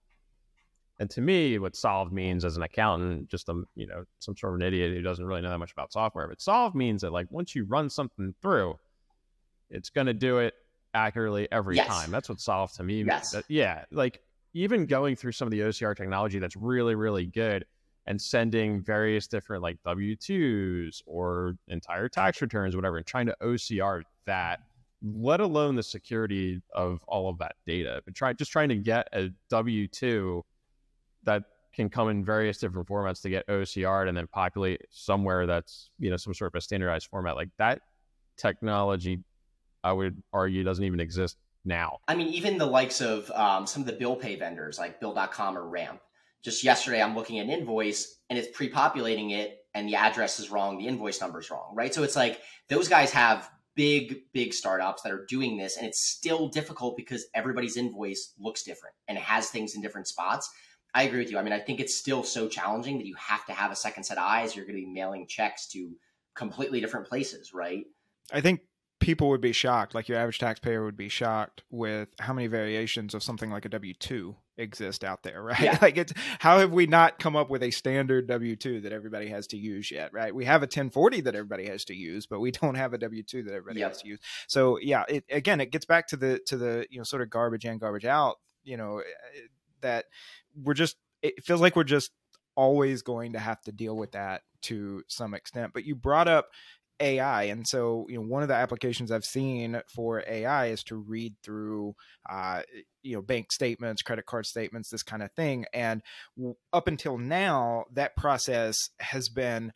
And 1.00 1.08
to 1.10 1.20
me, 1.20 1.58
what 1.58 1.76
solved 1.76 2.12
means 2.12 2.44
as 2.44 2.56
an 2.56 2.62
accountant, 2.62 3.28
just 3.28 3.48
a 3.48 3.62
you 3.74 3.86
know 3.86 4.04
some 4.18 4.36
sort 4.36 4.54
of 4.54 4.60
an 4.60 4.66
idiot 4.66 4.92
who 4.92 5.02
doesn't 5.02 5.24
really 5.24 5.40
know 5.40 5.50
that 5.50 5.58
much 5.58 5.72
about 5.72 5.92
software, 5.92 6.28
but 6.28 6.40
solved 6.40 6.74
means 6.74 7.02
that 7.02 7.12
like 7.12 7.26
once 7.30 7.54
you 7.54 7.64
run 7.64 7.88
something 7.88 8.34
through, 8.42 8.78
it's 9.70 9.90
going 9.90 10.08
to 10.08 10.14
do 10.14 10.38
it 10.38 10.54
accurately 10.94 11.48
every 11.52 11.76
yes. 11.76 11.86
time. 11.86 12.10
That's 12.10 12.28
what 12.28 12.40
solved 12.40 12.74
to 12.76 12.82
me. 12.82 13.04
Yes. 13.04 13.32
That, 13.32 13.44
yeah, 13.48 13.84
like 13.90 14.20
even 14.54 14.86
going 14.86 15.16
through 15.16 15.32
some 15.32 15.46
of 15.46 15.52
the 15.52 15.60
OCR 15.60 15.96
technology 15.96 16.38
that's 16.38 16.56
really, 16.56 16.94
really 16.94 17.26
good 17.26 17.64
and 18.06 18.20
sending 18.20 18.82
various 18.82 19.26
different 19.26 19.62
like 19.62 19.76
W 19.84 20.16
2s 20.16 21.02
or 21.06 21.56
entire 21.68 22.08
tax 22.08 22.40
returns, 22.40 22.74
whatever, 22.74 22.96
and 22.96 23.06
trying 23.06 23.26
to 23.26 23.36
OCR 23.42 24.02
that, 24.24 24.60
let 25.02 25.40
alone 25.40 25.76
the 25.76 25.82
security 25.82 26.62
of 26.74 27.04
all 27.06 27.28
of 27.28 27.38
that 27.38 27.56
data. 27.66 28.00
But 28.04 28.14
try 28.14 28.32
just 28.32 28.50
trying 28.50 28.70
to 28.70 28.76
get 28.76 29.08
a 29.12 29.28
W 29.50 29.86
2 29.86 30.42
that 31.24 31.42
can 31.74 31.90
come 31.90 32.08
in 32.08 32.24
various 32.24 32.58
different 32.58 32.88
formats 32.88 33.20
to 33.22 33.28
get 33.28 33.46
OCR'd 33.46 34.08
and 34.08 34.16
then 34.16 34.26
populate 34.26 34.80
somewhere 34.90 35.46
that's, 35.46 35.90
you 35.98 36.08
know, 36.10 36.16
some 36.16 36.32
sort 36.32 36.54
of 36.54 36.58
a 36.58 36.60
standardized 36.62 37.08
format. 37.10 37.36
Like 37.36 37.50
that 37.58 37.82
technology, 38.38 39.22
I 39.84 39.92
would 39.92 40.22
argue, 40.32 40.64
doesn't 40.64 40.84
even 40.84 40.98
exist 40.98 41.36
now. 41.68 41.98
I 42.08 42.14
mean, 42.14 42.28
even 42.28 42.58
the 42.58 42.66
likes 42.66 43.00
of 43.00 43.30
um, 43.30 43.66
some 43.66 43.82
of 43.82 43.86
the 43.86 43.92
bill 43.92 44.16
pay 44.16 44.36
vendors 44.36 44.78
like 44.78 45.00
Bill.com 45.00 45.56
or 45.56 45.68
Ramp. 45.68 46.00
Just 46.42 46.64
yesterday, 46.64 47.02
I'm 47.02 47.14
looking 47.14 47.38
at 47.38 47.46
an 47.46 47.50
invoice 47.50 48.16
and 48.30 48.38
it's 48.38 48.48
pre 48.56 48.68
populating 48.68 49.30
it 49.30 49.58
and 49.74 49.88
the 49.88 49.96
address 49.96 50.40
is 50.40 50.50
wrong, 50.50 50.78
the 50.78 50.86
invoice 50.86 51.20
number 51.20 51.40
is 51.40 51.50
wrong, 51.50 51.72
right? 51.74 51.94
So 51.94 52.02
it's 52.02 52.16
like 52.16 52.40
those 52.68 52.88
guys 52.88 53.10
have 53.12 53.50
big, 53.74 54.22
big 54.32 54.52
startups 54.52 55.02
that 55.02 55.12
are 55.12 55.24
doing 55.26 55.56
this 55.56 55.76
and 55.76 55.86
it's 55.86 56.00
still 56.00 56.48
difficult 56.48 56.96
because 56.96 57.26
everybody's 57.34 57.76
invoice 57.76 58.34
looks 58.38 58.62
different 58.62 58.94
and 59.06 59.16
it 59.16 59.24
has 59.24 59.50
things 59.50 59.74
in 59.74 59.82
different 59.82 60.08
spots. 60.08 60.50
I 60.94 61.04
agree 61.04 61.20
with 61.20 61.30
you. 61.30 61.38
I 61.38 61.42
mean, 61.42 61.52
I 61.52 61.60
think 61.60 61.80
it's 61.80 61.96
still 61.96 62.24
so 62.24 62.48
challenging 62.48 62.98
that 62.98 63.06
you 63.06 63.14
have 63.16 63.44
to 63.46 63.52
have 63.52 63.70
a 63.70 63.76
second 63.76 64.04
set 64.04 64.18
of 64.18 64.24
eyes. 64.24 64.56
You're 64.56 64.64
going 64.64 64.76
to 64.76 64.84
be 64.84 64.90
mailing 64.90 65.26
checks 65.26 65.68
to 65.68 65.92
completely 66.34 66.80
different 66.80 67.06
places, 67.06 67.52
right? 67.52 67.84
I 68.32 68.40
think 68.40 68.60
people 69.08 69.30
would 69.30 69.40
be 69.40 69.52
shocked, 69.52 69.94
like 69.94 70.06
your 70.06 70.18
average 70.18 70.38
taxpayer 70.38 70.84
would 70.84 70.94
be 70.94 71.08
shocked 71.08 71.62
with 71.70 72.10
how 72.20 72.34
many 72.34 72.46
variations 72.46 73.14
of 73.14 73.22
something 73.22 73.50
like 73.50 73.64
a 73.64 73.68
W 73.70 73.94
two 73.94 74.36
exist 74.58 75.02
out 75.02 75.22
there, 75.22 75.42
right? 75.50 75.58
Yeah. 75.58 75.78
like 75.80 75.96
it's 75.96 76.12
how 76.40 76.58
have 76.58 76.72
we 76.72 76.86
not 76.86 77.18
come 77.18 77.34
up 77.34 77.48
with 77.48 77.62
a 77.62 77.70
standard 77.70 78.26
W 78.26 78.54
two 78.54 78.82
that 78.82 78.92
everybody 78.92 79.28
has 79.28 79.46
to 79.46 79.56
use 79.56 79.90
yet, 79.90 80.12
right? 80.12 80.34
We 80.34 80.44
have 80.44 80.60
a 80.60 80.68
1040 80.68 81.22
that 81.22 81.34
everybody 81.34 81.64
has 81.68 81.86
to 81.86 81.94
use, 81.94 82.26
but 82.26 82.40
we 82.40 82.50
don't 82.50 82.74
have 82.74 82.92
a 82.92 82.98
W 82.98 83.22
two 83.22 83.42
that 83.44 83.54
everybody 83.54 83.80
Yep. 83.80 83.88
has 83.92 84.02
to 84.02 84.08
use. 84.08 84.18
So 84.46 84.78
yeah, 84.78 85.04
it 85.08 85.24
again 85.30 85.62
it 85.62 85.72
gets 85.72 85.86
back 85.86 86.06
to 86.08 86.18
the 86.18 86.40
to 86.44 86.58
the 86.58 86.86
you 86.90 86.98
know 86.98 87.04
sort 87.04 87.22
of 87.22 87.30
garbage 87.30 87.64
in, 87.64 87.78
garbage 87.78 88.04
out, 88.04 88.36
you 88.62 88.76
know, 88.76 88.98
eh, 88.98 89.40
that 89.80 90.04
we're 90.54 90.74
just 90.74 90.96
it 91.22 91.42
feels 91.46 91.62
like 91.62 91.76
we're 91.76 91.82
just 91.84 92.10
always 92.56 93.00
going 93.00 93.32
to 93.32 93.38
have 93.38 93.62
to 93.62 93.72
deal 93.72 93.96
with 93.96 94.12
that 94.12 94.42
to 94.60 95.02
some 95.08 95.32
extent. 95.32 95.72
But 95.72 95.84
you 95.84 95.94
brought 95.94 96.28
up 96.28 96.48
AI, 97.00 97.44
and 97.44 97.66
so 97.66 98.06
you 98.08 98.16
know 98.16 98.26
one 98.26 98.42
of 98.42 98.48
the 98.48 98.54
applications 98.54 99.10
I've 99.10 99.24
seen 99.24 99.80
for 99.94 100.22
AI 100.26 100.66
is 100.66 100.82
to 100.84 100.96
read 100.96 101.34
through, 101.42 101.94
uh, 102.28 102.62
you 103.02 103.16
know, 103.16 103.22
bank 103.22 103.52
statements, 103.52 104.02
credit 104.02 104.26
card 104.26 104.46
statements, 104.46 104.90
this 104.90 105.02
kind 105.02 105.22
of 105.22 105.32
thing. 105.32 105.64
And 105.72 106.02
w- 106.36 106.56
up 106.72 106.88
until 106.88 107.18
now, 107.18 107.84
that 107.92 108.16
process 108.16 108.76
has 109.00 109.28
been 109.28 109.72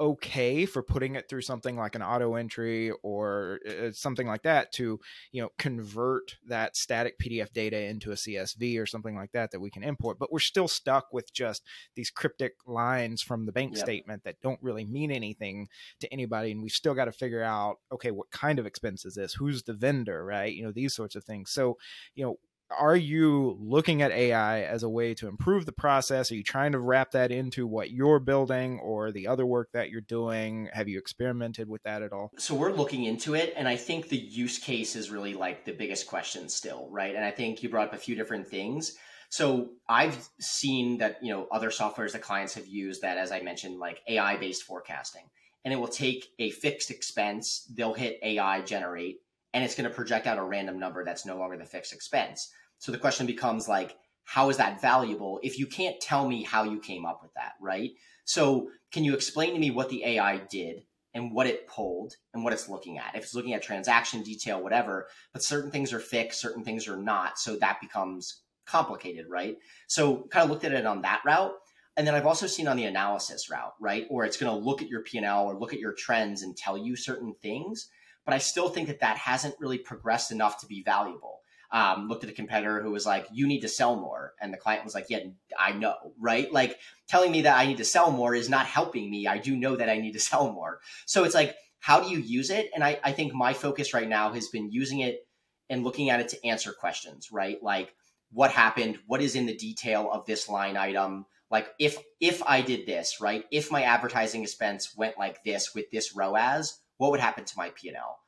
okay 0.00 0.66
for 0.66 0.82
putting 0.82 1.14
it 1.14 1.28
through 1.28 1.42
something 1.42 1.76
like 1.76 1.94
an 1.94 2.02
AutoEntry 2.02 2.92
or 3.02 3.60
uh, 3.68 3.90
something 3.92 4.26
like 4.26 4.42
that 4.42 4.72
to 4.72 4.98
you 5.30 5.42
know 5.42 5.50
convert 5.58 6.36
that 6.46 6.76
static 6.76 7.18
pdf 7.18 7.52
data 7.52 7.78
into 7.80 8.10
a 8.10 8.14
csv 8.14 8.80
or 8.80 8.86
something 8.86 9.14
like 9.14 9.30
that 9.32 9.50
that 9.50 9.60
we 9.60 9.70
can 9.70 9.82
import 9.82 10.18
but 10.18 10.32
we're 10.32 10.38
still 10.38 10.66
stuck 10.66 11.12
with 11.12 11.32
just 11.32 11.62
these 11.94 12.10
cryptic 12.10 12.54
lines 12.66 13.22
from 13.22 13.46
the 13.46 13.52
bank 13.52 13.76
Yep. 13.76 13.84
statement 13.84 14.24
that 14.24 14.40
don't 14.40 14.58
really 14.62 14.84
mean 14.84 15.10
anything 15.10 15.68
to 16.00 16.12
anybody 16.12 16.50
and 16.50 16.62
we've 16.62 16.72
still 16.72 16.94
got 16.94 17.04
to 17.06 17.12
figure 17.12 17.42
out 17.42 17.76
okay 17.92 18.10
what 18.10 18.30
kind 18.30 18.58
of 18.58 18.66
expense 18.66 19.04
is 19.04 19.14
this? 19.14 19.34
Who's 19.34 19.62
the 19.62 19.72
vendor 19.72 20.24
right? 20.24 20.52
You 20.52 20.64
know 20.64 20.72
these 20.72 20.94
sorts 20.94 21.14
of 21.14 21.24
things. 21.24 21.50
So 21.50 21.76
you 22.14 22.24
know 22.24 22.36
are 22.78 22.96
you 22.96 23.56
looking 23.60 24.02
at 24.02 24.10
AI 24.10 24.62
as 24.62 24.82
a 24.82 24.88
way 24.88 25.14
to 25.14 25.28
improve 25.28 25.66
the 25.66 25.72
process? 25.72 26.30
Are 26.30 26.34
you 26.34 26.42
trying 26.42 26.72
to 26.72 26.78
wrap 26.78 27.12
that 27.12 27.30
into 27.30 27.66
what 27.66 27.90
you're 27.90 28.18
building 28.18 28.78
or 28.80 29.12
the 29.12 29.26
other 29.26 29.46
work 29.46 29.70
that 29.72 29.90
you're 29.90 30.00
doing? 30.00 30.68
Have 30.72 30.88
you 30.88 30.98
experimented 30.98 31.68
with 31.68 31.82
that 31.84 32.02
at 32.02 32.12
all? 32.12 32.30
So 32.38 32.54
we're 32.54 32.72
looking 32.72 33.04
into 33.04 33.34
it, 33.34 33.54
and 33.56 33.68
I 33.68 33.76
think 33.76 34.08
the 34.08 34.16
use 34.16 34.58
case 34.58 34.96
is 34.96 35.10
really 35.10 35.34
like 35.34 35.64
the 35.64 35.72
biggest 35.72 36.06
question 36.06 36.48
still, 36.48 36.88
right? 36.90 37.14
And 37.14 37.24
I 37.24 37.30
think 37.30 37.62
you 37.62 37.68
brought 37.68 37.88
up 37.88 37.94
a 37.94 37.98
few 37.98 38.14
different 38.14 38.48
things. 38.48 38.96
So 39.28 39.70
I've 39.88 40.28
seen 40.40 40.98
that 40.98 41.18
you 41.22 41.32
know 41.32 41.48
other 41.50 41.70
softwares 41.70 42.12
that 42.12 42.22
clients 42.22 42.54
have 42.54 42.66
used 42.66 43.02
that, 43.02 43.16
as 43.16 43.32
I 43.32 43.40
mentioned, 43.40 43.78
like 43.78 44.02
AI 44.08 44.36
based 44.36 44.64
forecasting, 44.64 45.24
and 45.64 45.72
it 45.72 45.78
will 45.78 45.88
take 45.88 46.28
a 46.38 46.50
fixed 46.50 46.90
expense, 46.90 47.66
they'll 47.74 47.94
hit 47.94 48.18
AI 48.22 48.60
generate, 48.62 49.20
and 49.54 49.64
it's 49.64 49.74
going 49.74 49.88
to 49.88 49.94
project 49.94 50.26
out 50.26 50.38
a 50.38 50.42
random 50.42 50.78
number 50.78 51.04
that's 51.04 51.26
no 51.26 51.36
longer 51.36 51.56
the 51.56 51.64
fixed 51.64 51.92
expense. 51.92 52.52
So 52.82 52.90
the 52.90 52.98
question 52.98 53.26
becomes 53.26 53.68
like, 53.68 53.96
how 54.24 54.50
is 54.50 54.56
that 54.56 54.80
valuable 54.80 55.38
if 55.44 55.56
you 55.56 55.68
can't 55.68 56.00
tell 56.00 56.28
me 56.28 56.42
how 56.42 56.64
you 56.64 56.80
came 56.80 57.06
up 57.06 57.20
with 57.22 57.32
that, 57.34 57.52
right? 57.60 57.92
So 58.24 58.70
can 58.90 59.04
you 59.04 59.14
explain 59.14 59.54
to 59.54 59.60
me 59.60 59.70
what 59.70 59.88
the 59.88 60.04
AI 60.04 60.38
did? 60.50 60.82
and 61.14 61.34
what 61.34 61.46
it 61.46 61.66
pulled 61.66 62.14
and 62.32 62.42
what 62.42 62.54
it's 62.54 62.70
looking 62.70 62.96
at. 62.96 63.14
If 63.14 63.24
it's 63.24 63.34
looking 63.34 63.52
at 63.52 63.62
transaction 63.62 64.22
detail, 64.22 64.62
whatever, 64.62 65.08
but 65.34 65.42
certain 65.42 65.70
things 65.70 65.92
are 65.92 66.00
fixed, 66.00 66.40
certain 66.40 66.64
things 66.64 66.88
are 66.88 66.96
not. 66.96 67.38
So 67.38 67.56
that 67.56 67.82
becomes 67.82 68.40
complicated, 68.64 69.26
right? 69.28 69.58
So 69.88 70.26
kind 70.30 70.44
of 70.44 70.48
looked 70.48 70.64
at 70.64 70.72
it 70.72 70.86
on 70.86 71.02
that 71.02 71.20
route. 71.26 71.52
And 71.98 72.06
then 72.06 72.14
I've 72.14 72.24
also 72.24 72.46
seen 72.46 72.66
on 72.66 72.78
the 72.78 72.86
analysis 72.86 73.50
route, 73.50 73.74
right? 73.78 74.06
Or 74.08 74.24
it's 74.24 74.38
going 74.38 74.50
to 74.50 74.64
look 74.64 74.80
at 74.80 74.88
your 74.88 75.02
P&L 75.02 75.44
or 75.44 75.58
look 75.58 75.74
at 75.74 75.80
your 75.80 75.92
trends 75.92 76.40
and 76.40 76.56
tell 76.56 76.78
you 76.78 76.96
certain 76.96 77.34
things. 77.42 77.88
But 78.24 78.32
I 78.32 78.38
still 78.38 78.70
think 78.70 78.88
that 78.88 79.00
that 79.00 79.18
hasn't 79.18 79.56
really 79.60 79.76
progressed 79.76 80.32
enough 80.32 80.58
to 80.60 80.66
be 80.66 80.82
valuable. 80.82 81.41
Um, 81.72 82.06
looked 82.06 82.22
at 82.22 82.28
a 82.28 82.34
competitor 82.34 82.82
who 82.82 82.90
was 82.90 83.06
like, 83.06 83.26
you 83.32 83.46
need 83.46 83.60
to 83.60 83.68
sell 83.68 83.96
more. 83.96 84.34
And 84.42 84.52
the 84.52 84.58
client 84.58 84.84
was 84.84 84.94
like, 84.94 85.06
yeah, 85.08 85.20
I 85.58 85.72
know, 85.72 85.94
right? 86.20 86.52
Like 86.52 86.78
telling 87.08 87.32
me 87.32 87.42
that 87.42 87.58
I 87.58 87.64
need 87.64 87.78
to 87.78 87.84
sell 87.84 88.10
more 88.10 88.34
is 88.34 88.50
not 88.50 88.66
helping 88.66 89.10
me. 89.10 89.26
I 89.26 89.38
do 89.38 89.56
know 89.56 89.76
that 89.76 89.88
I 89.88 89.98
need 89.98 90.12
to 90.12 90.20
sell 90.30 90.52
more. 90.52 90.80
So 91.06 91.24
it's 91.24 91.34
like, 91.34 91.56
how 91.78 92.00
do 92.00 92.10
you 92.10 92.18
use 92.18 92.50
it? 92.50 92.70
And 92.74 92.84
I, 92.84 93.00
I 93.02 93.12
think 93.12 93.32
my 93.32 93.54
focus 93.54 93.94
right 93.94 94.08
now 94.08 94.32
has 94.32 94.48
been 94.48 94.70
using 94.70 95.00
it 95.00 95.26
and 95.70 95.82
looking 95.82 96.10
at 96.10 96.20
it 96.20 96.28
to 96.28 96.46
answer 96.46 96.72
questions, 96.72 97.32
right? 97.32 97.60
Like 97.62 97.94
what 98.32 98.50
happened? 98.50 98.98
What 99.06 99.22
is 99.22 99.34
in 99.34 99.46
the 99.46 99.56
detail 99.56 100.10
of 100.10 100.26
this 100.26 100.48
line 100.48 100.76
item? 100.76 101.26
Like 101.50 101.68
if 101.78 101.98
if 102.20 102.42
I 102.44 102.62
did 102.62 102.86
this, 102.86 103.20
right? 103.20 103.44
If 103.50 103.70
my 103.70 103.82
advertising 103.82 104.42
expense 104.42 104.94
went 104.96 105.18
like 105.18 105.42
this 105.44 105.74
with 105.74 105.90
this 105.90 106.14
ROAS, 106.14 106.78
what 106.96 107.10
would 107.10 107.20
happen 107.20 107.44
to 107.44 107.56
my 107.56 107.70
P&L? 107.70 107.94
And 107.94 108.21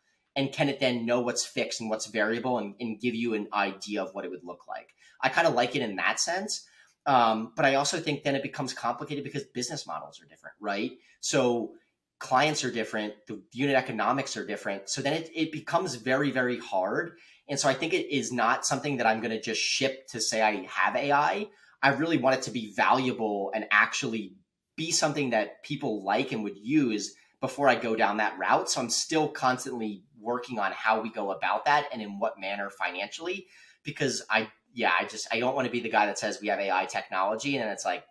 can 0.52 0.68
it 0.68 0.80
then 0.80 1.06
know 1.06 1.20
what's 1.20 1.44
fixed 1.44 1.80
and 1.80 1.88
what's 1.88 2.06
variable 2.06 2.58
and, 2.58 2.74
and 2.80 3.00
give 3.00 3.14
you 3.14 3.34
an 3.34 3.48
idea 3.52 4.02
of 4.02 4.14
what 4.14 4.24
it 4.24 4.30
would 4.30 4.44
look 4.44 4.66
like? 4.68 4.94
I 5.20 5.28
kind 5.28 5.46
of 5.46 5.54
like 5.54 5.76
it 5.76 5.82
in 5.82 5.96
that 5.96 6.18
sense. 6.18 6.66
Um, 7.06 7.52
but 7.54 7.64
I 7.64 7.74
also 7.74 7.98
think 7.98 8.22
then 8.22 8.34
it 8.34 8.42
becomes 8.42 8.72
complicated 8.72 9.24
because 9.24 9.44
business 9.44 9.86
models 9.86 10.20
are 10.20 10.26
different, 10.26 10.56
right? 10.60 10.92
So 11.20 11.72
clients 12.18 12.64
are 12.64 12.70
different, 12.70 13.14
the 13.26 13.42
unit 13.52 13.76
economics 13.76 14.36
are 14.36 14.46
different. 14.46 14.88
So 14.88 15.02
then 15.02 15.12
it, 15.12 15.30
it 15.34 15.52
becomes 15.52 15.94
very, 15.96 16.30
very 16.30 16.58
hard. 16.58 17.18
And 17.48 17.60
so 17.60 17.68
I 17.68 17.74
think 17.74 17.92
it 17.92 18.14
is 18.14 18.32
not 18.32 18.64
something 18.64 18.96
that 18.96 19.06
I'm 19.06 19.20
going 19.20 19.32
to 19.32 19.40
just 19.40 19.60
ship 19.60 20.08
to 20.08 20.20
say 20.20 20.40
I 20.40 20.66
have 20.68 20.96
AI. 20.96 21.48
I 21.82 21.88
really 21.90 22.16
want 22.16 22.36
it 22.36 22.42
to 22.42 22.50
be 22.50 22.72
valuable 22.74 23.52
and 23.54 23.66
actually 23.70 24.36
be 24.76 24.90
something 24.90 25.30
that 25.30 25.62
people 25.62 26.02
like 26.02 26.32
and 26.32 26.42
would 26.44 26.56
use 26.56 27.14
before 27.40 27.68
I 27.68 27.74
go 27.74 27.94
down 27.94 28.16
that 28.16 28.38
route. 28.38 28.70
So 28.70 28.80
I'm 28.80 28.88
still 28.88 29.28
constantly 29.28 30.04
working 30.24 30.58
on 30.58 30.72
how 30.72 31.00
we 31.00 31.10
go 31.10 31.30
about 31.30 31.64
that 31.66 31.86
and 31.92 32.02
in 32.02 32.18
what 32.18 32.40
manner 32.40 32.70
financially 32.70 33.46
because 33.84 34.22
I 34.30 34.48
yeah, 34.72 34.92
I 34.98 35.04
just 35.04 35.28
I 35.32 35.38
don't 35.38 35.54
want 35.54 35.66
to 35.66 35.72
be 35.72 35.80
the 35.80 35.88
guy 35.88 36.06
that 36.06 36.18
says 36.18 36.38
we 36.40 36.48
have 36.48 36.58
AI 36.58 36.86
technology 36.86 37.56
and 37.58 37.70
it's 37.70 37.84
like 37.84 38.04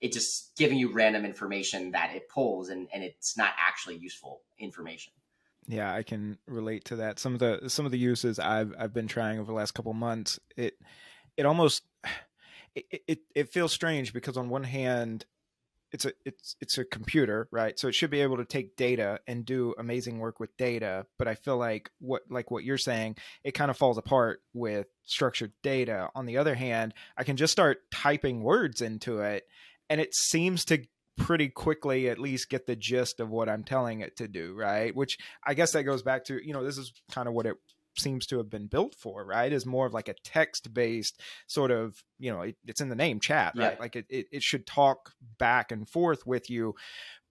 it 0.00 0.12
just 0.12 0.56
giving 0.56 0.78
you 0.78 0.92
random 0.92 1.24
information 1.24 1.92
that 1.92 2.14
it 2.14 2.28
pulls 2.28 2.68
and, 2.68 2.88
and 2.92 3.02
it's 3.02 3.36
not 3.36 3.52
actually 3.58 3.96
useful 3.96 4.42
information. 4.58 5.12
Yeah, 5.66 5.92
I 5.92 6.02
can 6.02 6.38
relate 6.46 6.84
to 6.86 6.96
that. 6.96 7.18
Some 7.18 7.34
of 7.34 7.40
the 7.40 7.68
some 7.68 7.84
of 7.84 7.92
the 7.92 7.98
uses 7.98 8.38
I've 8.38 8.74
I've 8.78 8.94
been 8.94 9.06
trying 9.06 9.38
over 9.38 9.46
the 9.46 9.56
last 9.56 9.74
couple 9.74 9.92
months, 9.92 10.40
it 10.56 10.78
it 11.36 11.46
almost 11.46 11.84
it, 12.74 13.02
it 13.06 13.18
it 13.34 13.52
feels 13.52 13.72
strange 13.72 14.12
because 14.12 14.36
on 14.36 14.48
one 14.48 14.64
hand 14.64 15.26
it's 15.92 16.04
a 16.04 16.12
it's 16.24 16.56
it's 16.60 16.78
a 16.78 16.84
computer 16.84 17.48
right? 17.50 17.78
So 17.78 17.88
it 17.88 17.94
should 17.94 18.10
be 18.10 18.20
able 18.20 18.36
to 18.38 18.44
take 18.44 18.76
data 18.76 19.20
and 19.26 19.44
do 19.44 19.74
amazing 19.78 20.18
work 20.18 20.40
with 20.40 20.56
data 20.56 21.06
but 21.18 21.28
i 21.28 21.34
feel 21.34 21.56
like 21.56 21.90
what 22.00 22.22
like 22.30 22.50
what 22.50 22.64
you're 22.64 22.78
saying 22.78 23.16
it 23.44 23.52
kind 23.52 23.70
of 23.70 23.76
falls 23.76 23.98
apart 23.98 24.42
with 24.52 24.86
structured 25.04 25.52
data. 25.62 26.10
On 26.14 26.26
the 26.26 26.36
other 26.36 26.54
hand 26.54 26.94
i 27.16 27.24
can 27.24 27.36
just 27.36 27.52
start 27.52 27.78
typing 27.90 28.42
words 28.42 28.80
into 28.82 29.20
it 29.20 29.46
and 29.88 30.00
it 30.00 30.14
seems 30.14 30.64
to 30.66 30.84
pretty 31.16 31.48
quickly 31.48 32.08
at 32.08 32.18
least 32.18 32.48
get 32.48 32.66
the 32.66 32.76
gist 32.76 33.18
of 33.18 33.28
what 33.28 33.48
i'm 33.48 33.64
telling 33.64 34.00
it 34.00 34.16
to 34.16 34.28
do 34.28 34.54
right? 34.54 34.94
Which 34.94 35.18
i 35.44 35.54
guess 35.54 35.72
that 35.72 35.84
goes 35.84 36.02
back 36.02 36.24
to 36.24 36.44
you 36.44 36.52
know 36.52 36.64
this 36.64 36.78
is 36.78 36.92
kind 37.10 37.28
of 37.28 37.34
what 37.34 37.46
it 37.46 37.56
seems 37.98 38.26
to 38.26 38.38
have 38.38 38.50
been 38.50 38.66
built 38.66 38.94
for 38.94 39.24
right 39.24 39.52
is 39.52 39.66
more 39.66 39.86
of 39.86 39.94
like 39.94 40.08
a 40.08 40.14
text 40.24 40.72
based 40.72 41.20
sort 41.46 41.70
of 41.70 42.02
you 42.18 42.30
know 42.32 42.42
it, 42.42 42.56
it's 42.66 42.80
in 42.80 42.88
the 42.88 42.96
name 42.96 43.20
chat 43.20 43.52
right? 43.56 43.72
Yeah. 43.72 43.80
like 43.80 43.96
it, 43.96 44.06
it, 44.08 44.26
it 44.32 44.42
should 44.42 44.66
talk 44.66 45.12
back 45.38 45.72
and 45.72 45.88
forth 45.88 46.26
with 46.26 46.50
you 46.50 46.74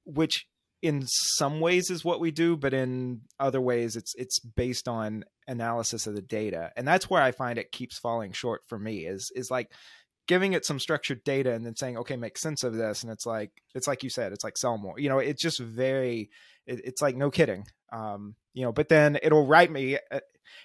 which 0.05 0.47
in 0.81 1.05
some 1.07 1.59
ways 1.59 1.89
is 1.89 2.05
what 2.05 2.19
we 2.19 2.31
do 2.31 2.55
but 2.55 2.73
in 2.73 3.21
other 3.39 3.59
ways 3.59 3.95
it's 3.95 4.13
it's 4.15 4.39
based 4.39 4.87
on 4.87 5.23
analysis 5.47 6.07
of 6.07 6.15
the 6.15 6.21
data. 6.21 6.71
And 6.75 6.87
that's 6.87 7.09
where 7.09 7.21
i 7.21 7.31
find 7.31 7.57
it 7.57 7.71
keeps 7.71 7.97
falling 7.97 8.31
short 8.31 8.61
for 8.67 8.77
me 8.77 9.05
is 9.05 9.31
is 9.35 9.49
like 9.49 9.71
giving 10.27 10.53
it 10.53 10.65
some 10.65 10.79
structured 10.79 11.23
data 11.23 11.53
and 11.53 11.65
then 11.65 11.75
saying 11.75 11.97
okay 11.97 12.15
make 12.15 12.37
sense 12.37 12.63
of 12.63 12.75
this. 12.75 13.03
And 13.03 13.11
it's 13.11 13.25
like 13.25 13.51
it's 13.73 13.87
like 13.87 14.03
you 14.03 14.09
said 14.09 14.33
it's 14.33 14.43
like 14.43 14.57
sell 14.57 14.77
more 14.77 14.99
you 14.99 15.09
know 15.09 15.19
it's 15.19 15.41
just 15.41 15.59
very 15.59 16.29
it, 16.67 16.81
it's 16.83 17.01
like 17.01 17.15
no 17.15 17.31
kidding 17.31 17.65
um 17.91 18.35
you 18.53 18.63
know 18.63 18.71
but 18.71 18.89
then 18.89 19.17
it'll 19.23 19.47
write 19.47 19.71
me 19.71 19.97
uh, 20.11 20.19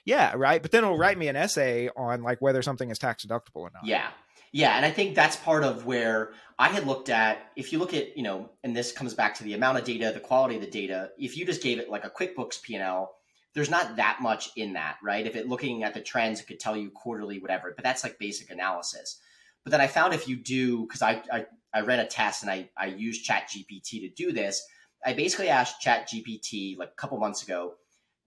yeah 0.04 0.34
right 0.36 0.60
but 0.60 0.70
then 0.70 0.84
it'll 0.84 0.98
write 0.98 1.16
me 1.16 1.28
an 1.28 1.36
essay 1.36 1.88
on 1.96 2.22
like 2.22 2.40
whether 2.42 2.62
something 2.62 2.90
is 2.90 2.98
tax 2.98 3.24
deductible 3.24 3.62
or 3.62 3.70
not 3.72 3.86
Yeah. 3.86 4.08
Yeah. 4.52 4.76
And 4.76 4.84
I 4.84 4.90
think 4.90 5.14
that's 5.14 5.36
part 5.36 5.64
of 5.64 5.86
where 5.86 6.32
I 6.58 6.68
had 6.68 6.86
looked 6.86 7.08
at, 7.08 7.50
if 7.56 7.72
you 7.72 7.78
look 7.78 7.94
at, 7.94 8.16
you 8.16 8.22
know, 8.22 8.50
and 8.62 8.76
this 8.76 8.92
comes 8.92 9.14
back 9.14 9.34
to 9.36 9.44
the 9.44 9.54
amount 9.54 9.78
of 9.78 9.84
data, 9.84 10.10
the 10.12 10.20
quality 10.20 10.56
of 10.56 10.60
the 10.60 10.70
data, 10.70 11.10
if 11.18 11.36
you 11.38 11.46
just 11.46 11.62
gave 11.62 11.78
it 11.78 11.88
like 11.88 12.04
a 12.04 12.10
QuickBooks 12.10 12.62
P&L, 12.62 13.14
there's 13.54 13.70
not 13.70 13.96
that 13.96 14.18
much 14.20 14.50
in 14.56 14.74
that, 14.74 14.96
right? 15.02 15.26
If 15.26 15.36
it 15.36 15.48
looking 15.48 15.84
at 15.84 15.94
the 15.94 16.00
trends, 16.00 16.40
it 16.40 16.46
could 16.46 16.60
tell 16.60 16.76
you 16.76 16.90
quarterly, 16.90 17.38
whatever, 17.38 17.72
but 17.74 17.84
that's 17.84 18.04
like 18.04 18.18
basic 18.18 18.50
analysis. 18.50 19.18
But 19.64 19.70
then 19.70 19.80
I 19.80 19.86
found 19.86 20.12
if 20.12 20.28
you 20.28 20.36
do, 20.36 20.82
because 20.82 21.02
I, 21.02 21.22
I, 21.32 21.46
I 21.72 21.80
ran 21.80 22.00
a 22.00 22.06
test 22.06 22.42
and 22.42 22.50
I, 22.50 22.68
I 22.76 22.86
used 22.86 23.24
Chat 23.24 23.48
GPT 23.48 24.00
to 24.00 24.10
do 24.10 24.32
this, 24.32 24.62
I 25.04 25.12
basically 25.12 25.48
asked 25.48 25.80
Chat 25.80 26.08
GPT 26.08 26.76
like 26.78 26.90
a 26.90 27.00
couple 27.00 27.18
months 27.18 27.42
ago, 27.42 27.74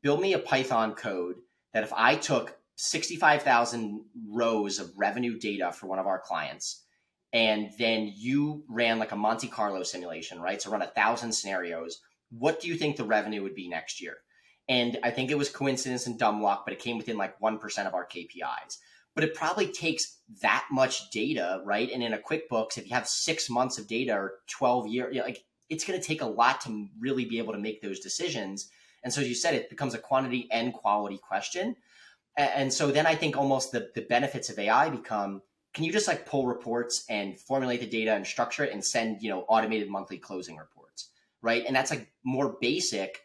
build 0.01 0.21
me 0.21 0.34
a 0.34 0.39
Python 0.39 0.93
code 0.93 1.36
that 1.73 1.84
if 1.84 1.93
I 1.93 2.15
took 2.15 2.57
65,000 2.76 4.03
rows 4.30 4.80
of 4.80 4.91
revenue 4.97 5.39
data 5.39 5.71
for 5.71 5.88
one 5.88 5.99
of 5.99 6.07
our 6.07 6.19
clients, 6.19 6.84
and 7.32 7.69
then 7.78 8.13
you 8.15 8.63
ran 8.69 8.99
like 8.99 9.11
a 9.11 9.17
Monte 9.17 9.47
Carlo 9.47 9.84
simulation, 9.84 10.39
right? 10.39 10.61
So 10.61 10.71
run 10.71 10.82
a 10.82 10.88
thousand 10.88 11.34
scenarios. 11.34 12.01
What 12.30 12.61
do 12.61 12.67
you 12.67 12.76
think 12.76 12.95
the 12.95 13.03
revenue 13.03 13.43
would 13.43 13.55
be 13.55 13.67
next 13.67 14.01
year? 14.01 14.15
And 14.67 14.97
I 15.03 15.11
think 15.11 15.30
it 15.30 15.38
was 15.38 15.49
coincidence 15.49 16.07
and 16.07 16.17
dumb 16.17 16.41
luck, 16.41 16.63
but 16.65 16.73
it 16.73 16.80
came 16.80 16.97
within 16.97 17.17
like 17.17 17.39
1% 17.39 17.88
of 17.88 17.93
our 17.93 18.05
KPIs. 18.05 18.78
But 19.13 19.23
it 19.23 19.36
probably 19.36 19.67
takes 19.67 20.19
that 20.41 20.65
much 20.71 21.09
data, 21.11 21.61
right? 21.63 21.89
And 21.91 22.03
in 22.03 22.13
a 22.13 22.17
QuickBooks, 22.17 22.78
if 22.78 22.89
you 22.89 22.95
have 22.95 23.07
six 23.07 23.49
months 23.49 23.78
of 23.78 23.88
data 23.88 24.13
or 24.13 24.39
12 24.49 24.88
years, 24.88 25.15
like 25.15 25.43
it's 25.70 25.84
going 25.84 25.99
to 25.99 26.05
take 26.05 26.22
a 26.22 26.28
lot 26.28 26.61
to 26.61 26.88
really 26.99 27.26
be 27.26 27.38
able 27.38 27.53
to 27.53 27.59
make 27.59 27.82
those 27.82 27.99
decisions. 27.99 28.70
And 29.03 29.13
so, 29.13 29.22
as 29.22 29.28
you 29.28 29.36
said, 29.36 29.53
it 29.53 29.70
becomes 29.70 29.93
a 29.93 29.99
quantity 29.99 30.47
and 30.51 30.74
quality 30.74 31.18
question. 31.18 31.76
And 32.38 32.74
so 32.74 32.91
then 32.91 33.05
I 33.05 33.16
think 33.16 33.38
almost 33.38 33.72
the, 33.72 33.89
the 33.95 34.01
benefits 34.01 34.49
of 34.49 34.59
AI 34.59 34.89
become 34.89 35.41
can 35.76 35.84
you 35.84 35.91
just 35.91 36.07
like 36.07 36.26
pull 36.26 36.47
reports 36.47 37.05
and 37.09 37.38
formulate 37.38 37.82
the 37.82 37.86
data 37.86 38.13
and 38.13 38.26
structure 38.26 38.63
it 38.63 38.72
and 38.72 38.84
send, 38.84 39.22
you 39.22 39.30
know, 39.30 39.41
automated 39.49 39.89
monthly 39.89 40.18
closing 40.18 40.55
reports, 40.55 41.09
right? 41.41 41.66
And 41.68 41.76
that's 41.76 41.91
like 41.91 42.09
more 42.24 42.55
basic, 42.61 43.20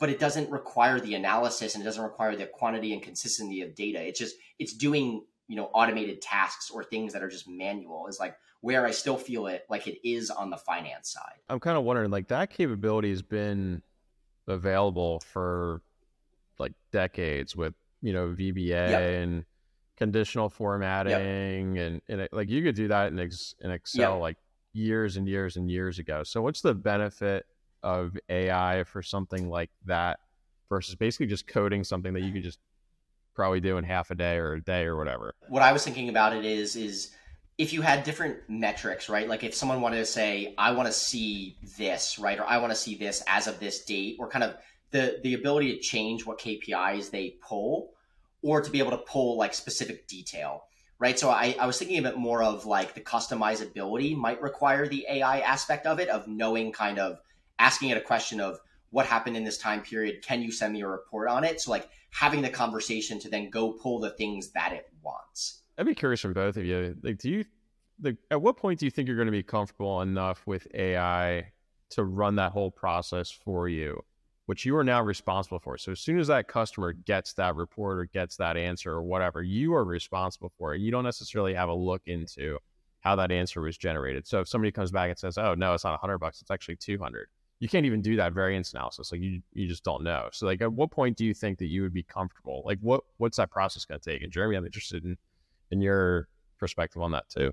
but 0.00 0.10
it 0.10 0.18
doesn't 0.18 0.50
require 0.50 0.98
the 0.98 1.14
analysis 1.14 1.74
and 1.74 1.82
it 1.82 1.84
doesn't 1.84 2.02
require 2.02 2.34
the 2.34 2.46
quantity 2.46 2.92
and 2.92 3.00
consistency 3.00 3.62
of 3.62 3.76
data. 3.76 4.04
It's 4.04 4.18
just 4.18 4.34
it's 4.58 4.74
doing, 4.74 5.24
you 5.46 5.54
know, 5.54 5.66
automated 5.66 6.20
tasks 6.20 6.70
or 6.70 6.82
things 6.82 7.12
that 7.12 7.22
are 7.22 7.30
just 7.30 7.48
manual 7.48 8.08
is 8.08 8.18
like 8.18 8.36
where 8.66 8.84
I 8.84 8.90
still 8.90 9.16
feel 9.16 9.46
it 9.46 9.64
like 9.70 9.86
it 9.86 10.00
is 10.02 10.28
on 10.28 10.50
the 10.50 10.56
finance 10.56 11.12
side. 11.12 11.38
I'm 11.48 11.60
kind 11.60 11.78
of 11.78 11.84
wondering 11.84 12.10
like 12.10 12.26
that 12.28 12.50
capability 12.50 13.10
has 13.10 13.22
been 13.22 13.80
available 14.48 15.20
for 15.20 15.82
like 16.58 16.72
decades 16.90 17.54
with 17.54 17.74
you 18.02 18.12
know 18.12 18.34
VBA 18.36 18.66
yep. 18.66 19.00
and 19.00 19.44
conditional 19.96 20.48
formatting 20.48 21.76
yep. 21.76 21.86
and, 21.86 22.02
and 22.08 22.20
it, 22.22 22.32
like 22.32 22.50
you 22.50 22.60
could 22.64 22.74
do 22.74 22.88
that 22.88 23.12
in, 23.12 23.20
ex, 23.20 23.54
in 23.60 23.70
Excel 23.70 24.14
yep. 24.14 24.20
like 24.20 24.36
years 24.72 25.16
and 25.16 25.28
years 25.28 25.56
and 25.56 25.70
years 25.70 26.00
ago. 26.00 26.24
So 26.24 26.42
what's 26.42 26.60
the 26.60 26.74
benefit 26.74 27.46
of 27.84 28.18
AI 28.28 28.82
for 28.82 29.00
something 29.00 29.48
like 29.48 29.70
that 29.84 30.18
versus 30.68 30.96
basically 30.96 31.26
just 31.26 31.46
coding 31.46 31.84
something 31.84 32.12
that 32.14 32.22
you 32.22 32.32
could 32.32 32.42
just 32.42 32.58
probably 33.32 33.60
do 33.60 33.76
in 33.76 33.84
half 33.84 34.10
a 34.10 34.16
day 34.16 34.38
or 34.38 34.54
a 34.54 34.60
day 34.60 34.86
or 34.86 34.96
whatever? 34.96 35.36
What 35.50 35.62
I 35.62 35.72
was 35.72 35.84
thinking 35.84 36.08
about 36.08 36.34
it 36.34 36.44
is 36.44 36.74
is 36.74 37.12
if 37.58 37.72
you 37.72 37.82
had 37.82 38.04
different 38.04 38.38
metrics, 38.48 39.08
right? 39.08 39.28
Like 39.28 39.42
if 39.42 39.54
someone 39.54 39.80
wanted 39.80 39.98
to 39.98 40.06
say, 40.06 40.54
I 40.58 40.72
want 40.72 40.86
to 40.88 40.92
see 40.92 41.56
this, 41.78 42.18
right? 42.18 42.38
Or 42.38 42.44
I 42.44 42.58
want 42.58 42.72
to 42.72 42.76
see 42.76 42.96
this 42.96 43.22
as 43.26 43.46
of 43.46 43.58
this 43.60 43.84
date, 43.84 44.16
or 44.18 44.28
kind 44.28 44.44
of 44.44 44.56
the 44.90 45.20
the 45.22 45.34
ability 45.34 45.74
to 45.74 45.80
change 45.80 46.26
what 46.26 46.38
KPIs 46.38 47.10
they 47.10 47.36
pull 47.40 47.92
or 48.42 48.60
to 48.60 48.70
be 48.70 48.78
able 48.78 48.92
to 48.92 48.98
pull 48.98 49.36
like 49.36 49.54
specific 49.54 50.06
detail 50.06 50.64
right 50.98 51.18
so 51.18 51.30
I, 51.30 51.56
I 51.58 51.66
was 51.66 51.78
thinking 51.78 51.98
of 51.98 52.06
it 52.06 52.16
more 52.16 52.42
of 52.42 52.66
like 52.66 52.94
the 52.94 53.00
customizability 53.00 54.16
might 54.16 54.40
require 54.40 54.86
the 54.86 55.06
ai 55.08 55.40
aspect 55.40 55.86
of 55.86 55.98
it 55.98 56.08
of 56.08 56.28
knowing 56.28 56.72
kind 56.72 56.98
of 56.98 57.18
asking 57.58 57.90
it 57.90 57.96
a 57.96 58.02
question 58.02 58.40
of 58.40 58.58
what 58.90 59.06
happened 59.06 59.36
in 59.36 59.44
this 59.44 59.58
time 59.58 59.82
period 59.82 60.22
can 60.22 60.42
you 60.42 60.52
send 60.52 60.72
me 60.72 60.82
a 60.82 60.88
report 60.88 61.28
on 61.28 61.44
it 61.44 61.60
so 61.60 61.70
like 61.70 61.88
having 62.10 62.42
the 62.42 62.48
conversation 62.48 63.18
to 63.18 63.28
then 63.28 63.50
go 63.50 63.72
pull 63.72 63.98
the 63.98 64.10
things 64.10 64.50
that 64.50 64.72
it 64.72 64.88
wants 65.02 65.62
i'd 65.78 65.86
be 65.86 65.94
curious 65.94 66.20
from 66.20 66.32
both 66.32 66.56
of 66.56 66.64
you 66.64 66.96
like 67.02 67.18
do 67.18 67.30
you 67.30 67.44
like 68.02 68.16
at 68.30 68.40
what 68.40 68.56
point 68.56 68.78
do 68.78 68.86
you 68.86 68.90
think 68.90 69.06
you're 69.06 69.16
going 69.16 69.26
to 69.26 69.32
be 69.32 69.42
comfortable 69.42 70.02
enough 70.02 70.46
with 70.46 70.66
ai 70.74 71.46
to 71.90 72.04
run 72.04 72.36
that 72.36 72.52
whole 72.52 72.70
process 72.70 73.30
for 73.30 73.68
you 73.68 74.02
which 74.46 74.64
you 74.64 74.76
are 74.76 74.84
now 74.84 75.02
responsible 75.02 75.58
for. 75.58 75.76
So 75.76 75.92
as 75.92 76.00
soon 76.00 76.18
as 76.18 76.28
that 76.28 76.48
customer 76.48 76.92
gets 76.92 77.32
that 77.34 77.56
report 77.56 77.98
or 77.98 78.04
gets 78.06 78.36
that 78.36 78.56
answer 78.56 78.92
or 78.92 79.02
whatever, 79.02 79.42
you 79.42 79.74
are 79.74 79.84
responsible 79.84 80.52
for 80.56 80.74
it. 80.74 80.80
You 80.80 80.90
don't 80.90 81.04
necessarily 81.04 81.52
have 81.54 81.68
a 81.68 81.74
look 81.74 82.02
into 82.06 82.58
how 83.00 83.16
that 83.16 83.30
answer 83.30 83.60
was 83.60 83.76
generated. 83.76 84.26
So 84.26 84.40
if 84.40 84.48
somebody 84.48 84.72
comes 84.72 84.90
back 84.90 85.10
and 85.10 85.18
says, 85.18 85.36
"Oh 85.36 85.54
no, 85.54 85.74
it's 85.74 85.84
not 85.84 85.92
100 85.92 86.18
bucks, 86.18 86.40
it's 86.40 86.50
actually 86.50 86.76
200." 86.76 87.28
You 87.58 87.68
can't 87.68 87.86
even 87.86 88.02
do 88.02 88.16
that 88.16 88.34
variance 88.34 88.72
analysis. 88.72 89.12
Like 89.12 89.20
you 89.20 89.42
you 89.52 89.66
just 89.66 89.84
don't 89.84 90.02
know. 90.02 90.28
So 90.32 90.46
like 90.46 90.60
at 90.62 90.72
what 90.72 90.90
point 90.90 91.16
do 91.16 91.24
you 91.24 91.34
think 91.34 91.58
that 91.58 91.66
you 91.66 91.82
would 91.82 91.94
be 91.94 92.02
comfortable? 92.02 92.62
Like 92.64 92.78
what 92.80 93.02
what's 93.18 93.36
that 93.38 93.50
process 93.50 93.84
going 93.84 94.00
to 94.00 94.10
take? 94.10 94.22
And 94.22 94.32
Jeremy, 94.32 94.56
I'm 94.56 94.66
interested 94.66 95.04
in 95.04 95.16
in 95.70 95.80
your 95.80 96.28
perspective 96.58 97.02
on 97.02 97.12
that 97.12 97.28
too. 97.28 97.52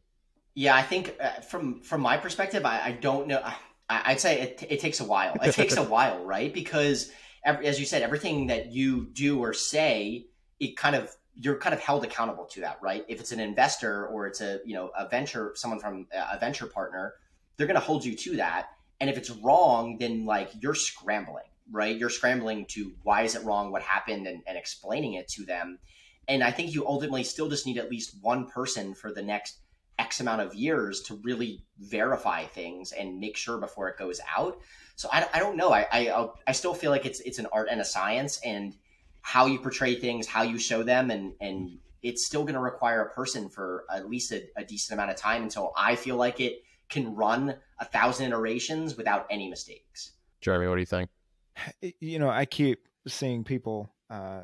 Yeah, 0.56 0.76
I 0.76 0.84
think 0.84 1.16
uh, 1.20 1.42
from 1.42 1.82
from 1.82 2.02
my 2.02 2.18
perspective, 2.18 2.66
I, 2.66 2.82
I 2.86 2.92
don't 2.92 3.28
know. 3.28 3.42
I'd 3.90 4.20
say 4.20 4.42
it, 4.42 4.64
it 4.70 4.80
takes 4.80 5.00
a 5.00 5.04
while. 5.04 5.36
It 5.44 5.54
takes 5.54 5.78
a 5.78 5.84
while, 5.96 6.24
right? 6.24 6.54
Because 6.54 7.12
every, 7.44 7.66
as 7.66 7.80
you 7.80 7.86
said, 7.86 8.02
everything 8.02 8.48
that 8.48 8.72
you 8.72 9.08
do 9.14 9.40
or 9.40 9.54
say, 9.54 10.28
it 10.60 10.78
kind 10.78 10.96
of 10.96 11.16
you're 11.36 11.58
kind 11.58 11.74
of 11.74 11.82
held 11.82 12.04
accountable 12.04 12.46
to 12.46 12.62
that, 12.62 12.78
right? 12.82 13.04
If 13.08 13.20
it's 13.20 13.32
an 13.32 13.40
investor 13.40 14.08
or 14.08 14.28
it's 14.28 14.42
a 14.42 14.60
you 14.66 14.76
know 14.76 14.92
a 14.98 15.08
venture, 15.08 15.54
someone 15.56 15.80
from 15.80 16.08
a 16.14 16.38
venture 16.40 16.68
partner, 16.68 17.16
they're 17.58 17.68
going 17.68 17.80
to 17.80 17.86
hold 17.86 18.06
you 18.06 18.16
to 18.16 18.38
that. 18.38 18.70
And 19.00 19.10
if 19.10 19.18
it's 19.18 19.30
wrong, 19.30 19.98
then 20.00 20.26
like 20.26 20.52
you're 20.60 20.76
scrambling, 20.76 21.44
right? 21.72 21.96
You're 21.96 22.10
scrambling 22.10 22.66
to 22.68 22.94
why 23.04 23.24
is 23.24 23.36
it 23.36 23.44
wrong, 23.44 23.72
what 23.72 23.82
happened, 23.82 24.28
and, 24.28 24.44
and 24.48 24.58
explaining 24.58 25.16
it 25.16 25.28
to 25.30 25.46
them. 25.46 25.80
And 26.28 26.44
I 26.44 26.52
think 26.52 26.74
you 26.74 26.88
ultimately 26.88 27.24
still 27.24 27.50
just 27.50 27.66
need 27.66 27.78
at 27.78 27.90
least 27.90 28.16
one 28.22 28.48
person 28.48 28.94
for 28.94 29.12
the 29.12 29.22
next 29.22 29.60
X 30.00 30.22
amount 30.22 30.42
of 30.42 30.56
years 30.56 31.02
to 31.02 31.16
really 31.24 31.64
verify 31.80 32.46
things 32.46 32.92
and 32.92 33.20
make 33.20 33.38
sure 33.38 33.58
before 33.58 33.90
it 33.90 33.98
goes 33.98 34.20
out. 34.36 34.60
So 34.96 35.10
I, 35.12 35.28
I 35.34 35.40
don't 35.40 35.58
know. 35.58 35.72
I, 35.72 35.88
I 35.92 36.28
I 36.48 36.52
still 36.52 36.74
feel 36.74 36.92
like 36.92 37.06
it's 37.06 37.20
it's 37.22 37.40
an 37.40 37.48
art 37.52 37.68
and 37.70 37.82
a 37.82 37.86
science, 37.86 38.40
and 38.44 38.76
how 39.22 39.46
you 39.46 39.60
portray 39.60 39.96
things, 39.96 40.28
how 40.28 40.44
you 40.44 40.58
show 40.58 40.84
them, 40.84 41.12
and 41.12 41.34
and 41.42 41.78
it's 42.02 42.26
still 42.26 42.44
going 42.44 42.56
to 42.56 42.60
require 42.60 43.02
a 43.02 43.14
person 43.14 43.50
for 43.50 43.86
at 43.94 44.10
least 44.10 44.32
a, 44.32 44.44
a 44.58 44.64
decent 44.64 44.98
amount 44.98 45.12
of 45.12 45.18
time 45.18 45.44
until 45.44 45.72
I 45.78 45.96
feel 45.96 46.18
like 46.18 46.40
it 46.40 46.64
can 46.90 47.16
run 47.16 47.56
a 47.80 47.86
thousand 47.86 48.28
iterations 48.28 48.98
without 48.98 49.26
any 49.30 49.50
mistakes. 49.50 50.12
Jeremy, 50.42 50.68
what 50.68 50.76
do 50.76 50.82
you 50.82 50.86
think? 50.86 51.10
You 52.00 52.20
know, 52.20 52.30
I 52.30 52.46
keep 52.46 52.88
seeing 53.08 53.44
people 53.44 53.94
uh, 54.10 54.44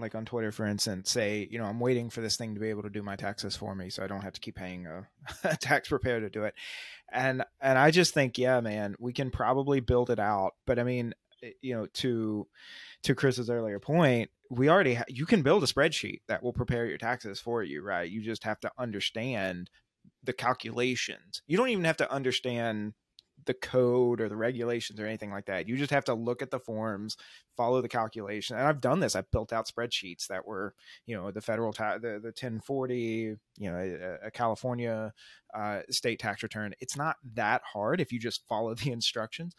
like 0.00 0.14
on 0.14 0.24
Twitter, 0.24 0.52
for 0.52 0.66
instance, 0.66 1.10
say, 1.10 1.48
you 1.50 1.58
know, 1.58 1.64
I'm 1.64 1.80
waiting 1.80 2.10
for 2.10 2.20
this 2.20 2.36
thing 2.36 2.54
to 2.54 2.60
be 2.60 2.70
able 2.70 2.82
to 2.82 2.90
do 2.90 3.02
my 3.02 3.16
taxes 3.16 3.56
for 3.56 3.74
me, 3.74 3.90
so 3.90 4.02
I 4.02 4.06
don't 4.06 4.22
have 4.22 4.32
to 4.34 4.40
keep 4.40 4.56
paying 4.56 4.86
a, 4.86 5.06
a 5.44 5.56
tax 5.56 5.88
preparer 5.88 6.20
to 6.20 6.30
do 6.30 6.44
it. 6.44 6.54
And 7.10 7.44
and 7.60 7.78
I 7.78 7.90
just 7.90 8.14
think, 8.14 8.38
yeah, 8.38 8.60
man, 8.60 8.94
we 8.98 9.12
can 9.12 9.30
probably 9.30 9.80
build 9.80 10.10
it 10.10 10.18
out. 10.18 10.54
But 10.66 10.78
I 10.78 10.84
mean, 10.84 11.14
eh, 11.42 11.50
you 11.62 11.74
know, 11.74 11.86
to 11.94 12.46
to 13.04 13.14
Chris's 13.14 13.50
earlier 13.50 13.78
point, 13.78 14.30
we 14.50 14.68
already 14.68 14.94
ha- 14.94 15.04
you 15.08 15.26
can 15.26 15.42
build 15.42 15.62
a 15.62 15.66
spreadsheet 15.66 16.20
that 16.28 16.42
will 16.42 16.52
prepare 16.52 16.86
your 16.86 16.98
taxes 16.98 17.40
for 17.40 17.62
you, 17.62 17.82
right? 17.82 18.10
You 18.10 18.22
just 18.22 18.44
have 18.44 18.60
to 18.60 18.72
understand 18.78 19.70
the 20.22 20.32
calculations. 20.32 21.42
You 21.46 21.56
don't 21.56 21.68
even 21.68 21.84
have 21.84 21.96
to 21.98 22.12
understand 22.12 22.94
the 23.48 23.54
code 23.54 24.20
or 24.20 24.28
the 24.28 24.36
regulations 24.36 25.00
or 25.00 25.06
anything 25.06 25.32
like 25.32 25.46
that. 25.46 25.66
You 25.66 25.76
just 25.76 25.90
have 25.90 26.04
to 26.04 26.14
look 26.14 26.42
at 26.42 26.50
the 26.50 26.60
forms, 26.60 27.16
follow 27.56 27.80
the 27.80 27.88
calculation. 27.88 28.56
And 28.56 28.66
I've 28.66 28.80
done 28.80 29.00
this. 29.00 29.16
I've 29.16 29.30
built 29.30 29.52
out 29.52 29.66
spreadsheets 29.66 30.28
that 30.28 30.46
were, 30.46 30.74
you 31.06 31.16
know, 31.16 31.30
the 31.30 31.40
federal 31.40 31.72
tax, 31.72 32.02
the, 32.02 32.20
the 32.20 32.28
1040, 32.28 33.36
you 33.56 33.70
know, 33.70 33.76
a, 33.76 34.26
a 34.26 34.30
California 34.30 35.12
uh, 35.54 35.80
state 35.90 36.20
tax 36.20 36.42
return. 36.42 36.74
It's 36.78 36.96
not 36.96 37.16
that 37.34 37.62
hard 37.64 38.00
if 38.02 38.12
you 38.12 38.20
just 38.20 38.46
follow 38.48 38.74
the 38.76 38.92
instructions 38.92 39.54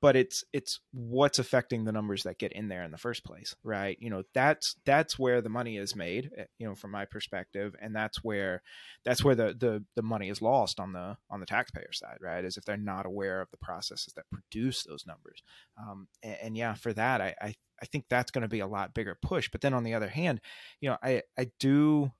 but 0.00 0.16
it's 0.16 0.44
it's 0.52 0.80
what's 0.92 1.38
affecting 1.38 1.84
the 1.84 1.92
numbers 1.92 2.22
that 2.22 2.38
get 2.38 2.52
in 2.52 2.68
there 2.68 2.82
in 2.82 2.90
the 2.90 2.98
first 2.98 3.24
place 3.24 3.54
right? 3.62 3.96
You 4.00 4.10
know 4.10 4.22
that's 4.34 4.76
that's 4.84 5.18
where 5.18 5.40
the 5.40 5.48
money 5.48 5.76
is 5.76 5.94
made 5.94 6.30
eh, 6.36 6.44
you 6.58 6.66
know 6.66 6.74
from 6.74 6.90
my 6.90 7.04
perspective 7.04 7.74
and 7.80 7.94
that's 7.94 8.24
where 8.24 8.62
that's 9.04 9.24
where 9.24 9.34
the 9.34 9.54
the, 9.58 9.84
the 9.96 10.02
money 10.02 10.28
is 10.28 10.42
lost 10.42 10.80
on 10.80 10.92
the 10.92 11.16
on 11.30 11.40
the 11.40 11.46
taxpayer 11.46 11.92
side 11.92 12.18
right? 12.20 12.44
Is 12.44 12.56
if 12.56 12.64
they're 12.64 12.76
not 12.76 13.06
aware 13.06 13.40
of 13.40 13.50
the 13.50 13.58
processes 13.58 14.12
that 14.14 14.30
produce 14.30 14.84
those 14.84 15.06
numbers. 15.06 15.42
Um, 15.78 16.08
and, 16.22 16.36
and, 16.42 16.56
yeah 16.56 16.74
for 16.74 16.92
that 16.92 17.20
i 17.20 17.34
i, 17.40 17.54
I 17.80 17.86
think 17.86 18.06
that's 18.08 18.30
going 18.30 18.42
to 18.42 18.48
be 18.48 18.60
a 18.60 18.66
lot 18.66 18.92
bigger 18.92 19.16
push. 19.22 19.48
But 19.50 19.60
then 19.60 19.74
on 19.74 19.84
the 19.84 19.94
other 19.94 20.08
hand 20.08 20.40
you 20.80 20.90
know 20.90 20.96
i 21.02 21.22
i 21.38 21.50
do 21.58 22.10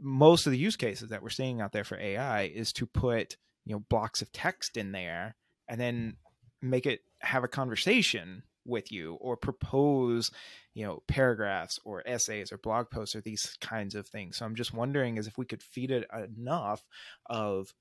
most 0.00 0.46
of 0.46 0.52
the 0.52 0.58
use 0.58 0.76
cases 0.76 1.10
that 1.10 1.22
we're 1.22 1.30
seeing 1.30 1.60
out 1.60 1.72
there 1.72 1.84
for 1.84 1.98
ai 1.98 2.42
is 2.42 2.72
to 2.74 2.86
put 2.86 3.36
you 3.64 3.74
know 3.74 3.84
blocks 3.88 4.22
of 4.22 4.32
text 4.32 4.76
in 4.76 4.92
there 4.92 5.36
and 5.68 5.80
then 5.80 6.16
make 6.62 6.86
it 6.86 7.00
have 7.20 7.44
a 7.44 7.48
conversation 7.48 8.42
with 8.64 8.90
you 8.90 9.14
or 9.20 9.36
propose 9.36 10.30
you 10.74 10.84
know 10.84 11.02
paragraphs 11.06 11.78
or 11.84 12.02
essays 12.06 12.50
or 12.50 12.58
blog 12.58 12.90
posts 12.90 13.14
or 13.14 13.20
these 13.20 13.56
kinds 13.60 13.94
of 13.94 14.08
things. 14.08 14.36
So 14.36 14.44
i'm 14.44 14.56
just 14.56 14.74
wondering 14.74 15.16
is 15.16 15.26
if 15.26 15.38
we 15.38 15.46
could 15.46 15.62
feed 15.62 15.90
it 15.90 16.06
enough 16.36 16.82
of 17.26 17.72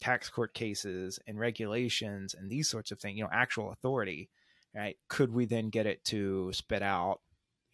tax 0.00 0.30
court 0.30 0.54
cases 0.54 1.18
and 1.26 1.38
regulations 1.38 2.34
and 2.34 2.48
these 2.50 2.68
sorts 2.70 2.90
of 2.90 2.98
things 2.98 3.18
you 3.18 3.24
know 3.24 3.30
actual 3.32 3.70
authority 3.70 4.30
right? 4.74 4.96
Could 5.08 5.32
we 5.32 5.46
then 5.46 5.70
get 5.70 5.86
it 5.86 6.04
to 6.06 6.52
spit 6.52 6.82
out 6.82 7.20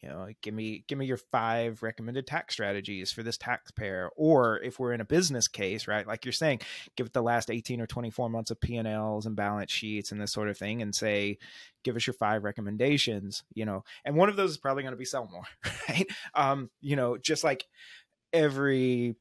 you 0.00 0.08
know 0.08 0.28
give 0.42 0.54
me 0.54 0.84
give 0.88 0.98
me 0.98 1.06
your 1.06 1.16
five 1.16 1.82
recommended 1.82 2.26
tax 2.26 2.54
strategies 2.54 3.10
for 3.12 3.22
this 3.22 3.38
taxpayer. 3.38 4.10
Or 4.16 4.58
if 4.62 4.78
we're 4.78 4.92
in 4.92 5.00
a 5.00 5.04
business 5.04 5.48
case 5.48 5.88
right 5.88 6.06
like 6.06 6.24
you're 6.24 6.32
saying 6.32 6.60
give 6.96 7.06
it 7.06 7.12
the 7.12 7.22
last 7.22 7.50
18 7.50 7.80
or 7.80 7.86
24 7.86 8.28
months 8.30 8.50
of 8.50 8.60
p&l's 8.60 9.26
and 9.26 9.36
balance 9.36 9.72
sheets 9.72 10.12
and 10.12 10.20
this 10.20 10.32
sort 10.32 10.48
of 10.48 10.58
thing 10.58 10.82
and 10.82 10.94
say 10.94 11.38
give 11.82 11.96
us 11.96 12.06
your 12.06 12.14
five 12.14 12.44
recommendations 12.44 13.44
you 13.54 13.64
know 13.64 13.84
and 14.04 14.16
one 14.16 14.28
of 14.28 14.36
those 14.36 14.50
is 14.50 14.58
probably 14.58 14.82
going 14.82 14.92
to 14.92 14.98
be 14.98 15.04
sell 15.04 15.28
more 15.30 15.44
right? 15.88 16.06
Um 16.34 16.70
you 16.80 16.96
know 16.96 17.16
just 17.16 17.44
like 17.44 17.64
every 18.32 19.16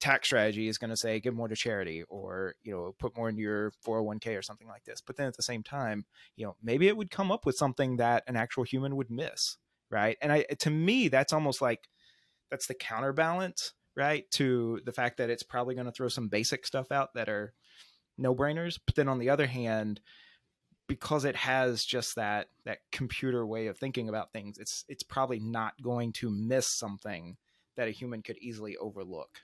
tax 0.00 0.26
strategy 0.26 0.68
is 0.68 0.78
going 0.78 0.90
to 0.90 0.96
say 0.96 1.20
give 1.20 1.34
more 1.34 1.48
to 1.48 1.54
charity 1.54 2.02
or 2.08 2.54
you 2.62 2.72
know 2.72 2.94
put 2.98 3.14
more 3.16 3.28
into 3.28 3.42
your 3.42 3.72
401k 3.86 4.38
or 4.38 4.42
something 4.42 4.66
like 4.66 4.84
this 4.84 5.02
but 5.02 5.16
then 5.16 5.26
at 5.26 5.36
the 5.36 5.42
same 5.42 5.62
time 5.62 6.06
you 6.36 6.46
know 6.46 6.56
maybe 6.62 6.88
it 6.88 6.96
would 6.96 7.10
come 7.10 7.30
up 7.30 7.44
with 7.44 7.56
something 7.56 7.96
that 7.96 8.24
an 8.26 8.36
actual 8.36 8.64
human 8.64 8.96
would 8.96 9.10
miss 9.10 9.58
right? 9.90 10.16
And 10.22 10.32
i 10.32 10.42
to 10.60 10.70
me 10.70 11.08
that's 11.08 11.32
almost 11.32 11.60
like 11.60 11.88
that's 12.50 12.66
the 12.66 12.74
counterbalance 12.74 13.72
right 13.96 14.30
to 14.32 14.80
the 14.84 14.92
fact 14.92 15.18
that 15.18 15.30
it's 15.30 15.42
probably 15.42 15.74
going 15.74 15.86
to 15.86 15.92
throw 15.92 16.08
some 16.08 16.28
basic 16.28 16.66
stuff 16.66 16.92
out 16.92 17.14
that 17.14 17.28
are 17.28 17.52
no 18.16 18.34
brainers 18.34 18.78
but 18.86 18.94
then 18.94 19.08
on 19.08 19.18
the 19.18 19.30
other 19.30 19.46
hand 19.46 20.00
because 20.86 21.24
it 21.24 21.36
has 21.36 21.84
just 21.84 22.16
that 22.16 22.48
that 22.64 22.78
computer 22.92 23.46
way 23.46 23.66
of 23.66 23.78
thinking 23.78 24.08
about 24.08 24.32
things 24.32 24.58
it's 24.58 24.84
it's 24.88 25.02
probably 25.02 25.40
not 25.40 25.80
going 25.82 26.12
to 26.12 26.30
miss 26.30 26.68
something 26.68 27.36
that 27.76 27.88
a 27.88 27.92
human 27.92 28.20
could 28.20 28.36
easily 28.38 28.76
overlook. 28.76 29.38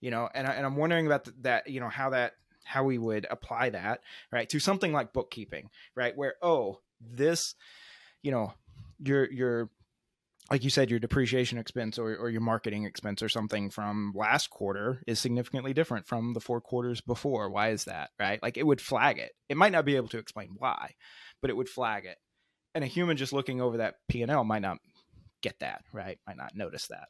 You 0.00 0.10
know 0.10 0.28
and, 0.32 0.46
I, 0.46 0.52
and 0.52 0.64
i'm 0.64 0.76
wondering 0.76 1.06
about 1.06 1.28
that 1.42 1.68
you 1.68 1.80
know 1.80 1.88
how 1.88 2.10
that 2.10 2.34
how 2.64 2.84
we 2.84 2.98
would 2.98 3.26
apply 3.30 3.70
that 3.70 4.00
right 4.30 4.48
to 4.50 4.60
something 4.60 4.92
like 4.92 5.12
bookkeeping 5.12 5.70
right 5.96 6.16
where 6.16 6.34
oh 6.40 6.80
this 7.00 7.56
you 8.22 8.30
know 8.30 8.52
your 8.98 9.30
your 9.30 9.70
like 10.50 10.64
you 10.64 10.70
said 10.70 10.90
your 10.90 10.98
depreciation 10.98 11.58
expense 11.58 11.98
or, 11.98 12.16
or 12.16 12.30
your 12.30 12.40
marketing 12.40 12.84
expense 12.84 13.22
or 13.22 13.28
something 13.28 13.68
from 13.68 14.12
last 14.14 14.48
quarter 14.48 15.02
is 15.06 15.18
significantly 15.18 15.74
different 15.74 16.06
from 16.06 16.32
the 16.32 16.40
four 16.40 16.60
quarters 16.60 17.02
before. 17.02 17.50
Why 17.50 17.70
is 17.70 17.84
that 17.84 18.10
right? 18.18 18.42
Like 18.42 18.56
it 18.56 18.66
would 18.66 18.80
flag 18.80 19.18
it. 19.18 19.32
It 19.48 19.58
might 19.58 19.72
not 19.72 19.84
be 19.84 19.96
able 19.96 20.08
to 20.08 20.18
explain 20.18 20.54
why 20.56 20.94
but 21.40 21.50
it 21.50 21.56
would 21.56 21.68
flag 21.68 22.04
it. 22.04 22.18
And 22.74 22.84
a 22.84 22.86
human 22.86 23.16
just 23.16 23.32
looking 23.32 23.60
over 23.60 23.78
that 23.78 23.96
p&l 24.08 24.44
might 24.44 24.62
not 24.62 24.78
get 25.42 25.58
that 25.60 25.82
right? 25.92 26.18
Might 26.26 26.36
not 26.36 26.54
notice 26.54 26.88
that. 26.88 27.08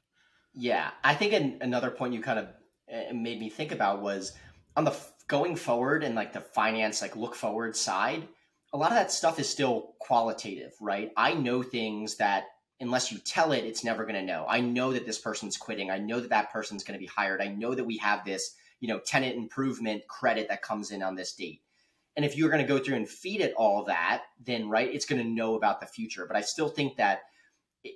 Yeah. 0.55 0.91
I 1.05 1.14
think 1.14 1.32
an, 1.32 1.59
another 1.61 1.91
point 1.91 2.14
you 2.14 2.20
kind 2.20 2.39
of 2.39 2.47
eh, 2.89 3.05
eh, 3.09 3.12
made 3.12 3.41
me 3.41 3.49
think 3.51 3.72
about 3.72 4.03
was 4.03 4.32
on 4.76 4.84
the 4.84 4.97
going 5.26 5.57
forward 5.57 6.05
and 6.05 6.14
like 6.14 6.32
the 6.32 6.41
finance 6.41 7.03
like 7.03 7.16
look 7.16 7.34
forward 7.34 7.76
side 7.76 8.26
a 8.73 8.77
lot 8.77 8.91
of 8.91 8.97
that 8.97 9.11
stuff 9.12 9.39
is 9.39 9.49
still 9.49 9.95
qualitative 9.99 10.75
right? 10.81 11.11
I 11.16 11.35
know 11.35 11.62
things 11.62 12.16
that 12.16 12.45
unless 12.81 13.11
you 13.11 13.19
tell 13.19 13.53
it 13.53 13.64
it's 13.64 13.85
never 13.85 14.05
going 14.05 14.14
to 14.14 14.23
know. 14.23 14.45
I 14.49 14.61
know 14.61 14.93
that 14.93 15.07
this 15.07 15.19
person's 15.19 15.57
quitting. 15.57 15.91
I 15.91 15.99
know 15.99 16.21
that 16.21 16.31
that 16.31 16.53
person's 16.53 16.85
going 16.85 16.99
to 16.99 17.05
be 17.05 17.11
hired. 17.11 17.41
I 17.41 17.49
know 17.49 17.75
that 17.75 17.85
we 17.85 17.99
have 17.99 18.25
this 18.25 18.55
you 18.81 18.89
know 18.89 18.99
tenant 18.99 19.37
improvement 19.37 20.07
credit 20.09 20.49
that 20.49 20.62
comes 20.62 20.91
in 20.91 21.03
on 21.03 21.14
this 21.14 21.35
date. 21.35 21.62
And 22.16 22.25
if 22.25 22.37
you're 22.37 22.51
going 22.51 22.66
to 22.66 22.73
go 22.73 22.83
through 22.83 22.97
and 22.97 23.09
feed 23.09 23.41
it 23.41 23.55
all 23.57 23.85
that 23.85 24.23
then 24.45 24.69
right 24.69 24.93
it's 24.93 25.07
going 25.07 25.23
to 25.23 25.29
know 25.29 25.55
about 25.55 25.81
the 25.81 25.87
future. 25.87 26.27
But 26.27 26.37
i 26.37 26.41
still 26.41 26.69
think 26.69 26.97
that 26.97 27.21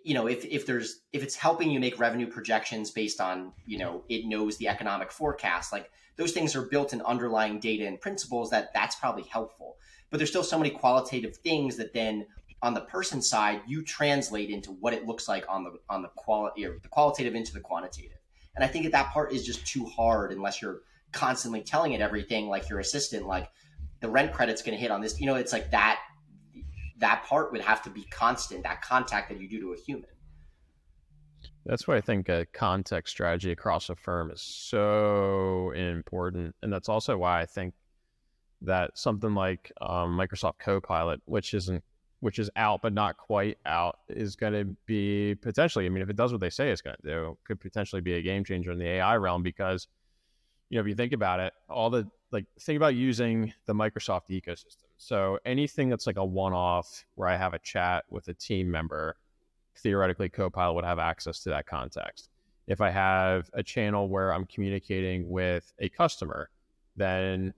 you 0.05 0.15
know 0.15 0.27
if, 0.27 0.45
if 0.45 0.67
there's 0.67 1.01
if 1.13 1.23
it's 1.23 1.37
helping 1.37 1.71
you 1.71 1.81
make 1.81 1.99
revenue 1.99 2.27
projections 2.27 2.91
based 2.91 3.21
on 3.21 3.53
you 3.67 3.79
know 3.79 4.05
it 4.09 4.27
knows 4.27 4.57
the 4.57 4.69
economic 4.69 5.11
forecast 5.11 5.73
like 5.73 5.91
those 6.17 6.33
things 6.33 6.55
are 6.55 6.63
built 6.63 6.93
in 6.93 7.03
underlying 7.03 7.59
data 7.59 7.87
and 7.87 8.01
principles 8.01 8.51
that 8.51 8.73
that's 8.75 8.97
probably 8.97 9.25
helpful 9.25 9.77
but 10.13 10.19
there's 10.19 10.31
still 10.31 10.45
so 10.45 10.57
many 10.57 10.71
qualitative 10.71 11.37
things 11.39 11.77
that 11.77 11.93
then 11.93 12.25
on 12.63 12.75
the 12.75 12.83
person 12.83 13.21
side 13.21 13.61
you 13.67 13.83
translate 13.83 14.49
into 14.49 14.71
what 14.71 14.93
it 14.93 15.05
looks 15.05 15.27
like 15.27 15.45
on 15.49 15.65
the 15.65 15.73
on 15.89 16.03
the 16.03 16.09
quality 16.11 16.65
or 16.65 16.79
the 16.81 16.89
qualitative 16.89 17.35
into 17.35 17.53
the 17.53 17.61
quantitative 17.61 18.19
and 18.55 18.65
i 18.65 18.69
think 18.69 18.85
that 18.85 18.93
that 18.93 19.13
part 19.13 19.33
is 19.33 19.45
just 19.45 19.67
too 19.67 19.85
hard 19.87 20.31
unless 20.31 20.63
you're 20.63 20.83
constantly 21.11 21.61
telling 21.61 21.93
it 21.93 22.01
everything 22.01 22.47
like 22.47 22.69
your 22.71 22.79
assistant 22.79 23.27
like 23.27 23.51
the 23.99 24.09
rent 24.09 24.33
credit's 24.33 24.63
going 24.63 24.77
to 24.77 24.81
hit 24.81 24.93
on 24.93 25.01
this 25.01 25.21
you 25.21 25.27
know 25.27 25.35
it's 25.35 25.53
like 25.53 25.73
that 25.73 25.99
that 27.03 27.25
part 27.25 27.53
would 27.53 27.61
have 27.61 27.83
to 27.83 27.91
be 27.91 28.05
constant, 28.05 28.63
that 28.63 28.81
contact 28.81 29.29
that 29.29 29.41
you 29.41 29.49
do 29.49 29.61
to 29.61 29.73
a 29.73 29.77
human. 29.77 30.09
That's 31.67 31.87
why 31.87 31.97
I 31.97 32.01
think 32.01 32.29
a 32.29 32.47
context 32.53 33.13
strategy 33.13 33.51
across 33.51 33.91
a 33.91 33.97
firm 33.97 34.31
is 34.31 34.41
so 34.41 35.73
important. 35.73 36.55
And 36.63 36.73
that's 36.73 36.89
also 36.89 37.17
why 37.17 37.41
I 37.41 37.47
think 37.47 37.75
that 38.65 38.97
something 38.97 39.35
like 39.35 39.73
um, 39.81 40.17
Microsoft 40.17 40.59
Copilot, 40.59 41.21
which 41.27 41.55
isn't 41.55 41.83
which 42.21 42.39
is 42.39 42.49
out 42.55 42.81
but 42.83 42.93
not 42.93 43.17
quite 43.17 43.59
out, 43.67 43.99
is 44.09 44.37
going 44.37 44.53
to 44.53 44.65
be 44.87 45.35
potentially. 45.35 45.87
I 45.87 45.89
mean, 45.89 46.03
if 46.03 46.09
it 46.09 46.17
does 46.17 46.31
what 46.31 46.41
they 46.41 46.51
say 46.51 46.71
it's 46.71 46.81
going 46.81 46.97
to 47.03 47.09
do, 47.09 47.39
could 47.45 47.61
potentially 47.61 48.01
be 48.01 48.15
a 48.15 48.23
game 48.23 48.45
changer 48.45 48.71
in 48.71 48.79
the 48.79 48.87
AI 48.87 49.17
realm 49.17 49.43
because, 49.43 49.89
you 50.71 50.77
know, 50.77 50.83
if 50.83 50.87
you 50.87 50.95
think 50.95 51.13
about 51.13 51.41
it, 51.41 51.53
all 51.69 51.91
the 51.91 52.09
like 52.31 52.47
think 52.61 52.77
about 52.77 52.95
using 52.95 53.53
the 53.67 53.75
Microsoft 53.75 54.31
ecosystem. 54.31 54.87
So 54.99 55.39
anything 55.45 55.89
that's 55.89 56.07
like 56.07 56.17
a 56.17 56.25
one-off 56.25 57.05
where 57.17 57.29
I 57.29 57.37
have 57.37 57.55
a 57.55 57.59
chat 57.59 58.05
with 58.09 58.29
a 58.29 58.35
team 58.35 58.71
member, 58.71 59.17
theoretically 59.77 60.29
Copilot 60.29 60.77
would 60.77 60.85
have 60.85 61.01
access 61.01 61.41
to 61.41 61.51
that 61.51 61.67
context. 61.67 62.31
If 62.69 62.81
I 62.81 62.91
have 62.91 63.51
a 63.53 63.65
channel 63.65 64.09
where 64.09 64.33
I'm 64.33 64.47
communicating 64.47 65.29
with 65.29 65.73
a 65.81 65.89
customer, 65.89 66.51
then 66.95 67.53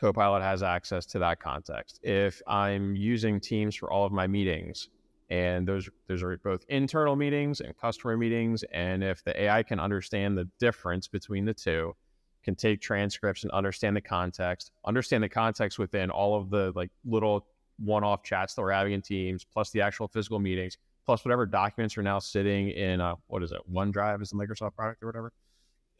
Copilot 0.00 0.42
has 0.42 0.62
access 0.62 1.04
to 1.04 1.18
that 1.18 1.40
context. 1.40 2.00
If 2.02 2.40
I'm 2.46 2.96
using 2.96 3.38
Teams 3.38 3.76
for 3.76 3.90
all 3.92 4.06
of 4.06 4.12
my 4.12 4.26
meetings, 4.26 4.88
and 5.28 5.68
those 5.68 5.90
those 6.08 6.22
are 6.22 6.38
both 6.38 6.64
internal 6.68 7.16
meetings 7.16 7.60
and 7.60 7.76
customer 7.76 8.16
meetings, 8.16 8.64
and 8.72 9.04
if 9.04 9.22
the 9.22 9.38
AI 9.42 9.62
can 9.62 9.78
understand 9.78 10.38
the 10.38 10.48
difference 10.58 11.06
between 11.06 11.44
the 11.44 11.52
two, 11.52 11.94
can 12.42 12.54
take 12.54 12.80
transcripts 12.80 13.42
and 13.42 13.52
understand 13.52 13.94
the 13.94 14.00
context, 14.00 14.72
understand 14.86 15.22
the 15.22 15.28
context 15.28 15.78
within 15.78 16.10
all 16.10 16.34
of 16.34 16.48
the 16.48 16.72
like 16.74 16.90
little 17.04 17.46
one-off 17.78 18.22
chats 18.22 18.54
that 18.54 18.62
we're 18.62 18.72
having 18.72 18.94
in 18.94 19.02
Teams, 19.02 19.44
plus 19.44 19.70
the 19.70 19.82
actual 19.82 20.08
physical 20.08 20.38
meetings, 20.38 20.78
plus 21.04 21.26
whatever 21.26 21.44
documents 21.44 21.98
are 21.98 22.02
now 22.02 22.18
sitting 22.18 22.70
in 22.70 23.02
uh, 23.02 23.14
what 23.26 23.42
is 23.42 23.52
it, 23.52 23.60
OneDrive 23.70 24.22
is 24.22 24.30
the 24.30 24.36
Microsoft 24.36 24.74
product 24.76 25.02
or 25.02 25.06
whatever. 25.06 25.32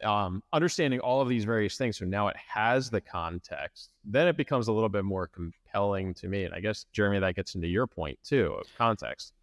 Um, 0.03 0.42
understanding 0.53 1.01
all 1.01 1.20
of 1.20 1.28
these 1.28 1.44
various 1.44 1.76
things, 1.76 1.98
so 1.98 2.07
now 2.07 2.28
it 2.28 2.36
has 2.36 2.88
the 2.88 3.01
context. 3.01 3.90
Then 4.05 4.28
it 4.28 4.36
becomes 4.36 4.68
a 4.68 4.72
little 4.72 4.88
bit 4.88 5.05
more 5.05 5.26
compelling 5.26 6.14
to 6.14 6.28
me, 6.28 6.44
and 6.44 6.55
I 6.55 6.61
guess 6.61 6.86
Jeremy, 6.92 7.18
that 7.20 7.34
gets 7.34 7.55
into 7.55 7.68
your 7.68 7.86
point 7.86 8.18
too 8.24 8.55
of 8.61 8.66
context. 8.78 9.34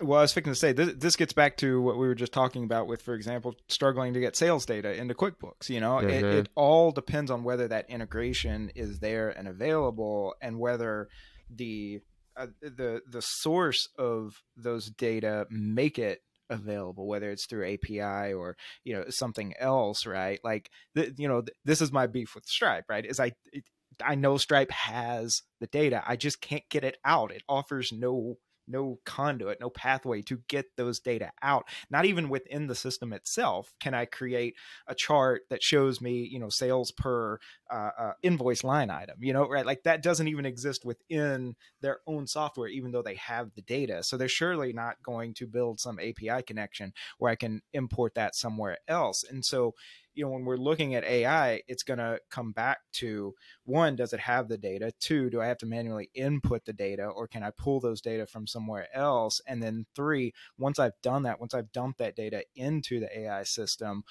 Well, 0.00 0.18
I 0.18 0.22
was 0.22 0.32
fixing 0.32 0.52
to 0.52 0.58
say 0.58 0.72
this, 0.72 0.94
this 0.96 1.16
gets 1.16 1.32
back 1.32 1.56
to 1.58 1.80
what 1.80 1.96
we 1.96 2.06
were 2.06 2.14
just 2.14 2.32
talking 2.32 2.64
about 2.64 2.88
with, 2.88 3.02
for 3.02 3.14
example, 3.14 3.54
struggling 3.68 4.14
to 4.14 4.20
get 4.20 4.34
sales 4.34 4.66
data 4.66 4.92
into 4.94 5.14
QuickBooks. 5.14 5.68
You 5.68 5.80
know, 5.80 5.96
mm-hmm. 5.96 6.10
it, 6.10 6.24
it 6.24 6.48
all 6.56 6.90
depends 6.90 7.30
on 7.30 7.44
whether 7.44 7.68
that 7.68 7.88
integration 7.88 8.72
is 8.74 8.98
there 8.98 9.30
and 9.30 9.46
available, 9.46 10.34
and 10.40 10.58
whether 10.58 11.08
the 11.48 12.00
uh, 12.36 12.46
the 12.60 13.02
the 13.08 13.22
source 13.22 13.88
of 13.98 14.42
those 14.56 14.90
data 14.90 15.46
make 15.50 15.98
it 15.98 16.22
available 16.50 17.06
whether 17.06 17.30
it's 17.30 17.46
through 17.46 17.72
api 17.72 18.32
or 18.32 18.56
you 18.84 18.92
know 18.92 19.04
something 19.08 19.54
else 19.58 20.04
right? 20.04 20.40
Like 20.44 20.70
you 20.94 21.28
know 21.28 21.42
this 21.64 21.80
is 21.80 21.92
my 21.92 22.06
beef 22.06 22.34
with 22.34 22.46
stripe 22.46 22.84
right? 22.88 23.06
Is 23.06 23.20
i 23.20 23.32
it, 23.52 23.64
i 24.04 24.14
know 24.14 24.36
stripe 24.36 24.70
has 24.70 25.42
the 25.60 25.66
data 25.66 26.02
i 26.06 26.16
just 26.16 26.40
can't 26.40 26.68
get 26.70 26.84
it 26.84 26.96
out. 27.04 27.32
It 27.32 27.42
offers 27.48 27.92
no 27.92 28.36
no 28.70 28.98
conduit, 29.04 29.60
no 29.60 29.70
pathway 29.70 30.22
to 30.22 30.40
get 30.48 30.76
those 30.76 31.00
data 31.00 31.32
out. 31.42 31.64
Not 31.90 32.04
even 32.04 32.28
within 32.28 32.66
the 32.66 32.74
system 32.74 33.12
itself 33.12 33.72
can 33.80 33.94
I 33.94 34.04
create 34.04 34.54
a 34.86 34.94
chart 34.94 35.42
that 35.50 35.62
shows 35.62 36.00
me, 36.00 36.28
you 36.30 36.38
know, 36.38 36.48
sales 36.48 36.90
per 36.90 37.38
uh, 37.70 37.90
uh, 37.98 38.12
invoice 38.22 38.64
line 38.64 38.90
item. 38.90 39.16
You 39.20 39.32
know, 39.32 39.48
right? 39.48 39.66
Like 39.66 39.82
that 39.84 40.02
doesn't 40.02 40.28
even 40.28 40.46
exist 40.46 40.84
within 40.84 41.56
their 41.80 41.98
own 42.06 42.26
software, 42.26 42.68
even 42.68 42.92
though 42.92 43.02
they 43.02 43.16
have 43.16 43.54
the 43.54 43.62
data. 43.62 44.02
So 44.02 44.16
they're 44.16 44.28
surely 44.28 44.72
not 44.72 45.02
going 45.02 45.34
to 45.34 45.46
build 45.46 45.80
some 45.80 45.98
API 45.98 46.42
connection 46.46 46.92
where 47.18 47.30
I 47.30 47.36
can 47.36 47.62
import 47.72 48.14
that 48.14 48.34
somewhere 48.34 48.78
else. 48.88 49.24
And 49.28 49.44
so 49.44 49.74
you 50.14 50.24
know 50.24 50.30
when 50.30 50.44
we're 50.44 50.56
looking 50.56 50.94
at 50.94 51.04
ai 51.04 51.62
it's 51.68 51.82
going 51.82 51.98
to 51.98 52.18
come 52.30 52.52
back 52.52 52.78
to 52.92 53.34
one 53.64 53.96
does 53.96 54.12
it 54.12 54.20
have 54.20 54.48
the 54.48 54.58
data? 54.58 54.92
Two 55.00 55.30
do 55.30 55.40
i 55.40 55.46
have 55.46 55.58
to 55.58 55.66
manually 55.66 56.10
input 56.14 56.64
the 56.64 56.72
data 56.72 57.04
or 57.04 57.26
can 57.26 57.42
i 57.42 57.50
pull 57.50 57.80
those 57.80 58.00
data 58.00 58.26
from 58.26 58.46
somewhere 58.46 58.88
else? 58.94 59.40
And 59.46 59.62
then 59.62 59.86
three 59.94 60.32
once 60.58 60.78
i've 60.78 61.00
done 61.02 61.22
that 61.24 61.40
once 61.40 61.54
i've 61.54 61.72
dumped 61.72 61.98
that 61.98 62.16
data 62.16 62.44
into 62.54 63.00
the 63.00 63.20
ai 63.20 63.42
system 63.44 64.04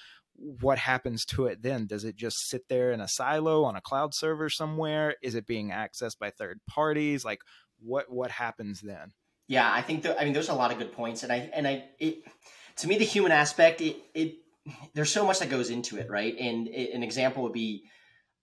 what 0.60 0.78
happens 0.78 1.26
to 1.26 1.46
it 1.46 1.60
then? 1.60 1.86
Does 1.86 2.04
it 2.04 2.16
just 2.16 2.48
sit 2.48 2.68
there 2.68 2.92
in 2.92 3.00
a 3.00 3.08
silo 3.08 3.64
on 3.64 3.76
a 3.76 3.80
cloud 3.80 4.14
server 4.14 4.48
somewhere? 4.48 5.16
Is 5.22 5.34
it 5.34 5.46
being 5.46 5.68
accessed 5.70 6.18
by 6.18 6.30
third 6.30 6.60
parties? 6.66 7.24
Like 7.24 7.42
what 7.78 8.10
what 8.10 8.30
happens 8.30 8.80
then? 8.80 9.12
Yeah 9.48 9.70
i 9.72 9.82
think 9.82 10.06
i 10.06 10.24
mean 10.24 10.32
there's 10.32 10.48
a 10.48 10.54
lot 10.54 10.70
of 10.70 10.78
good 10.78 10.92
points 10.92 11.24
and 11.24 11.32
i 11.32 11.50
and 11.52 11.66
i 11.66 11.84
it 11.98 12.22
to 12.76 12.86
me 12.86 12.98
the 12.98 13.04
human 13.04 13.32
aspect 13.32 13.80
it 13.80 13.96
it 14.14 14.36
there's 14.94 15.12
so 15.12 15.24
much 15.24 15.38
that 15.38 15.50
goes 15.50 15.70
into 15.70 15.96
it, 15.96 16.10
right? 16.10 16.36
And 16.38 16.68
an 16.68 17.02
example 17.02 17.42
would 17.42 17.52
be, 17.52 17.84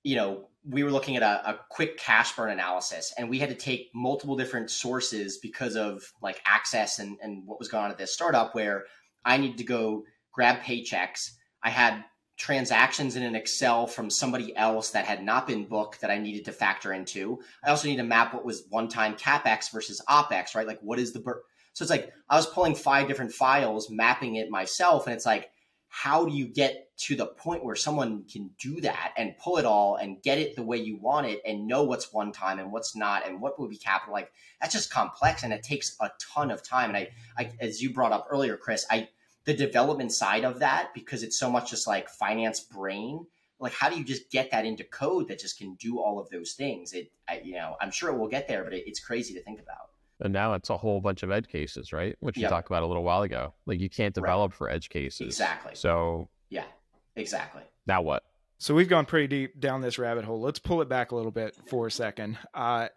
you 0.03 0.15
know, 0.15 0.49
we 0.67 0.83
were 0.83 0.91
looking 0.91 1.15
at 1.15 1.23
a, 1.23 1.51
a, 1.51 1.59
quick 1.69 1.97
cash 1.97 2.35
burn 2.35 2.51
analysis 2.51 3.13
and 3.17 3.29
we 3.29 3.39
had 3.39 3.49
to 3.49 3.55
take 3.55 3.89
multiple 3.93 4.35
different 4.35 4.69
sources 4.69 5.37
because 5.37 5.75
of 5.75 6.03
like 6.21 6.41
access 6.45 6.99
and, 6.99 7.17
and 7.21 7.45
what 7.45 7.59
was 7.59 7.69
going 7.69 7.85
on 7.85 7.91
at 7.91 7.97
this 7.97 8.13
startup 8.13 8.53
where 8.53 8.85
I 9.23 9.37
needed 9.37 9.59
to 9.59 9.63
go 9.63 10.03
grab 10.33 10.59
paychecks. 10.59 11.31
I 11.63 11.69
had 11.69 12.03
transactions 12.37 13.15
in 13.15 13.23
an 13.23 13.35
Excel 13.35 13.87
from 13.87 14.09
somebody 14.09 14.55
else 14.55 14.91
that 14.91 15.05
had 15.05 15.23
not 15.23 15.47
been 15.47 15.65
booked 15.65 16.01
that 16.01 16.11
I 16.11 16.19
needed 16.19 16.45
to 16.45 16.51
factor 16.51 16.93
into. 16.93 17.39
I 17.63 17.69
also 17.69 17.87
need 17.87 17.97
to 17.97 18.03
map 18.03 18.33
what 18.33 18.45
was 18.45 18.65
one 18.69 18.89
time 18.89 19.15
CapEx 19.15 19.71
versus 19.71 20.01
OpEx, 20.09 20.53
right? 20.53 20.67
Like 20.67 20.79
what 20.81 20.99
is 20.99 21.13
the, 21.13 21.19
bur- 21.19 21.43
so 21.73 21.83
it's 21.83 21.91
like 21.91 22.11
I 22.29 22.35
was 22.35 22.45
pulling 22.45 22.75
five 22.75 23.07
different 23.07 23.31
files, 23.31 23.89
mapping 23.89 24.35
it 24.35 24.49
myself. 24.49 25.07
And 25.07 25.15
it's 25.15 25.25
like, 25.25 25.49
how 25.89 26.25
do 26.25 26.35
you 26.35 26.47
get 26.47 26.89
to 26.97 27.15
the 27.15 27.25
point 27.25 27.63
where 27.63 27.75
someone 27.75 28.23
can 28.31 28.49
do 28.59 28.81
that 28.81 29.13
and 29.17 29.37
pull 29.37 29.57
it 29.57 29.65
all 29.65 29.95
and 29.95 30.21
get 30.21 30.37
it 30.37 30.55
the 30.55 30.63
way 30.63 30.77
you 30.77 30.97
want 30.97 31.27
it 31.27 31.41
and 31.45 31.67
know 31.67 31.83
what's 31.83 32.11
one 32.11 32.31
time 32.31 32.59
and 32.59 32.71
what's 32.71 32.95
not 32.95 33.27
and 33.27 33.39
what 33.39 33.59
would 33.59 33.69
be 33.69 33.77
capital? 33.77 34.13
Like 34.13 34.31
that's 34.59 34.73
just 34.73 34.91
complex 34.91 35.43
and 35.43 35.53
it 35.53 35.63
takes 35.63 35.95
a 36.01 36.09
ton 36.19 36.51
of 36.51 36.63
time. 36.63 36.89
And 36.89 36.97
I, 36.97 37.09
I 37.37 37.51
as 37.59 37.81
you 37.81 37.91
brought 37.93 38.11
up 38.11 38.27
earlier 38.29 38.57
chris 38.57 38.85
i 38.89 39.07
the 39.45 39.53
development 39.53 40.11
side 40.11 40.43
of 40.43 40.59
that 40.59 40.93
because 40.93 41.23
it's 41.23 41.39
so 41.39 41.49
much 41.49 41.69
just 41.69 41.87
like 41.87 42.09
finance 42.09 42.59
brain 42.59 43.25
like 43.59 43.73
how 43.73 43.89
do 43.89 43.97
you 43.97 44.03
just 44.03 44.29
get 44.29 44.51
that 44.51 44.65
into 44.65 44.83
code 44.83 45.29
that 45.29 45.39
just 45.39 45.57
can 45.57 45.75
do 45.75 45.99
all 45.99 46.19
of 46.19 46.29
those 46.29 46.53
things? 46.53 46.93
It 46.93 47.11
I, 47.27 47.41
you 47.43 47.53
know 47.53 47.75
i'm 47.79 47.91
sure 47.91 48.09
it 48.09 48.17
will 48.17 48.27
get 48.27 48.47
there 48.47 48.63
but 48.63 48.73
it, 48.73 48.83
it's 48.87 48.99
crazy 48.99 49.33
to 49.35 49.43
think 49.43 49.59
about 49.59 49.89
and 50.19 50.33
now 50.33 50.53
it's 50.53 50.69
a 50.69 50.77
whole 50.77 51.01
bunch 51.01 51.23
of 51.23 51.31
edge 51.31 51.47
cases, 51.47 51.93
right? 51.93 52.15
Which 52.19 52.37
you 52.37 52.47
talked 52.47 52.67
about 52.67 52.83
a 52.83 52.87
little 52.87 53.03
while 53.03 53.21
ago. 53.21 53.53
Like 53.65 53.79
you 53.79 53.89
can't 53.89 54.13
develop 54.13 54.51
right. 54.51 54.57
for 54.57 54.69
edge 54.69 54.89
cases. 54.89 55.27
Exactly. 55.27 55.73
So 55.75 56.29
yeah, 56.49 56.65
exactly. 57.15 57.63
Now 57.85 58.01
what? 58.01 58.23
So 58.59 58.73
we've 58.73 58.89
gone 58.89 59.05
pretty 59.05 59.27
deep 59.27 59.59
down 59.59 59.81
this 59.81 59.99
rabbit 59.99 60.25
hole. 60.25 60.41
Let's 60.41 60.57
pull 60.57 60.81
it 60.81 60.89
back 60.89 61.11
a 61.11 61.15
little 61.15 61.31
bit 61.31 61.55
for 61.67 61.87
a 61.87 61.91
second. 61.91 62.39
Uh, 62.55 62.87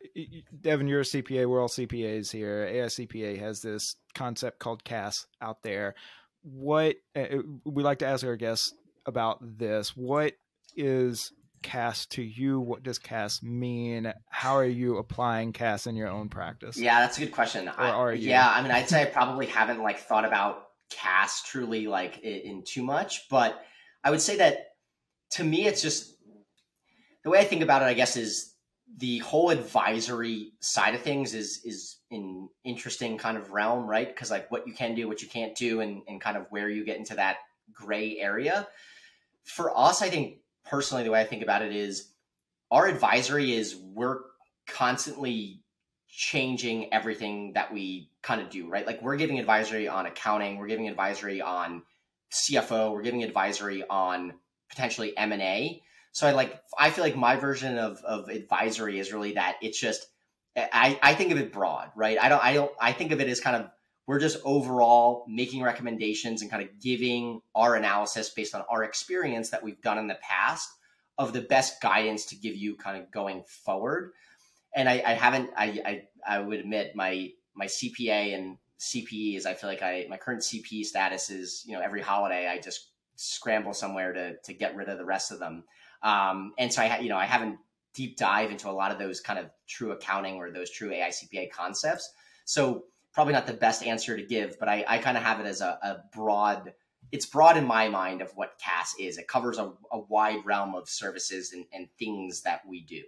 Devin, 0.59 0.89
you're 0.89 1.01
a 1.01 1.05
CPA. 1.05 1.47
We're 1.47 1.61
all 1.61 1.69
CPAs 1.69 2.33
here. 2.33 2.67
AICPA 2.67 3.39
has 3.41 3.61
this 3.61 3.97
concept 4.15 4.59
called 4.59 4.85
CAS 4.85 5.27
out 5.43 5.63
there. 5.63 5.95
What 6.43 6.97
uh, 7.15 7.43
we 7.67 7.83
like 7.83 7.99
to 7.99 8.07
ask 8.07 8.25
our 8.25 8.37
guests 8.37 8.73
about 9.05 9.59
this. 9.59 9.95
What 9.95 10.33
is 10.77 11.31
CAS 11.63 12.07
to 12.07 12.23
you? 12.23 12.61
What 12.61 12.83
does 12.83 12.99
CAS 12.99 13.43
mean? 13.43 14.13
How 14.29 14.57
are 14.57 14.65
you 14.65 14.99
applying 14.99 15.53
CAS 15.53 15.87
in 15.87 15.97
your 15.97 16.09
own 16.09 16.29
practice? 16.29 16.77
Yeah, 16.77 17.01
that's 17.01 17.17
a 17.19 17.21
good 17.21 17.33
question. 17.33 17.69
Or 17.69 17.75
I, 17.79 17.91
are 17.91 18.15
you? 18.15 18.29
Yeah, 18.29 18.49
I 18.49 18.63
mean, 18.63 18.73
I'd 18.73 18.89
say 18.89 19.03
I 19.03 19.07
probably 19.07 19.47
haven't 19.47 19.83
like 19.83 20.01
thought 20.01 20.25
about 20.25 20.69
CAS 20.91 21.43
truly 21.45 21.87
like 21.87 22.21
in, 22.21 22.41
in 22.41 22.63
too 22.65 22.83
much, 22.83 23.29
but 23.29 23.63
I 24.03 24.11
would 24.11 24.21
say 24.21 24.37
that 24.39 24.71
to 25.33 25.45
me, 25.45 25.67
it's 25.67 25.83
just 25.83 26.17
the 27.23 27.31
way 27.31 27.39
I 27.39 27.45
think 27.45 27.63
about 27.63 27.83
it. 27.83 27.87
I 27.87 27.95
guess 27.95 28.17
is 28.17 28.55
the 28.97 29.19
whole 29.19 29.51
advisory 29.51 30.53
side 30.61 30.95
of 30.95 31.03
things 31.03 31.35
is 31.35 31.61
is 31.65 31.97
in 32.11 32.49
interesting 32.65 33.19
kind 33.19 33.37
of 33.37 33.51
realm, 33.51 33.87
right? 33.87 34.09
Because 34.09 34.31
like 34.31 34.51
what 34.51 34.67
you 34.67 34.75
can 34.75 34.95
do, 34.95 35.07
what 35.07 35.23
you 35.23 35.29
can't 35.29 35.57
do, 35.57 35.81
and 35.81 36.03
and 36.09 36.21
kind 36.21 36.37
of 36.37 36.47
where 36.51 36.69
you 36.69 36.85
get 36.85 36.99
into 36.99 37.15
that 37.15 37.37
gray 37.73 38.19
area. 38.19 38.67
For 39.45 39.77
us, 39.77 40.03
I 40.03 40.11
think 40.11 40.39
personally, 40.65 41.05
the 41.05 41.11
way 41.11 41.21
I 41.21 41.25
think 41.25 41.43
about 41.43 41.63
it 41.63 41.75
is 41.75 42.11
our 42.71 42.87
advisory 42.87 43.53
is 43.53 43.77
we're 43.77 44.19
constantly 44.67 45.63
changing 46.09 46.93
everything 46.93 47.53
that 47.55 47.73
we 47.73 48.11
kind 48.23 48.41
of 48.41 48.51
do, 48.51 48.69
right? 48.69 48.87
Like 48.87 49.03
we're 49.03 49.17
giving 49.17 49.39
advisory 49.39 49.89
on 49.89 50.07
accounting, 50.07 50.59
we're 50.59 50.67
giving 50.67 50.89
advisory 50.89 51.41
on 51.41 51.83
CFO, 52.33 52.93
we're 52.93 53.03
giving 53.03 53.23
advisory 53.23 53.85
on 53.89 54.35
potentially 54.69 55.17
M&A. 55.17 55.83
So 56.13 56.27
I 56.27 56.33
like 56.33 56.61
I 56.77 56.91
feel 56.91 57.05
like 57.05 57.17
my 57.17 57.37
version 57.37 57.79
of 57.79 57.99
of 58.05 58.29
advisory 58.29 58.99
is 58.99 59.13
really 59.13 59.33
that 59.33 59.57
it's 59.63 59.81
just 59.81 60.07
I, 60.57 60.99
I 61.03 61.15
think 61.15 61.31
of 61.31 61.39
it 61.39 61.53
broad, 61.53 61.91
right? 61.95 62.19
I 62.21 62.29
don't 62.29 62.43
I 62.43 62.55
don't 62.55 62.73
I 62.81 62.93
think 62.93 63.13
of 63.13 63.21
it 63.21 63.29
as 63.29 63.41
kind 63.41 63.57
of 63.57 63.71
we're 64.11 64.19
just 64.19 64.39
overall 64.45 65.25
making 65.29 65.63
recommendations 65.63 66.43
and 66.43 66.51
kind 66.51 66.65
of 66.65 66.81
giving 66.81 67.41
our 67.55 67.77
analysis 67.77 68.29
based 68.29 68.57
on 68.57 68.65
our 68.69 68.83
experience 68.83 69.51
that 69.51 69.63
we've 69.63 69.81
done 69.83 69.99
in 69.99 70.09
the 70.09 70.19
past 70.21 70.69
of 71.17 71.33
the 71.33 71.41
best 71.41 71.81
guidance 71.81 72.25
to 72.25 72.35
give 72.35 72.57
you 72.57 72.75
kind 72.75 73.01
of 73.01 73.09
going 73.13 73.45
forward. 73.47 74.11
And 74.75 74.89
I, 74.89 75.01
I 75.07 75.13
haven't, 75.13 75.51
I, 75.57 75.81
I, 75.87 76.03
I 76.27 76.41
would 76.41 76.59
admit 76.59 76.97
my, 76.97 77.31
my 77.55 77.67
CPA 77.67 78.35
and 78.35 78.59
CPE 78.81 79.37
is, 79.37 79.47
I 79.47 79.55
feel 79.55 79.71
like 79.71 79.81
I, 79.81 80.07
my 80.11 80.17
current 80.17 80.41
CPE 80.41 80.87
status 80.87 81.31
is, 81.31 81.63
you 81.65 81.75
know, 81.75 81.81
every 81.81 82.03
holiday 82.03 82.49
I 82.49 82.59
just 82.59 82.89
scramble 83.15 83.75
somewhere 83.75 84.13
to, 84.13 84.35
to 84.39 84.53
get 84.53 84.75
rid 84.75 84.89
of 84.89 84.99
the 84.99 85.05
rest 85.05 85.31
of 85.31 85.39
them. 85.39 85.63
Um, 86.03 86.53
and 86.59 86.73
so 86.73 86.83
I, 86.83 86.99
you 86.99 87.11
know, 87.11 87.17
I 87.17 87.27
haven't 87.27 87.61
deep 87.95 88.17
dive 88.17 88.51
into 88.51 88.69
a 88.69 88.73
lot 88.73 88.91
of 88.91 88.99
those 88.99 89.21
kind 89.21 89.39
of 89.39 89.51
true 89.69 89.93
accounting 89.93 90.35
or 90.35 90.51
those 90.51 90.69
true 90.69 90.91
AICPA 90.91 91.53
concepts. 91.53 92.13
So 92.45 92.87
probably 93.13 93.33
not 93.33 93.47
the 93.47 93.53
best 93.53 93.85
answer 93.85 94.17
to 94.17 94.23
give, 94.23 94.59
but 94.59 94.69
I, 94.69 94.85
I 94.87 94.99
kind 94.99 95.17
of 95.17 95.23
have 95.23 95.41
it 95.41 95.47
as 95.47 95.61
a, 95.61 95.79
a, 95.83 95.97
broad. 96.15 96.73
It's 97.13 97.27
broad 97.27 97.57
in 97.57 97.67
my 97.67 97.89
mind 97.89 98.23
of 98.23 98.31
what 98.37 98.59
CAS 98.59 98.95
is. 98.99 99.19
It 99.19 99.27
covers 99.27 99.59
a, 99.59 99.73
a 99.91 99.99
wide 99.99 100.45
realm 100.45 100.75
of 100.75 100.89
services 100.89 101.53
and, 101.53 101.65
and 101.73 101.89
things 101.99 102.43
that 102.43 102.63
we 102.69 102.83
do. 102.83 103.03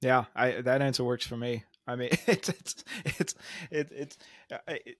Yeah, 0.00 0.24
I, 0.34 0.62
that 0.62 0.82
answer 0.82 1.04
works 1.04 1.26
for 1.26 1.36
me. 1.36 1.64
I 1.86 1.96
mean, 1.96 2.10
it's 2.26 2.48
it's 2.48 2.84
it's 3.04 3.34
it, 3.70 3.88
it's. 3.92 4.18
It, 4.66 4.96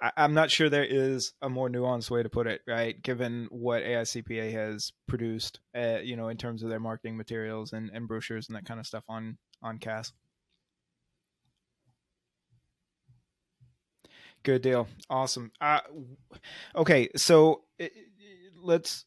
I, 0.00 0.12
I'm 0.16 0.34
not 0.34 0.50
sure 0.50 0.68
there 0.68 0.84
is 0.84 1.32
a 1.42 1.48
more 1.48 1.68
nuanced 1.68 2.10
way 2.10 2.22
to 2.22 2.28
put 2.28 2.46
it, 2.46 2.62
right? 2.66 3.00
Given 3.02 3.48
what 3.50 3.82
AICPA 3.82 4.52
has 4.52 4.92
produced, 5.08 5.60
uh, 5.76 5.98
you 6.02 6.16
know, 6.16 6.28
in 6.28 6.36
terms 6.36 6.62
of 6.62 6.70
their 6.70 6.78
marketing 6.78 7.16
materials 7.16 7.72
and, 7.72 7.90
and 7.92 8.06
brochures 8.06 8.48
and 8.48 8.56
that 8.56 8.64
kind 8.64 8.78
of 8.78 8.86
stuff 8.86 9.04
on 9.08 9.38
on 9.62 9.78
CAS. 9.78 10.12
Good 14.42 14.62
deal. 14.62 14.88
Awesome. 15.10 15.52
Uh, 15.60 15.80
okay, 16.74 17.08
so 17.16 17.62
let's 18.62 19.04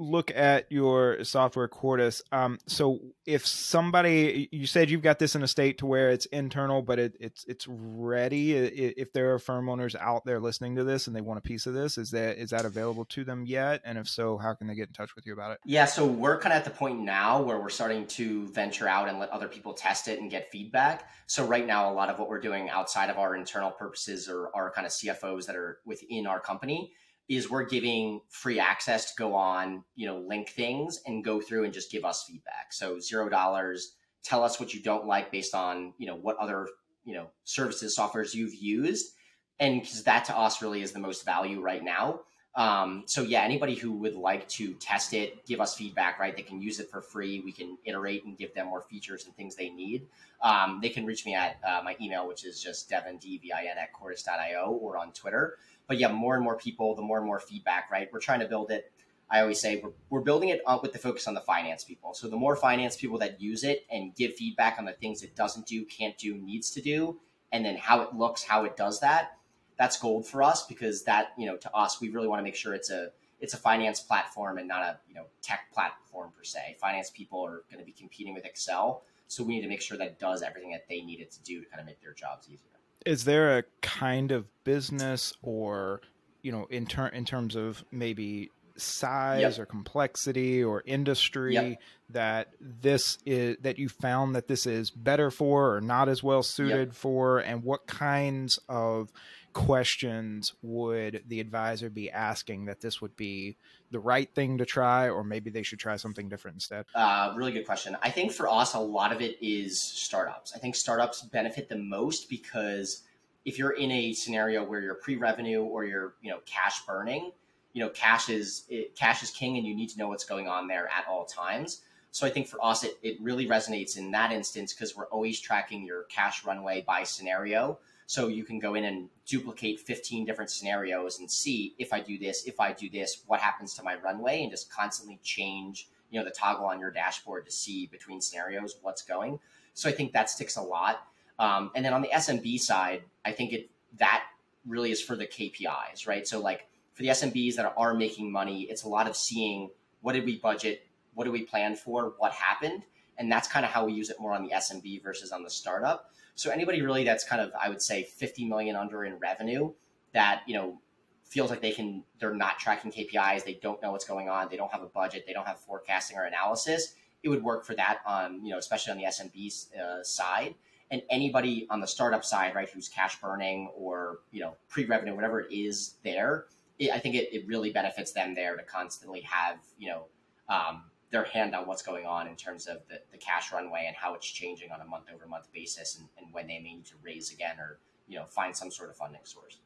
look 0.00 0.30
at 0.34 0.66
your 0.72 1.22
software 1.24 1.68
Kordis. 1.68 2.22
Um, 2.32 2.58
so 2.66 3.00
if 3.26 3.46
somebody, 3.46 4.48
you 4.50 4.66
said 4.66 4.88
you've 4.88 5.02
got 5.02 5.18
this 5.18 5.34
in 5.34 5.42
a 5.42 5.48
state 5.48 5.78
to 5.78 5.86
where 5.86 6.10
it's 6.10 6.24
internal, 6.26 6.80
but 6.80 6.98
it, 6.98 7.16
it's 7.20 7.44
it's 7.44 7.66
ready. 7.68 8.54
If 8.54 9.12
there 9.12 9.34
are 9.34 9.38
firm 9.38 9.68
owners 9.68 9.94
out 9.94 10.24
there 10.24 10.40
listening 10.40 10.76
to 10.76 10.84
this 10.84 11.06
and 11.06 11.14
they 11.14 11.20
want 11.20 11.38
a 11.38 11.42
piece 11.42 11.66
of 11.66 11.74
this, 11.74 11.98
is 11.98 12.10
that 12.12 12.38
is 12.38 12.50
that 12.50 12.64
available 12.64 13.04
to 13.06 13.24
them 13.24 13.44
yet? 13.44 13.82
And 13.84 13.98
if 13.98 14.08
so, 14.08 14.38
how 14.38 14.54
can 14.54 14.66
they 14.66 14.74
get 14.74 14.88
in 14.88 14.94
touch 14.94 15.14
with 15.14 15.26
you 15.26 15.34
about 15.34 15.52
it? 15.52 15.58
Yeah, 15.66 15.84
so 15.84 16.06
we're 16.06 16.38
kind 16.38 16.54
of 16.54 16.58
at 16.58 16.64
the 16.64 16.70
point 16.70 17.00
now 17.00 17.42
where 17.42 17.60
we're 17.60 17.68
starting 17.68 18.06
to 18.06 18.48
venture 18.48 18.88
out 18.88 19.08
and 19.08 19.18
let 19.18 19.28
other 19.30 19.48
people 19.48 19.74
test 19.74 20.08
it 20.08 20.18
and 20.18 20.30
get 20.30 20.50
feedback. 20.50 21.10
So 21.26 21.44
right 21.44 21.66
now, 21.66 21.92
a 21.92 21.94
lot 21.94 22.08
of 22.08 22.18
what 22.18 22.28
we're 22.28 22.40
doing 22.40 22.70
outside 22.70 23.10
of 23.10 23.18
our 23.18 23.36
internal 23.36 23.70
purposes 23.70 24.28
or 24.28 24.50
our 24.56 24.70
kind 24.70 24.86
of 24.86 24.92
CFOs 24.92 25.46
that 25.46 25.56
are 25.56 25.80
within 25.84 26.26
our 26.26 26.40
company 26.40 26.94
is 27.30 27.48
we're 27.48 27.64
giving 27.64 28.20
free 28.28 28.58
access 28.58 29.06
to 29.06 29.12
go 29.16 29.36
on, 29.36 29.84
you 29.94 30.04
know, 30.04 30.18
link 30.18 30.48
things 30.48 31.00
and 31.06 31.24
go 31.24 31.40
through 31.40 31.62
and 31.62 31.72
just 31.72 31.92
give 31.92 32.04
us 32.04 32.24
feedback. 32.24 32.72
So 32.72 32.98
zero 32.98 33.28
dollars. 33.28 33.94
Tell 34.24 34.42
us 34.42 34.58
what 34.58 34.74
you 34.74 34.82
don't 34.82 35.06
like 35.06 35.30
based 35.30 35.54
on, 35.54 35.94
you 35.96 36.08
know, 36.08 36.16
what 36.16 36.36
other, 36.38 36.66
you 37.04 37.14
know, 37.14 37.28
services, 37.44 37.96
softwares 37.96 38.34
you've 38.34 38.54
used. 38.54 39.14
And 39.60 39.80
because 39.80 40.02
that 40.02 40.24
to 40.24 40.36
us 40.36 40.60
really 40.60 40.82
is 40.82 40.90
the 40.90 40.98
most 40.98 41.24
value 41.24 41.60
right 41.60 41.84
now. 41.84 42.22
Um, 42.56 43.04
so 43.06 43.22
yeah, 43.22 43.42
anybody 43.42 43.76
who 43.76 43.92
would 43.92 44.16
like 44.16 44.48
to 44.48 44.74
test 44.74 45.14
it, 45.14 45.46
give 45.46 45.60
us 45.60 45.76
feedback, 45.76 46.18
right? 46.18 46.36
They 46.36 46.42
can 46.42 46.60
use 46.60 46.80
it 46.80 46.90
for 46.90 47.00
free. 47.00 47.40
We 47.40 47.52
can 47.52 47.78
iterate 47.84 48.24
and 48.24 48.36
give 48.36 48.52
them 48.54 48.66
more 48.66 48.82
features 48.82 49.24
and 49.26 49.36
things 49.36 49.54
they 49.54 49.70
need. 49.70 50.08
Um, 50.42 50.80
they 50.82 50.88
can 50.88 51.06
reach 51.06 51.24
me 51.24 51.34
at 51.34 51.58
uh, 51.66 51.80
my 51.84 51.96
email, 52.00 52.26
which 52.26 52.44
is 52.44 52.60
just 52.60 52.90
devin, 52.90 53.18
D-V-I-N 53.18 53.78
at 53.78 53.92
kordis.io 53.92 54.72
or 54.72 54.96
on 54.96 55.12
Twitter 55.12 55.58
but 55.90 55.98
yeah, 55.98 56.12
more 56.12 56.36
and 56.36 56.44
more 56.44 56.56
people, 56.56 56.94
the 56.94 57.02
more 57.02 57.16
and 57.16 57.26
more 57.26 57.40
feedback, 57.40 57.90
right? 57.90 58.08
We're 58.12 58.20
trying 58.20 58.38
to 58.38 58.46
build 58.46 58.70
it. 58.70 58.92
I 59.28 59.40
always 59.40 59.60
say 59.60 59.80
we're, 59.82 59.90
we're 60.08 60.20
building 60.20 60.50
it 60.50 60.60
up 60.64 60.82
with 60.82 60.92
the 60.92 61.00
focus 61.00 61.26
on 61.26 61.34
the 61.34 61.40
finance 61.40 61.82
people. 61.82 62.14
So 62.14 62.28
the 62.28 62.36
more 62.36 62.54
finance 62.54 62.96
people 62.96 63.18
that 63.18 63.40
use 63.40 63.64
it 63.64 63.86
and 63.90 64.14
give 64.14 64.36
feedback 64.36 64.78
on 64.78 64.84
the 64.84 64.92
things 64.92 65.24
it 65.24 65.34
doesn't 65.34 65.66
do, 65.66 65.84
can't 65.84 66.16
do, 66.16 66.36
needs 66.36 66.70
to 66.70 66.80
do, 66.80 67.18
and 67.50 67.64
then 67.64 67.76
how 67.76 68.02
it 68.02 68.14
looks, 68.14 68.44
how 68.44 68.64
it 68.66 68.76
does 68.76 69.00
that, 69.00 69.32
that's 69.80 69.98
gold 69.98 70.28
for 70.28 70.42
us 70.42 70.66
because 70.66 71.02
that, 71.04 71.32
you 71.36 71.46
know, 71.46 71.56
to 71.56 71.74
us, 71.74 72.00
we 72.00 72.10
really 72.10 72.28
want 72.28 72.38
to 72.38 72.44
make 72.44 72.54
sure 72.54 72.74
it's 72.74 72.90
a 72.90 73.10
it's 73.40 73.54
a 73.54 73.56
finance 73.56 73.98
platform 73.98 74.58
and 74.58 74.68
not 74.68 74.82
a 74.82 74.98
you 75.08 75.14
know 75.14 75.24
tech 75.42 75.72
platform 75.72 76.30
per 76.36 76.44
se. 76.44 76.76
Finance 76.80 77.10
people 77.10 77.44
are 77.44 77.64
going 77.72 77.80
to 77.80 77.84
be 77.84 77.92
competing 77.92 78.34
with 78.34 78.44
Excel, 78.44 79.02
so 79.26 79.42
we 79.42 79.54
need 79.54 79.62
to 79.62 79.68
make 79.68 79.80
sure 79.80 79.96
that 79.96 80.06
it 80.06 80.18
does 80.18 80.42
everything 80.42 80.70
that 80.70 80.86
they 80.88 81.00
need 81.00 81.20
it 81.20 81.32
to 81.32 81.42
do 81.42 81.60
to 81.60 81.66
kind 81.66 81.80
of 81.80 81.86
make 81.86 82.00
their 82.00 82.12
jobs 82.12 82.46
easier 82.46 82.70
is 83.06 83.24
there 83.24 83.58
a 83.58 83.64
kind 83.80 84.32
of 84.32 84.46
business 84.64 85.32
or 85.42 86.00
you 86.42 86.52
know 86.52 86.66
in 86.70 86.86
ter- 86.86 87.08
in 87.08 87.24
terms 87.24 87.56
of 87.56 87.84
maybe 87.90 88.50
size 88.76 89.40
yep. 89.40 89.58
or 89.58 89.66
complexity 89.66 90.62
or 90.62 90.82
industry 90.86 91.54
yep. 91.54 91.78
that 92.08 92.48
this 92.60 93.18
is 93.26 93.56
that 93.60 93.78
you 93.78 93.88
found 93.88 94.34
that 94.34 94.48
this 94.48 94.66
is 94.66 94.90
better 94.90 95.30
for 95.30 95.76
or 95.76 95.80
not 95.80 96.08
as 96.08 96.22
well 96.22 96.42
suited 96.42 96.88
yep. 96.88 96.94
for 96.94 97.38
and 97.38 97.62
what 97.62 97.86
kinds 97.86 98.58
of 98.68 99.12
questions 99.52 100.54
would 100.62 101.22
the 101.26 101.40
advisor 101.40 101.90
be 101.90 102.10
asking 102.10 102.66
that 102.66 102.80
this 102.80 103.00
would 103.00 103.16
be 103.16 103.56
the 103.90 103.98
right 103.98 104.32
thing 104.34 104.58
to 104.58 104.64
try, 104.64 105.08
or 105.08 105.24
maybe 105.24 105.50
they 105.50 105.62
should 105.62 105.78
try 105.78 105.96
something 105.96 106.28
different 106.28 106.56
instead? 106.56 106.86
Uh, 106.94 107.32
really 107.36 107.52
good 107.52 107.66
question. 107.66 107.96
I 108.02 108.10
think 108.10 108.32
for 108.32 108.48
us, 108.48 108.74
a 108.74 108.78
lot 108.78 109.12
of 109.12 109.20
it 109.20 109.36
is 109.42 109.80
startups. 109.80 110.52
I 110.54 110.58
think 110.58 110.76
startups 110.76 111.22
benefit 111.22 111.68
the 111.68 111.76
most 111.76 112.28
because 112.28 113.02
if 113.44 113.58
you're 113.58 113.72
in 113.72 113.90
a 113.90 114.12
scenario 114.12 114.64
where 114.64 114.80
you're 114.80 114.94
pre-revenue 114.94 115.62
or 115.62 115.84
you're 115.84 116.14
you 116.22 116.30
know 116.30 116.40
cash 116.46 116.84
burning, 116.86 117.32
you 117.72 117.82
know 117.82 117.90
cash 117.90 118.28
is 118.28 118.64
it, 118.68 118.94
cash 118.96 119.22
is 119.22 119.30
king, 119.30 119.56
and 119.56 119.66
you 119.66 119.74
need 119.74 119.88
to 119.90 119.98
know 119.98 120.08
what's 120.08 120.24
going 120.24 120.48
on 120.48 120.68
there 120.68 120.86
at 120.88 121.04
all 121.08 121.24
times. 121.24 121.82
So 122.12 122.26
I 122.26 122.30
think 122.30 122.48
for 122.48 122.64
us, 122.64 122.82
it, 122.82 122.98
it 123.02 123.20
really 123.20 123.46
resonates 123.46 123.96
in 123.96 124.10
that 124.12 124.32
instance 124.32 124.72
because 124.72 124.96
we're 124.96 125.06
always 125.06 125.40
tracking 125.40 125.84
your 125.84 126.04
cash 126.04 126.44
runway 126.44 126.82
by 126.86 127.04
scenario. 127.04 127.78
So 128.10 128.26
you 128.26 128.42
can 128.42 128.58
go 128.58 128.74
in 128.74 128.82
and 128.86 129.08
duplicate 129.24 129.78
15 129.78 130.24
different 130.24 130.50
scenarios 130.50 131.20
and 131.20 131.30
see 131.30 131.76
if 131.78 131.92
I 131.92 132.00
do 132.00 132.18
this, 132.18 132.44
if 132.44 132.58
I 132.58 132.72
do 132.72 132.90
this, 132.90 133.22
what 133.28 133.38
happens 133.38 133.72
to 133.74 133.84
my 133.84 133.94
runway, 134.00 134.42
and 134.42 134.50
just 134.50 134.68
constantly 134.68 135.20
change, 135.22 135.88
you 136.10 136.18
know, 136.18 136.24
the 136.24 136.32
toggle 136.32 136.66
on 136.66 136.80
your 136.80 136.90
dashboard 136.90 137.46
to 137.46 137.52
see 137.52 137.86
between 137.86 138.20
scenarios 138.20 138.74
what's 138.82 139.02
going. 139.02 139.38
So 139.74 139.88
I 139.88 139.92
think 139.92 140.10
that 140.10 140.28
sticks 140.28 140.56
a 140.56 140.60
lot. 140.60 141.06
Um, 141.38 141.70
and 141.76 141.84
then 141.84 141.94
on 141.94 142.02
the 142.02 142.08
SMB 142.08 142.58
side, 142.58 143.04
I 143.24 143.30
think 143.30 143.52
it 143.52 143.70
that 143.98 144.24
really 144.66 144.90
is 144.90 145.00
for 145.00 145.14
the 145.14 145.28
KPIs, 145.28 146.08
right? 146.08 146.26
So 146.26 146.40
like 146.40 146.66
for 146.94 147.02
the 147.04 147.10
SMBs 147.10 147.54
that 147.54 147.72
are 147.76 147.94
making 147.94 148.32
money, 148.32 148.62
it's 148.62 148.82
a 148.82 148.88
lot 148.88 149.06
of 149.06 149.14
seeing 149.14 149.70
what 150.00 150.14
did 150.14 150.24
we 150.24 150.36
budget, 150.40 150.84
what 151.14 151.26
do 151.26 151.30
we 151.30 151.42
plan 151.42 151.76
for, 151.76 152.14
what 152.18 152.32
happened, 152.32 152.82
and 153.18 153.30
that's 153.30 153.46
kind 153.46 153.64
of 153.64 153.70
how 153.70 153.84
we 153.84 153.92
use 153.92 154.10
it 154.10 154.18
more 154.18 154.32
on 154.32 154.42
the 154.42 154.50
SMB 154.50 155.00
versus 155.00 155.30
on 155.30 155.44
the 155.44 155.50
startup. 155.50 156.10
So 156.34 156.50
anybody 156.50 156.82
really 156.82 157.04
that's 157.04 157.24
kind 157.24 157.40
of 157.40 157.52
I 157.60 157.68
would 157.68 157.82
say 157.82 158.02
50 158.04 158.46
million 158.46 158.76
under 158.76 159.04
in 159.04 159.18
revenue 159.18 159.72
that, 160.12 160.42
you 160.46 160.54
know, 160.54 160.80
feels 161.24 161.50
like 161.50 161.60
they 161.60 161.72
can 161.72 162.02
they're 162.18 162.34
not 162.34 162.58
tracking 162.58 162.90
KPIs, 162.90 163.44
they 163.44 163.58
don't 163.62 163.80
know 163.82 163.92
what's 163.92 164.04
going 164.04 164.28
on, 164.28 164.48
they 164.50 164.56
don't 164.56 164.72
have 164.72 164.82
a 164.82 164.88
budget, 164.88 165.24
they 165.26 165.32
don't 165.32 165.46
have 165.46 165.60
forecasting 165.60 166.16
or 166.16 166.24
analysis, 166.24 166.94
it 167.22 167.28
would 167.28 167.42
work 167.42 167.64
for 167.64 167.74
that 167.74 167.98
on, 168.06 168.44
you 168.44 168.50
know, 168.50 168.58
especially 168.58 168.92
on 168.92 168.98
the 168.98 169.04
SMB 169.04 169.78
uh, 169.78 170.02
side. 170.02 170.54
And 170.90 171.02
anybody 171.08 171.68
on 171.70 171.80
the 171.80 171.86
startup 171.86 172.24
side, 172.24 172.54
right, 172.56 172.68
who's 172.68 172.88
cash 172.88 173.20
burning 173.20 173.70
or, 173.76 174.18
you 174.32 174.40
know, 174.40 174.56
pre-revenue, 174.68 175.14
whatever 175.14 175.40
it 175.40 175.52
is 175.52 175.94
there, 176.02 176.46
it, 176.80 176.90
I 176.90 176.98
think 176.98 177.14
it, 177.14 177.32
it 177.32 177.46
really 177.46 177.70
benefits 177.70 178.12
them 178.12 178.34
there 178.34 178.56
to 178.56 178.62
constantly 178.64 179.20
have, 179.20 179.58
you 179.78 179.88
know, 179.88 180.06
um, 180.48 180.82
their 181.10 181.24
hand 181.24 181.54
on 181.54 181.66
what's 181.66 181.82
going 181.82 182.06
on 182.06 182.26
in 182.28 182.36
terms 182.36 182.66
of 182.66 182.78
the, 182.88 183.00
the 183.10 183.18
cash 183.18 183.52
runway 183.52 183.84
and 183.86 183.96
how 183.96 184.14
it's 184.14 184.26
changing 184.26 184.70
on 184.70 184.80
a 184.80 184.84
month 184.84 185.04
over 185.12 185.26
month 185.26 185.52
basis 185.52 185.98
and, 185.98 186.08
and 186.18 186.32
when 186.32 186.46
they 186.46 186.58
may 186.58 186.74
need 186.76 186.86
to 186.86 186.94
raise 187.02 187.32
again 187.32 187.58
or 187.58 187.80
you 188.06 188.16
know 188.16 188.24
find 188.24 188.56
some 188.56 188.70
sort 188.70 188.90
of 188.90 188.96
funding 188.96 189.20
source. 189.24 189.58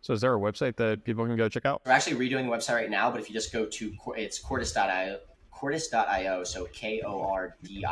So 0.00 0.12
is 0.12 0.20
there 0.20 0.34
a 0.34 0.38
website 0.38 0.76
that 0.76 1.02
people 1.04 1.26
can 1.26 1.36
go 1.36 1.48
check 1.48 1.66
out? 1.66 1.82
We're 1.84 1.92
actually 1.92 2.28
redoing 2.28 2.44
the 2.44 2.50
website 2.50 2.74
right 2.74 2.90
now 2.90 3.10
but 3.10 3.20
if 3.20 3.28
you 3.28 3.34
just 3.34 3.52
go 3.52 3.66
to 3.66 3.94
it's 4.16 4.42
kordis.io 4.42 5.18
kordis.io 5.54 6.44
so 6.44 6.66
k-o-r-d-i-s.io 6.72 7.90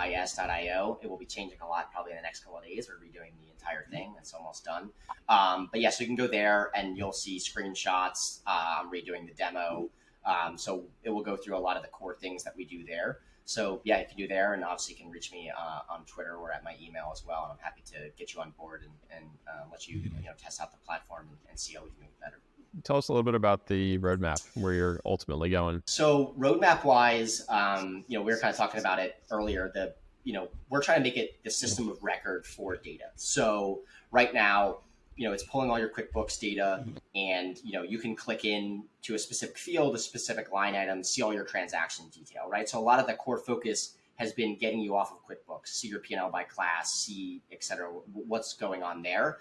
it 1.03 1.11
will 1.11 1.17
be 1.17 1.27
changing 1.27 1.59
a 1.61 1.67
lot 1.67 1.91
probably 1.93 2.13
in 2.13 2.17
the 2.17 2.23
next 2.23 2.45
couple 2.45 2.59
of 2.59 2.65
days. 2.65 2.89
We're 2.89 2.97
redoing 3.05 3.33
the 3.41 3.51
entire 3.53 3.87
thing. 3.91 4.15
It's 4.19 4.33
almost 4.33 4.65
done. 4.65 4.91
Um, 5.29 5.69
but 5.71 5.81
yeah 5.81 5.91
so 5.91 6.03
you 6.03 6.09
can 6.09 6.17
go 6.17 6.27
there 6.27 6.71
and 6.75 6.97
you'll 6.97 7.13
see 7.13 7.39
screenshots. 7.39 8.41
I'm 8.47 8.91
redoing 8.91 9.27
the 9.27 9.35
demo 9.37 9.91
um, 10.27 10.59
so 10.59 10.85
it 11.03 11.11
will 11.11 11.22
go 11.22 11.37
through 11.37 11.57
a 11.57 11.61
lot 11.61 11.77
of 11.77 11.83
the 11.83 11.89
core 11.89 12.16
things 12.20 12.45
that 12.45 12.55
we 12.57 12.64
do 12.64 12.85
there. 12.85 13.20
So 13.45 13.81
yeah, 13.85 14.01
you 14.01 14.07
can 14.07 14.16
do 14.16 14.27
there, 14.27 14.55
and 14.55 14.64
obviously 14.64 14.97
you 14.97 15.05
can 15.05 15.11
reach 15.11 15.31
me 15.31 15.51
uh, 15.57 15.81
on 15.89 16.05
Twitter 16.05 16.35
or 16.35 16.53
at 16.53 16.64
my 16.64 16.74
email 16.83 17.11
as 17.12 17.24
well. 17.24 17.45
And 17.45 17.53
I'm 17.53 17.64
happy 17.64 17.83
to 17.93 18.11
get 18.18 18.35
you 18.35 18.41
on 18.41 18.53
board 18.59 18.83
and, 18.83 18.93
and 19.16 19.31
uh, 19.49 19.64
let 19.70 19.87
you 19.87 19.99
you 19.99 20.11
know 20.11 20.33
test 20.37 20.61
out 20.61 20.72
the 20.72 20.79
platform 20.85 21.29
and, 21.29 21.39
and 21.49 21.59
see 21.59 21.74
how 21.74 21.85
we 21.85 21.91
can 21.91 22.01
make 22.01 22.11
it 22.11 22.20
better. 22.20 22.41
Tell 22.83 22.97
us 22.97 23.09
a 23.09 23.12
little 23.12 23.22
bit 23.22 23.35
about 23.35 23.68
the 23.68 23.99
roadmap 23.99 24.45
where 24.55 24.72
you're 24.72 25.01
ultimately 25.07 25.49
going. 25.49 25.83
So 25.87 26.35
roadmap 26.37 26.85
wise, 26.85 27.47
um, 27.49 28.05
you 28.09 28.18
know, 28.18 28.24
we 28.24 28.33
were 28.33 28.39
kind 28.39 28.51
of 28.51 28.57
talking 28.57 28.81
about 28.81 28.99
it 28.99 29.14
earlier. 29.31 29.70
The 29.72 29.95
you 30.24 30.33
know 30.33 30.49
we're 30.68 30.83
trying 30.83 30.99
to 30.99 31.05
make 31.05 31.16
it 31.16 31.43
the 31.45 31.51
system 31.51 31.89
of 31.89 32.03
record 32.03 32.45
for 32.45 32.74
data. 32.74 33.05
So 33.14 33.83
right 34.11 34.35
now, 34.35 34.79
you 35.17 35.27
know 35.27 35.33
it's 35.33 35.43
pulling 35.45 35.71
all 35.71 35.79
your 35.79 35.89
quickbooks 35.89 36.39
data 36.39 36.85
mm-hmm. 36.85 36.97
and 37.14 37.59
you 37.64 37.73
know 37.73 37.83
you 37.83 37.99
can 37.99 38.14
click 38.14 38.45
in 38.45 38.85
to 39.03 39.14
a 39.14 39.19
specific 39.19 39.59
field 39.59 39.95
a 39.95 39.99
specific 39.99 40.53
line 40.53 40.77
item 40.77 41.03
see 41.03 41.23
all 41.23 41.35
your 41.35 41.45
transaction 41.45 42.07
detail 42.11 42.49
right? 42.49 42.69
So 42.69 42.79
a 42.79 42.81
lot 42.81 43.01
of 43.01 43.07
the 43.07 43.14
core 43.14 43.39
focus 43.39 43.95
has 44.17 44.33
been 44.33 44.57
getting 44.57 44.81
you 44.81 44.95
off 44.95 45.12
of 45.12 45.19
quickbooks 45.27 45.69
see 45.69 45.89
your 45.89 46.01
p&l 46.01 46.31
by 46.31 46.45
class 46.45 46.93
see 46.93 47.43
et 47.51 47.64
cetera 47.64 47.89
what's 48.12 48.55
going 48.55 48.83
on 48.83 49.03
there. 49.03 49.39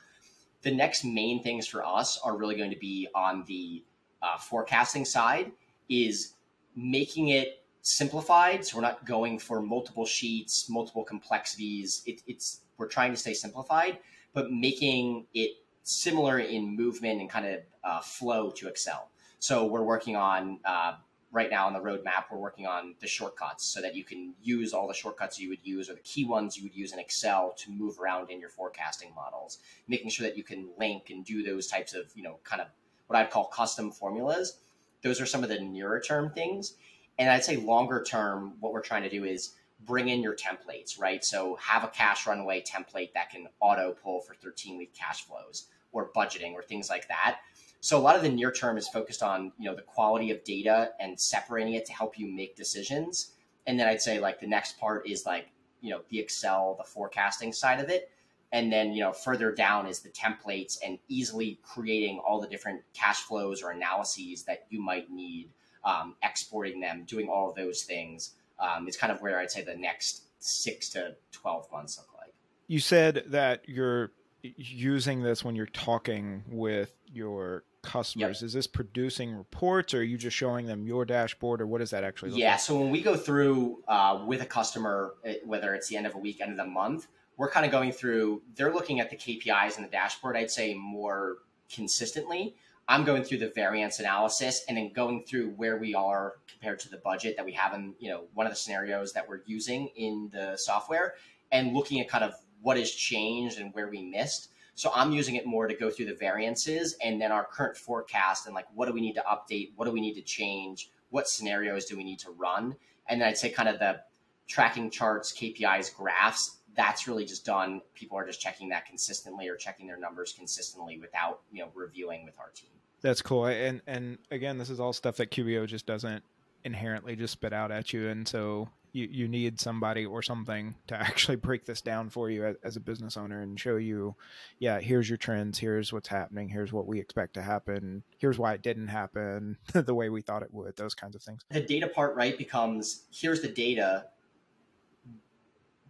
The 0.61 0.71
next 0.73 1.05
main 1.05 1.43
things 1.43 1.67
for 1.67 1.85
us 1.85 2.19
are 2.23 2.35
really 2.37 2.55
going 2.55 2.71
to 2.71 2.79
be 2.79 3.07
on 3.13 3.43
the 3.45 3.83
uh, 4.21 4.37
forecasting 4.37 5.05
side 5.05 5.51
is 5.89 6.33
making 6.75 7.27
it 7.27 7.63
simplified. 7.83 8.65
So 8.65 8.77
we're 8.77 8.81
not 8.81 9.05
going 9.05 9.37
for 9.37 9.61
multiple 9.61 10.05
sheets 10.05 10.69
multiple 10.69 11.03
complexities. 11.03 12.01
It, 12.05 12.21
it's 12.25 12.61
we're 12.77 12.87
trying 12.87 13.11
to 13.11 13.17
stay 13.17 13.33
simplified 13.33 13.99
but 14.35 14.51
making 14.51 15.25
it 15.33 15.51
similar 15.85 16.39
in 16.39 16.75
movement 16.75 17.21
and 17.21 17.29
kind 17.29 17.45
of 17.45 17.59
uh, 17.83 18.01
flow 18.01 18.49
to 18.49 18.67
Excel. 18.67 19.09
So 19.39 19.65
we're 19.65 19.83
working 19.83 20.15
on 20.15 20.59
uh, 20.65 20.95
right 21.31 21.51
now 21.51 21.67
on 21.67 21.73
the 21.73 21.79
roadmap. 21.79 22.25
We're 22.31 22.39
working 22.39 22.65
on 22.65 22.95
the 22.99 23.07
shortcuts 23.07 23.63
so 23.65 23.81
that 23.81 23.95
you 23.95 24.03
can 24.03 24.33
use 24.41 24.73
all 24.73 24.87
the 24.87 24.93
shortcuts 24.95 25.39
you 25.39 25.49
would 25.49 25.59
use 25.63 25.89
or 25.89 25.93
the 25.93 25.99
key 25.99 26.25
ones 26.25 26.57
you 26.57 26.63
would 26.63 26.75
use 26.75 26.91
in 26.91 26.99
Excel 26.99 27.53
to 27.57 27.71
move 27.71 27.99
around 27.99 28.31
in 28.31 28.39
your 28.39 28.49
forecasting 28.49 29.13
models. 29.15 29.59
Making 29.87 30.09
sure 30.09 30.25
that 30.27 30.35
you 30.35 30.43
can 30.43 30.69
link 30.79 31.11
and 31.11 31.23
do 31.23 31.43
those 31.43 31.67
types 31.67 31.93
of 31.93 32.05
you 32.15 32.23
know 32.23 32.39
kind 32.43 32.61
of 32.61 32.67
what 33.05 33.19
I'd 33.19 33.29
call 33.29 33.45
custom 33.45 33.91
formulas. 33.91 34.57
Those 35.03 35.21
are 35.21 35.27
some 35.27 35.43
of 35.43 35.49
the 35.49 35.59
nearer 35.59 35.99
term 35.99 36.31
things. 36.31 36.73
And 37.19 37.29
I'd 37.29 37.43
say 37.43 37.57
longer 37.57 38.03
term, 38.03 38.55
what 38.59 38.73
we're 38.73 38.81
trying 38.81 39.03
to 39.03 39.09
do 39.09 39.23
is 39.23 39.53
bring 39.81 40.09
in 40.09 40.21
your 40.21 40.35
templates, 40.35 40.99
right? 40.99 41.23
So 41.23 41.55
have 41.57 41.83
a 41.83 41.87
cash 41.87 42.25
runway 42.25 42.61
template 42.61 43.13
that 43.13 43.29
can 43.29 43.47
auto 43.59 43.95
pull 44.03 44.21
for 44.21 44.33
13 44.33 44.77
week 44.77 44.93
cash 44.95 45.25
flows 45.25 45.67
or 45.95 46.11
budgeting 46.15 46.53
or 46.53 46.61
things 46.61 46.89
like 46.89 47.07
that. 47.07 47.39
So 47.79 47.97
a 47.97 48.01
lot 48.01 48.15
of 48.15 48.23
the 48.23 48.29
near 48.29 48.51
term 48.51 48.77
is 48.77 48.87
focused 48.87 49.21
on, 49.21 49.51
you 49.59 49.69
know, 49.69 49.75
the 49.75 49.83
quality 49.83 50.31
of 50.31 50.43
data 50.43 50.91
and 50.99 51.19
separating 51.19 51.73
it 51.73 51.85
to 51.85 51.93
help 51.93 52.17
you 52.17 52.27
make 52.27 52.55
decisions. 52.55 53.31
And 53.67 53.79
then 53.79 53.87
I'd 53.87 54.01
say 54.01 54.19
like 54.19 54.39
the 54.39 54.47
next 54.47 54.79
part 54.79 55.07
is 55.07 55.25
like, 55.25 55.49
you 55.81 55.91
know, 55.91 56.01
the 56.09 56.19
Excel, 56.19 56.75
the 56.77 56.83
forecasting 56.83 57.53
side 57.53 57.79
of 57.79 57.89
it. 57.89 58.09
And 58.51 58.71
then, 58.71 58.93
you 58.93 59.01
know, 59.01 59.11
further 59.11 59.51
down 59.51 59.85
is 59.85 59.99
the 59.99 60.09
templates 60.09 60.77
and 60.83 60.97
easily 61.09 61.59
creating 61.61 62.21
all 62.25 62.39
the 62.39 62.47
different 62.47 62.81
cash 62.93 63.17
flows 63.17 63.61
or 63.61 63.71
analyses 63.71 64.43
that 64.43 64.65
you 64.69 64.81
might 64.81 65.11
need, 65.11 65.49
um, 65.83 66.15
exporting 66.23 66.79
them, 66.79 67.03
doing 67.05 67.27
all 67.27 67.49
of 67.49 67.55
those 67.55 67.83
things. 67.83 68.31
Um, 68.59 68.87
it's 68.87 68.97
kind 68.97 69.11
of 69.11 69.21
where 69.21 69.39
I'd 69.39 69.51
say 69.51 69.63
the 69.63 69.75
next 69.75 70.23
six 70.39 70.89
to 70.89 71.15
12 71.33 71.71
months 71.71 71.97
look 71.97 72.07
like. 72.17 72.33
You 72.67 72.79
said 72.79 73.25
that 73.27 73.67
you're 73.67 74.11
using 74.57 75.21
this 75.21 75.43
when 75.43 75.55
you're 75.55 75.65
talking 75.67 76.43
with 76.47 76.91
your 77.11 77.63
customers? 77.81 78.41
Yep. 78.41 78.45
Is 78.45 78.53
this 78.53 78.67
producing 78.67 79.35
reports, 79.35 79.93
or 79.93 79.99
are 79.99 80.03
you 80.03 80.17
just 80.17 80.35
showing 80.35 80.65
them 80.65 80.85
your 80.85 81.05
dashboard, 81.05 81.61
or 81.61 81.67
what 81.67 81.79
does 81.79 81.91
that 81.91 82.03
actually 82.03 82.31
look 82.31 82.39
yeah, 82.39 82.51
like? 82.51 82.59
so 82.59 82.79
when 82.79 82.91
we 82.91 83.01
go 83.01 83.15
through 83.15 83.83
uh, 83.87 84.23
with 84.25 84.41
a 84.41 84.45
customer, 84.45 85.15
whether 85.45 85.73
it's 85.73 85.87
the 85.87 85.97
end 85.97 86.07
of 86.07 86.15
a 86.15 86.17
week, 86.17 86.41
end 86.41 86.51
of 86.51 86.57
the 86.57 86.65
month, 86.65 87.07
we're 87.37 87.49
kind 87.49 87.65
of 87.65 87.71
going 87.71 87.91
through. 87.91 88.41
They're 88.55 88.73
looking 88.73 88.99
at 88.99 89.09
the 89.09 89.17
KPIs 89.17 89.77
in 89.77 89.83
the 89.83 89.89
dashboard. 89.89 90.37
I'd 90.37 90.51
say 90.51 90.73
more 90.73 91.37
consistently. 91.73 92.55
I'm 92.87 93.03
going 93.03 93.23
through 93.23 93.39
the 93.39 93.49
variance 93.49 93.99
analysis 93.99 94.63
and 94.67 94.77
then 94.77 94.91
going 94.93 95.23
through 95.23 95.51
where 95.51 95.77
we 95.77 95.95
are 95.95 96.35
compared 96.47 96.79
to 96.81 96.89
the 96.89 96.97
budget 96.97 97.35
that 97.35 97.45
we 97.45 97.51
have 97.53 97.73
in, 97.73 97.95
you 97.99 98.09
know, 98.09 98.25
one 98.35 98.45
of 98.45 98.51
the 98.51 98.57
scenarios 98.57 99.13
that 99.13 99.27
we're 99.27 99.41
using 99.47 99.89
in 99.95 100.29
the 100.31 100.55
software 100.55 101.15
and 101.51 101.73
looking 101.73 101.99
at 101.99 102.07
kind 102.07 102.23
of 102.23 102.35
what 102.65 102.77
has 102.77 102.89
changed 102.89 103.59
and 103.59 103.71
where 103.75 103.89
we 103.89 104.01
missed. 104.01 104.49
So 104.73 104.89
I'm 104.95 105.11
using 105.11 105.35
it 105.35 105.45
more 105.45 105.67
to 105.67 105.75
go 105.75 105.91
through 105.91 106.07
the 106.07 106.15
variances 106.15 106.97
and 107.03 107.21
then 107.21 107.31
our 107.31 107.45
current 107.45 107.77
forecast 107.77 108.47
and 108.47 108.55
like 108.55 108.65
what 108.73 108.87
do 108.87 108.91
we 108.91 109.01
need 109.01 109.13
to 109.13 109.23
update, 109.29 109.73
what 109.75 109.85
do 109.85 109.91
we 109.91 110.01
need 110.01 110.15
to 110.15 110.23
change, 110.23 110.89
what 111.11 111.29
scenarios 111.29 111.85
do 111.85 111.95
we 111.95 112.03
need 112.03 112.17
to 112.19 112.31
run, 112.31 112.75
and 113.07 113.21
then 113.21 113.27
I'd 113.27 113.37
say 113.37 113.51
kind 113.51 113.69
of 113.69 113.77
the 113.77 114.01
tracking 114.47 114.89
charts, 114.89 115.31
KPIs, 115.31 115.93
graphs. 115.93 116.57
That's 116.75 117.07
really 117.07 117.23
just 117.23 117.45
done. 117.45 117.81
People 117.93 118.17
are 118.17 118.25
just 118.25 118.41
checking 118.41 118.69
that 118.69 118.87
consistently 118.87 119.47
or 119.47 119.55
checking 119.55 119.85
their 119.85 119.99
numbers 119.99 120.33
consistently 120.35 120.97
without 120.97 121.41
you 121.51 121.61
know 121.61 121.69
reviewing 121.75 122.25
with 122.25 122.39
our 122.39 122.49
team. 122.49 122.71
That's 123.01 123.21
cool. 123.21 123.45
And 123.45 123.81
and 123.85 124.17
again, 124.31 124.57
this 124.57 124.71
is 124.71 124.79
all 124.79 124.91
stuff 124.91 125.17
that 125.17 125.29
QBO 125.29 125.67
just 125.67 125.85
doesn't 125.85 126.23
inherently 126.63 127.15
just 127.15 127.33
spit 127.33 127.53
out 127.53 127.71
at 127.71 127.93
you, 127.93 128.09
and 128.09 128.27
so 128.27 128.69
you, 128.95 129.09
you 129.11 129.27
need 129.27 129.59
somebody 129.59 130.05
or 130.05 130.21
something 130.21 130.73
to 130.87 130.95
actually 130.99 131.35
break 131.35 131.65
this 131.65 131.81
down 131.81 132.09
for 132.09 132.29
you 132.29 132.45
as, 132.45 132.55
as, 132.63 132.75
a 132.77 132.79
business 132.79 133.17
owner 133.17 133.41
and 133.41 133.59
show 133.59 133.75
you, 133.75 134.15
yeah, 134.59 134.79
here's 134.79 135.09
your 135.09 135.17
trends, 135.17 135.59
here's 135.59 135.91
what's 135.91 136.07
happening, 136.07 136.47
here's 136.47 136.71
what 136.71 136.87
we 136.87 136.99
expect 136.99 137.33
to 137.33 137.41
happen, 137.41 138.03
here's 138.17 138.39
why 138.39 138.53
it 138.53 138.61
didn't 138.61 138.87
happen 138.87 139.57
the 139.73 139.93
way 139.93 140.09
we 140.09 140.21
thought 140.21 140.43
it 140.43 140.53
would, 140.53 140.75
those 140.77 140.95
kinds 140.95 141.15
of 141.15 141.21
things. 141.21 141.41
The 141.51 141.61
data 141.61 141.87
part, 141.87 142.15
right, 142.15 142.37
becomes 142.37 143.03
here's 143.11 143.41
the 143.41 143.49
data. 143.49 144.05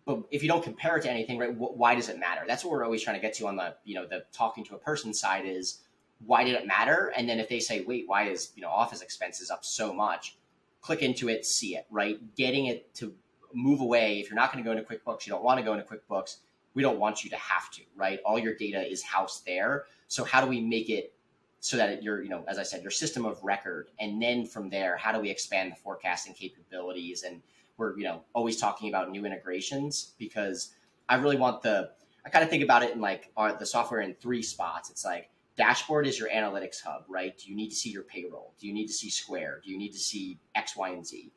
But 0.06 0.24
if 0.32 0.44
you 0.44 0.50
don't 0.50 0.64
compare 0.64 0.98
it 0.98 1.02
to 1.04 1.12
anything, 1.12 1.38
right, 1.38 1.56
why 1.56 1.96
does 1.96 2.10
it 2.10 2.20
matter? 2.20 2.42
That's 2.48 2.64
what 2.64 2.72
we're 2.72 2.84
always 2.84 3.04
trying 3.04 3.16
to 3.16 3.22
get 3.22 3.34
to 3.36 3.48
on 3.48 3.56
the, 3.56 3.76
you 3.86 3.96
know, 3.96 4.06
the 4.06 4.26
talking 4.34 4.64
to 4.66 4.76
a 4.76 4.80
person 4.80 5.14
side 5.14 5.46
is 5.46 5.82
why 6.26 6.44
did 6.44 6.54
it 6.56 6.68
matter? 6.68 7.12
And 7.16 7.28
then 7.28 7.40
if 7.40 7.50
they 7.50 7.60
say, 7.60 7.82
wait, 7.82 8.06
why 8.08 8.30
is, 8.30 8.52
you 8.56 8.62
know, 8.62 8.70
office 8.70 9.02
expenses 9.02 9.50
up 9.50 9.66
so 9.66 9.94
much? 9.94 10.38
Click 10.86 11.02
into 11.02 11.30
it, 11.30 11.46
see 11.48 11.76
it, 11.76 11.88
right? 11.90 12.20
Getting 12.36 12.68
it 12.68 12.94
to 12.96 13.12
move 13.54 13.82
away. 13.82 14.20
If 14.20 14.30
you're 14.30 14.36
not 14.36 14.54
going 14.54 14.64
to 14.64 14.70
go 14.70 14.78
into 14.78 14.88
QuickBooks, 14.88 15.26
you 15.26 15.34
don't 15.34 15.44
want 15.44 15.58
to 15.60 15.66
go 15.66 15.74
into 15.74 15.84
QuickBooks, 15.84 16.38
we 16.76 16.84
don't 16.84 17.00
want 17.00 17.24
you 17.24 17.32
to 17.32 17.38
have 17.38 17.72
to, 17.72 17.82
right? 17.96 18.20
All 18.24 18.38
your 18.38 18.54
data 18.54 18.88
is 18.88 19.02
housed 19.02 19.48
there. 19.48 19.86
So 20.10 20.24
how 20.24 20.42
do 20.42 20.48
we 20.48 20.62
make 20.62 20.92
it 20.92 21.12
so 21.60 21.76
that 21.78 22.04
you're, 22.04 22.22
you 22.22 22.30
know, 22.30 22.44
as 22.48 22.60
I 22.60 22.64
said, 22.64 22.84
your 22.84 22.92
system 22.92 23.26
of 23.26 23.44
record, 23.44 23.88
and 24.00 24.22
then 24.22 24.46
from 24.46 24.70
there, 24.70 24.96
how 24.96 25.12
do 25.12 25.20
we 25.20 25.32
expand 25.32 25.72
the 25.72 25.76
forecasting 25.76 26.36
capabilities? 26.36 27.24
And 27.24 27.42
we're, 27.78 27.98
you 27.98 28.04
know, 28.04 28.22
always 28.34 28.58
talking 28.58 28.88
about 28.88 29.10
new 29.10 29.26
integrations 29.26 30.14
because 30.20 30.76
I 31.10 31.16
really 31.16 31.38
want 31.38 31.64
the 31.64 31.90
I 32.24 32.30
kind 32.30 32.44
of 32.44 32.50
think 32.52 32.64
about 32.64 32.84
it 32.84 32.94
in 32.94 33.02
like 33.02 33.32
uh, 33.36 33.54
the 33.54 33.66
software 33.66 34.02
in 34.02 34.14
three 34.16 34.44
spots. 34.44 34.92
It's 34.92 35.06
like 35.06 35.30
dashboard 35.58 36.08
is 36.08 36.20
your 36.20 36.30
analytics 36.30 36.82
hub, 36.84 37.04
right? 37.08 37.38
Do 37.38 37.50
you 37.50 37.56
need 37.56 37.70
to 37.70 37.76
see 37.76 37.90
your 37.90 38.04
payroll? 38.04 38.54
Do 38.60 38.68
you 38.68 38.74
need 38.74 38.88
to 38.88 38.94
see 38.94 39.10
Square? 39.10 39.62
Do 39.64 39.72
you 39.72 39.78
need 39.78 39.92
to 39.92 40.00
see 40.00 40.40
X, 40.56 40.76
Y, 40.76 40.90
and 40.90 41.06
Z? 41.06 41.32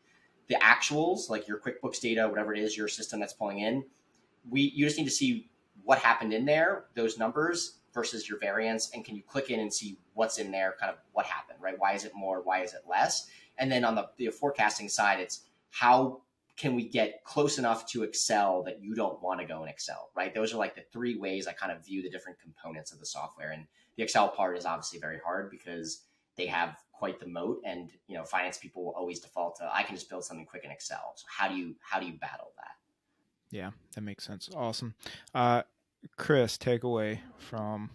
The 0.48 0.56
actuals, 0.56 1.28
like 1.28 1.46
your 1.46 1.60
QuickBooks 1.60 2.00
data, 2.00 2.28
whatever 2.28 2.54
it 2.54 2.60
is, 2.60 2.76
your 2.76 2.88
system 2.88 3.20
that's 3.20 3.32
pulling 3.34 3.60
in, 3.60 3.84
we 4.48 4.72
you 4.74 4.86
just 4.86 4.98
need 4.98 5.04
to 5.04 5.10
see 5.10 5.50
what 5.84 5.98
happened 5.98 6.32
in 6.32 6.44
there, 6.44 6.86
those 6.94 7.18
numbers 7.18 7.78
versus 7.94 8.28
your 8.28 8.38
variance, 8.38 8.90
and 8.94 9.04
can 9.04 9.16
you 9.16 9.22
click 9.22 9.50
in 9.50 9.60
and 9.60 9.72
see 9.72 9.98
what's 10.14 10.38
in 10.38 10.50
there, 10.50 10.74
kind 10.78 10.92
of 10.92 10.98
what 11.12 11.26
happened, 11.26 11.58
right? 11.60 11.78
Why 11.78 11.94
is 11.94 12.04
it 12.04 12.12
more? 12.14 12.42
Why 12.42 12.62
is 12.62 12.74
it 12.74 12.82
less? 12.88 13.28
And 13.58 13.70
then 13.70 13.84
on 13.84 13.94
the, 13.94 14.08
the 14.16 14.28
forecasting 14.28 14.88
side, 14.88 15.20
it's 15.20 15.42
how 15.70 16.22
can 16.56 16.74
we 16.74 16.88
get 16.88 17.22
close 17.24 17.58
enough 17.58 17.86
to 17.86 18.02
Excel 18.02 18.62
that 18.64 18.82
you 18.82 18.94
don't 18.94 19.22
want 19.22 19.40
to 19.40 19.46
go 19.46 19.62
in 19.62 19.68
Excel, 19.68 20.10
right? 20.16 20.34
Those 20.34 20.52
are 20.52 20.58
like 20.58 20.74
the 20.74 20.84
three 20.92 21.16
ways 21.16 21.46
I 21.46 21.52
kind 21.52 21.72
of 21.72 21.84
view 21.84 22.02
the 22.02 22.10
different 22.10 22.40
components 22.40 22.92
of 22.92 22.98
the 22.98 23.06
software. 23.06 23.50
And 23.52 23.66
the 23.98 24.04
Excel 24.04 24.28
part 24.28 24.56
is 24.56 24.64
obviously 24.64 25.00
very 25.00 25.18
hard 25.22 25.50
because 25.50 26.04
they 26.36 26.46
have 26.46 26.78
quite 26.92 27.20
the 27.20 27.26
moat 27.26 27.60
and 27.66 27.90
you 28.06 28.16
know 28.16 28.24
finance 28.24 28.56
people 28.56 28.84
will 28.84 28.92
always 28.92 29.20
default 29.20 29.56
to 29.56 29.68
I 29.72 29.82
can 29.82 29.94
just 29.94 30.08
build 30.08 30.24
something 30.24 30.46
quick 30.46 30.64
in 30.64 30.70
Excel. 30.70 31.12
So 31.16 31.26
how 31.28 31.48
do 31.48 31.56
you 31.56 31.74
how 31.80 32.00
do 32.00 32.06
you 32.06 32.14
battle 32.14 32.52
that? 32.56 32.76
Yeah, 33.50 33.70
that 33.94 34.00
makes 34.00 34.24
sense. 34.24 34.48
Awesome. 34.54 34.94
Uh 35.34 35.62
Chris, 36.16 36.56
takeaway 36.56 37.18
from 37.38 37.90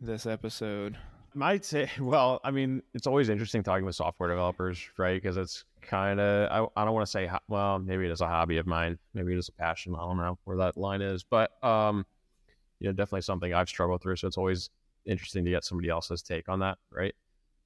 this 0.00 0.26
episode. 0.26 0.98
Might 1.34 1.64
say, 1.64 1.88
well, 2.00 2.40
I 2.42 2.50
mean, 2.50 2.82
it's 2.92 3.06
always 3.06 3.28
interesting 3.28 3.62
talking 3.62 3.84
with 3.84 3.94
software 3.94 4.28
developers, 4.28 4.84
right? 4.98 5.20
Because 5.22 5.36
it's 5.36 5.64
kind 5.82 6.18
of, 6.18 6.50
I, 6.76 6.80
I 6.80 6.84
don't 6.84 6.94
want 6.94 7.06
to 7.06 7.10
say, 7.10 7.30
well, 7.46 7.78
maybe 7.78 8.06
it 8.06 8.10
is 8.10 8.22
a 8.22 8.26
hobby 8.26 8.56
of 8.58 8.66
mine, 8.66 8.98
maybe 9.14 9.34
it 9.34 9.38
is 9.38 9.48
a 9.48 9.52
passion. 9.52 9.94
I 9.94 10.00
don't 10.00 10.16
know 10.16 10.36
where 10.44 10.56
that 10.56 10.76
line 10.76 11.00
is, 11.00 11.22
but, 11.22 11.52
um, 11.62 12.04
you 12.80 12.88
know, 12.88 12.92
definitely 12.92 13.22
something 13.22 13.54
I've 13.54 13.68
struggled 13.68 14.02
through. 14.02 14.16
So 14.16 14.26
it's 14.26 14.36
always 14.38 14.70
interesting 15.06 15.44
to 15.44 15.50
get 15.50 15.64
somebody 15.64 15.88
else's 15.88 16.22
take 16.22 16.48
on 16.48 16.60
that, 16.60 16.78
right? 16.90 17.14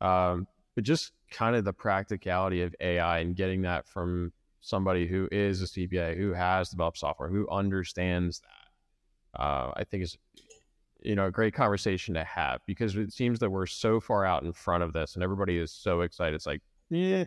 Um, 0.01 0.47
but 0.74 0.84
just 0.84 1.12
kind 1.30 1.57
of 1.57 1.64
the 1.64 1.72
practicality 1.72 2.62
of 2.62 2.74
AI 2.80 3.18
and 3.18 3.36
getting 3.36 3.62
that 3.62 3.86
from 3.86 4.32
somebody 4.61 5.07
who 5.07 5.28
is 5.32 5.62
a 5.62 5.66
CPA, 5.66 6.16
who 6.16 6.32
has 6.32 6.70
developed 6.70 6.99
software, 6.99 7.28
who 7.28 7.49
understands 7.51 8.41
that, 8.41 9.43
uh, 9.43 9.72
I 9.76 9.84
think 9.84 10.03
is 10.05 10.18
you 11.03 11.14
know 11.14 11.26
a 11.26 11.30
great 11.30 11.55
conversation 11.55 12.14
to 12.14 12.24
have 12.24 12.61
because 12.66 12.95
it 12.97 13.12
seems 13.12 13.38
that 13.38 13.51
we're 13.51 13.66
so 13.66 14.01
far 14.01 14.26
out 14.26 14.43
in 14.43 14.53
front 14.53 14.82
of 14.82 14.93
this 14.93 15.14
and 15.14 15.22
everybody 15.22 15.57
is 15.57 15.72
so 15.72 16.03
excited. 16.03 16.34
It's 16.34 16.47
like, 16.47 16.61
yeah, 16.91 17.24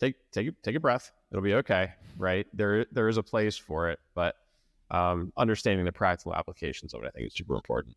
take 0.00 0.16
take 0.32 0.50
take 0.62 0.76
a 0.76 0.80
breath. 0.80 1.12
It'll 1.30 1.42
be 1.42 1.54
okay, 1.54 1.92
right? 2.16 2.46
There 2.52 2.86
there 2.92 3.08
is 3.08 3.16
a 3.16 3.22
place 3.22 3.56
for 3.56 3.90
it, 3.90 3.98
but 4.14 4.36
um, 4.90 5.32
understanding 5.36 5.84
the 5.84 5.92
practical 5.92 6.34
applications 6.34 6.94
of 6.94 7.02
it, 7.02 7.08
I 7.08 7.10
think, 7.10 7.26
is 7.28 7.34
super 7.34 7.54
important. 7.54 7.96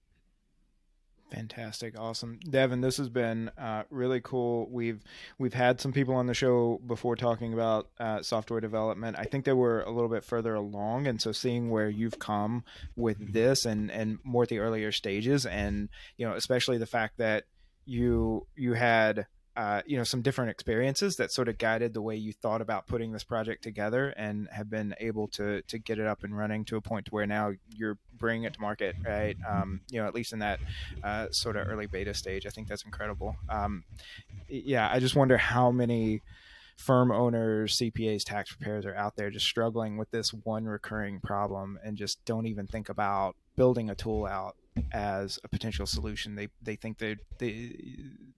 Fantastic, 1.32 1.99
awesome, 1.99 2.39
Devin. 2.49 2.80
This 2.80 2.95
has 2.97 3.09
been 3.09 3.49
uh, 3.57 3.84
really 3.89 4.21
cool. 4.21 4.69
We've 4.71 5.03
we've 5.38 5.53
had 5.53 5.82
some 5.82 5.91
people 5.91 6.15
on 6.15 6.25
the 6.25 6.34
show 6.34 6.80
before 6.88 7.17
talking 7.17 7.53
about 7.53 7.89
uh, 7.99 8.21
software 8.21 8.61
development. 8.61 9.17
I 9.19 9.25
think 9.25 9.43
they 9.43 9.51
were 9.51 9.82
a 9.82 9.91
little 9.91 10.09
bit 10.09 10.23
further 10.23 10.55
along, 10.55 11.05
and 11.05 11.21
so 11.21 11.34
seeing 11.34 11.69
where 11.69 11.89
you've 11.89 12.17
come 12.17 12.63
with 12.95 13.34
this 13.34 13.65
and 13.65 13.91
and 13.91 14.19
more 14.23 14.43
at 14.43 14.49
the 14.49 14.59
earlier 14.59 14.93
stages, 14.93 15.45
and 15.45 15.89
you 16.15 16.25
know, 16.25 16.34
especially 16.34 16.78
the 16.78 16.86
fact 16.86 17.17
that 17.17 17.43
you 17.86 18.47
you 18.55 18.73
had 18.73 19.28
uh, 19.57 19.81
you 19.85 19.97
know 19.97 20.03
some 20.03 20.21
different 20.21 20.51
experiences 20.51 21.17
that 21.17 21.31
sort 21.31 21.49
of 21.49 21.57
guided 21.57 21.93
the 21.93 22.01
way 22.01 22.15
you 22.15 22.31
thought 22.31 22.61
about 22.61 22.87
putting 22.87 23.11
this 23.11 23.23
project 23.23 23.63
together 23.63 24.09
and 24.15 24.47
have 24.51 24.69
been 24.69 24.95
able 24.99 25.27
to 25.27 25.61
to 25.63 25.77
get 25.77 25.99
it 25.99 26.07
up 26.07 26.23
and 26.23 26.37
running 26.37 26.63
to 26.63 26.77
a 26.77 26.81
point 26.81 27.11
where 27.11 27.25
now 27.25 27.51
you're 27.75 27.97
bringing 28.17 28.43
it 28.43 28.53
to 28.53 28.61
market 28.61 28.95
right? 29.05 29.35
Um, 29.47 29.81
you 29.89 29.99
know 29.99 30.07
at 30.07 30.15
least 30.15 30.31
in 30.31 30.39
that 30.39 30.59
uh, 31.03 31.27
sort 31.31 31.57
of 31.57 31.67
early 31.67 31.87
beta 31.87 32.13
stage. 32.13 32.45
I 32.45 32.49
think 32.49 32.67
that's 32.67 32.83
incredible. 32.83 33.35
Um, 33.49 33.83
yeah 34.49 34.89
i 34.91 34.99
just 34.99 35.15
wonder 35.15 35.37
how 35.37 35.71
many 35.71 36.21
firm 36.75 37.11
owners 37.11 37.75
cpas 37.77 38.23
tax 38.23 38.53
preparers 38.53 38.85
are 38.85 38.95
out 38.95 39.15
there 39.15 39.29
just 39.29 39.45
struggling 39.45 39.97
with 39.97 40.09
this 40.11 40.31
one 40.31 40.65
recurring 40.65 41.19
problem 41.19 41.79
and 41.83 41.97
just 41.97 42.23
don't 42.25 42.45
even 42.45 42.67
think 42.67 42.87
about 42.87 43.35
building 43.55 43.89
a 43.89 43.95
tool 43.95 44.25
out 44.25 44.55
as 44.91 45.39
a 45.43 45.47
potential 45.47 45.86
solution. 45.86 46.36
They 46.36 46.49
they 46.61 46.75
think 46.75 46.97
they 46.97 47.17
they 47.38 47.75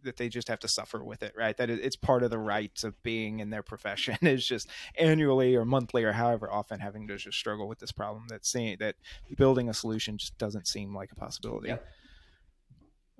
that 0.03 0.17
they 0.17 0.29
just 0.29 0.47
have 0.47 0.59
to 0.59 0.67
suffer 0.67 1.03
with 1.03 1.23
it, 1.23 1.33
right? 1.37 1.55
That 1.57 1.69
it's 1.69 1.95
part 1.95 2.23
of 2.23 2.29
the 2.29 2.39
rites 2.39 2.83
of 2.83 3.01
being 3.03 3.39
in 3.39 3.49
their 3.49 3.63
profession 3.63 4.17
is 4.21 4.45
just 4.45 4.69
annually 4.97 5.55
or 5.55 5.65
monthly 5.65 6.03
or 6.03 6.13
however 6.13 6.51
often 6.51 6.79
having 6.79 7.07
to 7.07 7.17
just 7.17 7.37
struggle 7.37 7.67
with 7.67 7.79
this 7.79 7.91
problem. 7.91 8.27
That 8.29 8.45
seeing 8.45 8.77
that 8.79 8.95
building 9.35 9.69
a 9.69 9.73
solution 9.73 10.17
just 10.17 10.37
doesn't 10.37 10.67
seem 10.67 10.95
like 10.95 11.11
a 11.11 11.15
possibility. 11.15 11.73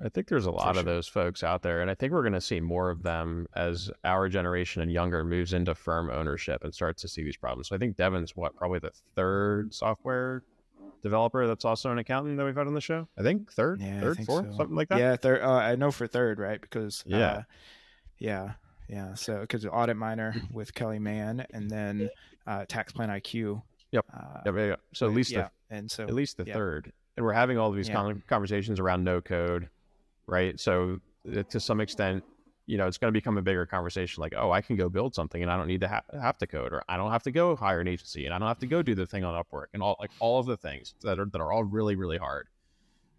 I 0.04 0.08
think 0.08 0.28
there's 0.28 0.46
a 0.46 0.52
lot 0.52 0.76
sure. 0.76 0.80
of 0.80 0.86
those 0.86 1.08
folks 1.08 1.44
out 1.44 1.62
there, 1.62 1.82
and 1.82 1.92
I 1.92 1.94
think 1.94 2.14
we're 2.14 2.22
going 2.22 2.32
to 2.34 2.42
see 2.42 2.62
more 2.62 2.90
of 2.90 3.04
them 3.04 3.48
as 3.56 3.92
our 4.06 4.30
generation 4.30 4.82
and 4.82 4.92
younger 4.92 5.26
moves 5.26 5.52
into 5.52 5.76
firm 5.76 6.10
ownership 6.10 6.64
and 6.64 6.74
starts 6.74 7.02
to 7.02 7.10
see 7.10 7.24
these 7.24 7.36
problems. 7.36 7.68
So 7.68 7.76
I 7.76 7.80
think 7.80 7.98
Devin's 7.98 8.36
what 8.36 8.56
probably 8.56 8.80
the 8.80 8.94
third 9.16 9.74
software 9.74 10.44
developer 11.02 11.48
that's 11.48 11.66
also 11.66 11.92
an 11.92 11.98
accountant 11.98 12.38
that 12.38 12.46
we've 12.46 12.56
had 12.56 12.68
on 12.68 12.74
the 12.74 12.82
show. 12.82 13.08
I 13.18 13.24
think 13.24 13.52
third, 13.52 13.82
yeah, 13.82 14.00
third, 14.00 14.18
think 14.18 14.28
fourth, 14.28 14.52
so. 14.52 14.58
something 14.58 14.76
like 14.76 14.90
that. 14.90 15.00
Yeah, 15.00 15.16
third. 15.16 15.42
Uh, 15.42 15.52
I 15.52 15.76
know 15.76 15.92
for 15.92 16.08
third, 16.08 16.40
right? 16.40 16.60
Because 16.60 17.04
yeah, 17.06 17.18
uh, 17.18 17.42
yeah, 18.18 18.52
yeah. 18.88 19.14
So 19.14 19.42
because 19.42 19.66
Audit 19.66 19.98
minor 19.98 20.36
with 20.52 20.74
Kelly 20.74 21.00
Mann, 21.00 21.46
and 21.54 21.70
then 21.70 22.10
uh, 22.48 22.66
Tax 22.68 22.94
Plan 22.94 23.10
IQ. 23.10 23.62
Yep. 23.92 24.06
Uh, 24.14 24.42
yep, 24.46 24.56
yep. 24.56 24.82
So 24.94 25.08
at 25.08 25.14
least 25.14 25.32
yeah, 25.32 25.50
the, 25.70 25.76
and 25.76 25.90
so 25.90 26.04
at 26.04 26.14
least 26.14 26.38
the 26.38 26.46
yep. 26.46 26.56
third, 26.56 26.92
and 27.18 27.26
we're 27.26 27.34
having 27.34 27.58
all 27.58 27.70
of 27.70 27.76
these 27.76 27.90
yeah. 27.90 28.14
conversations 28.28 28.80
around 28.80 29.04
no 29.04 29.22
code, 29.22 29.70
right? 30.28 30.60
So 30.60 31.00
uh, 31.36 31.44
to 31.44 31.60
some 31.60 31.82
extent, 31.82 32.24
you 32.70 32.78
know, 32.78 32.86
it's 32.86 33.00
going 33.00 33.12
to 33.12 33.18
become 33.18 33.40
a 33.40 33.42
bigger 33.42 33.66
conversation 33.66 34.22
like, 34.22 34.36
oh, 34.38 34.52
I 34.52 34.62
can 34.62 34.76
go 34.76 34.90
build 34.90 35.16
something 35.16 35.42
and 35.42 35.52
I 35.52 35.58
don't 35.58 35.66
need 35.66 35.82
to 35.82 35.88
ha- 35.88 36.04
have 36.22 36.38
to 36.38 36.46
code, 36.46 36.72
or 36.72 36.84
I 36.88 36.98
don't 36.98 37.12
have 37.12 37.24
to 37.24 37.32
go 37.32 37.56
hire 37.56 37.80
an 37.82 37.88
agency 37.88 38.26
and 38.26 38.34
I 38.34 38.38
don't 38.38 38.48
have 38.48 38.60
to 38.60 38.68
go 38.68 38.84
do 38.84 38.94
the 38.94 39.08
thing 39.08 39.24
on 39.24 39.44
Upwork 39.44 39.68
and 39.74 39.82
all 39.82 39.98
like 40.00 40.12
all 40.20 40.40
of 40.40 40.46
the 40.46 40.56
things 40.56 40.94
that 41.02 41.20
are 41.20 41.26
that 41.26 41.42
are 41.42 41.52
all 41.52 41.64
really 41.64 41.96
really 41.96 42.20
hard. 42.20 42.48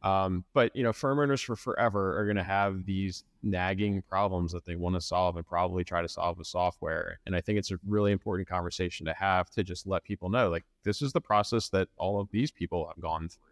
Um, 0.02 0.44
but 0.54 0.74
you 0.76 0.84
know, 0.84 0.92
firm 0.92 1.18
owners 1.18 1.40
for 1.40 1.56
forever 1.56 2.16
are 2.18 2.24
going 2.24 2.36
to 2.36 2.44
have 2.44 2.86
these 2.86 3.24
nagging 3.42 4.02
problems 4.08 4.52
that 4.52 4.64
they 4.64 4.76
want 4.76 4.94
to 4.94 5.00
solve 5.00 5.36
and 5.36 5.44
probably 5.44 5.82
try 5.82 6.00
to 6.00 6.08
solve 6.08 6.38
with 6.38 6.46
software. 6.46 7.18
And 7.26 7.34
I 7.34 7.40
think 7.40 7.58
it's 7.58 7.72
a 7.72 7.80
really 7.86 8.12
important 8.12 8.48
conversation 8.48 9.04
to 9.06 9.14
have 9.14 9.50
to 9.50 9.64
just 9.64 9.86
let 9.86 10.04
people 10.04 10.30
know, 10.30 10.48
like, 10.48 10.64
this 10.84 11.02
is 11.02 11.12
the 11.12 11.20
process 11.20 11.68
that 11.70 11.88
all 11.96 12.20
of 12.20 12.30
these 12.30 12.50
people 12.50 12.86
have 12.86 13.02
gone 13.02 13.28
through 13.28 13.49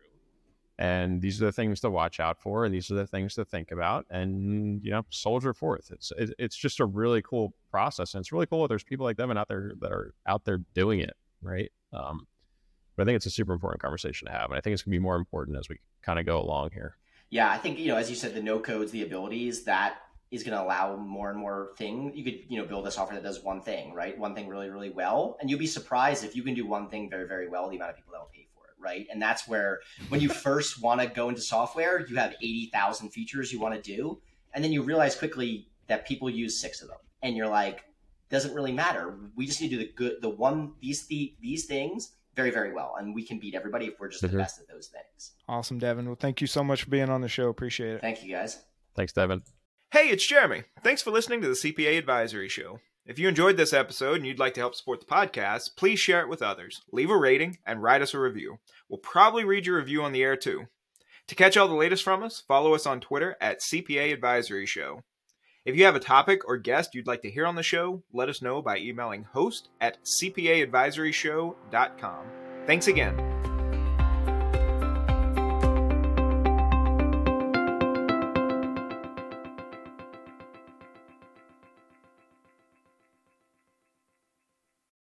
and 0.79 1.21
these 1.21 1.43
are 1.43 1.47
the 1.47 1.53
things 1.53 1.81
to 1.81 1.91
watch 1.91 2.21
out 2.21 2.41
for 2.41 2.65
and 2.65 2.73
these 2.73 2.91
are 2.91 2.95
the 2.95 3.07
things 3.07 3.35
to 3.35 3.45
think 3.45 3.73
about 3.73 4.07
and 4.11 4.85
you 4.85 4.91
know 4.91 5.05
soldier 5.11 5.53
forth. 5.53 5.91
It's 5.91 6.13
it, 6.17 6.35
it's 6.39 6.57
just 6.57 6.81
a 6.81 6.85
really 6.87 7.23
cool 7.23 7.55
process 7.71 8.15
and 8.15 8.21
it's 8.21 8.33
really 8.33 8.47
cool 8.47 8.63
that 8.63 8.69
there's 8.69 8.85
people 8.85 9.05
like 9.05 9.17
them 9.17 9.31
and 9.31 9.39
out 9.39 9.49
there 9.49 9.73
that 9.81 9.93
are 9.93 10.15
out 10.27 10.45
there 10.45 10.59
doing 10.75 11.01
it 11.01 11.17
right? 11.43 11.71
Um, 11.93 12.27
but 12.97 13.05
i 13.05 13.07
think 13.07 13.17
it's 13.17 13.27
a 13.27 13.31
super 13.31 13.53
important 13.53 13.81
conversation 13.81 14.27
to 14.27 14.33
have 14.33 14.51
and 14.51 14.59
i 14.59 14.61
think 14.61 14.75
it's 14.75 14.83
going 14.83 14.93
to 14.93 14.99
be 14.99 15.03
more 15.03 15.17
important 15.17 15.57
as 15.57 15.69
we 15.69 15.79
kind 16.03 16.19
of 16.19 16.27
go 16.27 16.41
along 16.41 16.71
here. 16.73 16.97
Yeah 17.31 17.51
i 17.51 17.57
think 17.57 17.79
you 17.79 17.89
know 17.89 17.97
as 17.97 18.11
you 18.11 18.17
said 18.17 18.35
the 18.35 18.43
no 18.43 18.59
codes 18.59 18.91
the 18.93 19.03
abilities 19.03 19.65
that 19.65 19.99
is 20.31 20.43
going 20.43 20.57
to 20.57 20.63
allow 20.63 20.95
more 20.97 21.31
and 21.31 21.39
more 21.39 21.71
thing 21.79 22.13
you 22.15 22.25
could 22.25 22.41
you 22.49 22.59
know 22.61 22.67
build 22.67 22.87
a 22.87 22.91
software 22.91 23.19
that 23.19 23.27
does 23.27 23.43
one 23.43 23.63
thing 23.63 23.95
right? 23.95 24.19
One 24.19 24.35
thing 24.35 24.49
really 24.49 24.69
really 24.69 24.91
well 24.91 25.39
and 25.41 25.49
you'll 25.49 25.59
be 25.59 25.67
surprised 25.67 26.25
if 26.25 26.35
you 26.35 26.43
can 26.43 26.55
do 26.55 26.67
one 26.67 26.89
thing 26.89 27.09
very 27.09 27.27
very 27.27 27.49
well 27.49 27.69
the 27.71 27.77
amount 27.77 27.91
of 27.91 27.97
people 27.97 28.13
that 28.13 28.21
will 28.21 28.31
pay 28.35 28.48
right? 28.81 29.07
And 29.11 29.21
that's 29.21 29.49
where 29.49 29.81
when 30.09 30.21
you 30.21 30.29
first 30.29 30.83
want 30.83 31.01
to 31.01 31.07
go 31.07 31.29
into 31.29 31.41
software, 31.41 32.07
you 32.07 32.17
have 32.17 32.35
80,000 32.43 33.11
features 33.11 33.53
you 33.53 33.61
want 33.61 33.75
to 33.75 33.81
do. 33.81 34.21
And 34.55 34.65
then 34.65 34.73
you 34.73 34.83
realize 34.83 35.17
quickly 35.17 35.69
that 35.89 36.07
people 36.07 36.31
use 36.31 36.61
six 36.61 36.83
of 36.83 36.89
them. 36.89 36.99
And 37.23 37.37
you're 37.37 37.49
like, 37.49 37.85
doesn't 38.31 38.55
really 38.55 38.73
matter. 38.73 39.19
We 39.37 39.47
just 39.47 39.61
need 39.61 39.71
to 39.71 39.77
do 39.77 39.85
the 39.85 39.93
good, 39.95 40.23
the 40.23 40.29
one, 40.29 40.73
these, 40.81 41.07
the, 41.07 41.35
these 41.41 41.65
things 41.65 42.13
very, 42.35 42.51
very 42.51 42.73
well. 42.73 42.97
And 42.99 43.15
we 43.15 43.25
can 43.25 43.39
beat 43.39 43.55
everybody 43.55 43.87
if 43.87 43.99
we're 43.99 44.09
just 44.09 44.23
mm-hmm. 44.23 44.37
the 44.37 44.43
best 44.43 44.61
at 44.61 44.69
those 44.69 44.89
things. 44.89 45.33
Awesome, 45.49 45.79
Devin. 45.79 46.07
Well, 46.07 46.17
thank 46.19 46.41
you 46.41 46.47
so 46.47 46.63
much 46.63 46.85
for 46.85 46.91
being 46.91 47.09
on 47.09 47.21
the 47.21 47.29
show. 47.29 47.49
Appreciate 47.49 47.97
it. 47.97 48.01
Thank 48.01 48.23
you, 48.23 48.33
guys. 48.33 48.59
Thanks, 48.95 49.13
Devin. 49.13 49.43
Hey, 49.91 50.09
it's 50.11 50.27
Jeremy. 50.27 50.65
Thanks 50.83 51.03
for 51.03 51.11
listening 51.11 51.41
to 51.41 51.49
the 51.49 51.55
CPA 51.55 51.97
Advisory 51.99 52.49
Show. 52.49 52.81
If 53.09 53.19
you 53.19 53.27
enjoyed 53.27 53.57
this 53.57 53.73
episode 53.73 54.17
and 54.17 54.27
you'd 54.27 54.39
like 54.39 54.53
to 54.55 54.61
help 54.61 54.75
support 54.75 55.01
the 55.01 55.07
podcast, 55.07 55.77
please 55.77 55.99
share 55.99 56.21
it 56.21 56.29
with 56.29 56.43
others, 56.43 56.83
leave 56.93 57.09
a 57.09 57.17
rating, 57.17 57.57
and 57.65 57.83
write 57.83 58.03
us 58.03 58.13
a 58.13 58.21
review. 58.21 58.59
We'll 58.91 58.99
probably 58.99 59.45
read 59.45 59.65
your 59.65 59.79
review 59.79 60.03
on 60.03 60.13
the 60.13 60.23
air 60.23 60.37
too. 60.37 60.67
To 61.29 61.35
catch 61.35 61.57
all 61.57 61.69
the 61.69 61.75
latest 61.75 62.05
from 62.05 62.23
us, 62.23 62.43
follow 62.47 62.75
us 62.75 62.85
on 62.85 63.01
Twitter 63.01 63.35
at 63.41 63.61
CPA 63.61 64.13
Advisory 64.13 64.67
Show. 64.67 65.05
If 65.65 65.75
you 65.75 65.87
have 65.87 65.97
a 65.97 66.01
topic 66.01 66.47
or 66.47 66.59
guest 66.59 66.95
you'd 66.95 67.07
like 67.07 67.23
to 67.23 67.31
hear 67.31 67.47
on 67.47 67.57
the 67.57 67.63
show, 67.63 68.03
let 68.13 68.29
us 68.29 68.43
know 68.43 68.61
by 68.61 68.77
emailing 68.77 69.25
host 69.25 69.71
at 69.81 70.05
cpaadvisoryshow.com. 70.05 72.27
Thanks 72.67 72.89
again. 72.89 73.48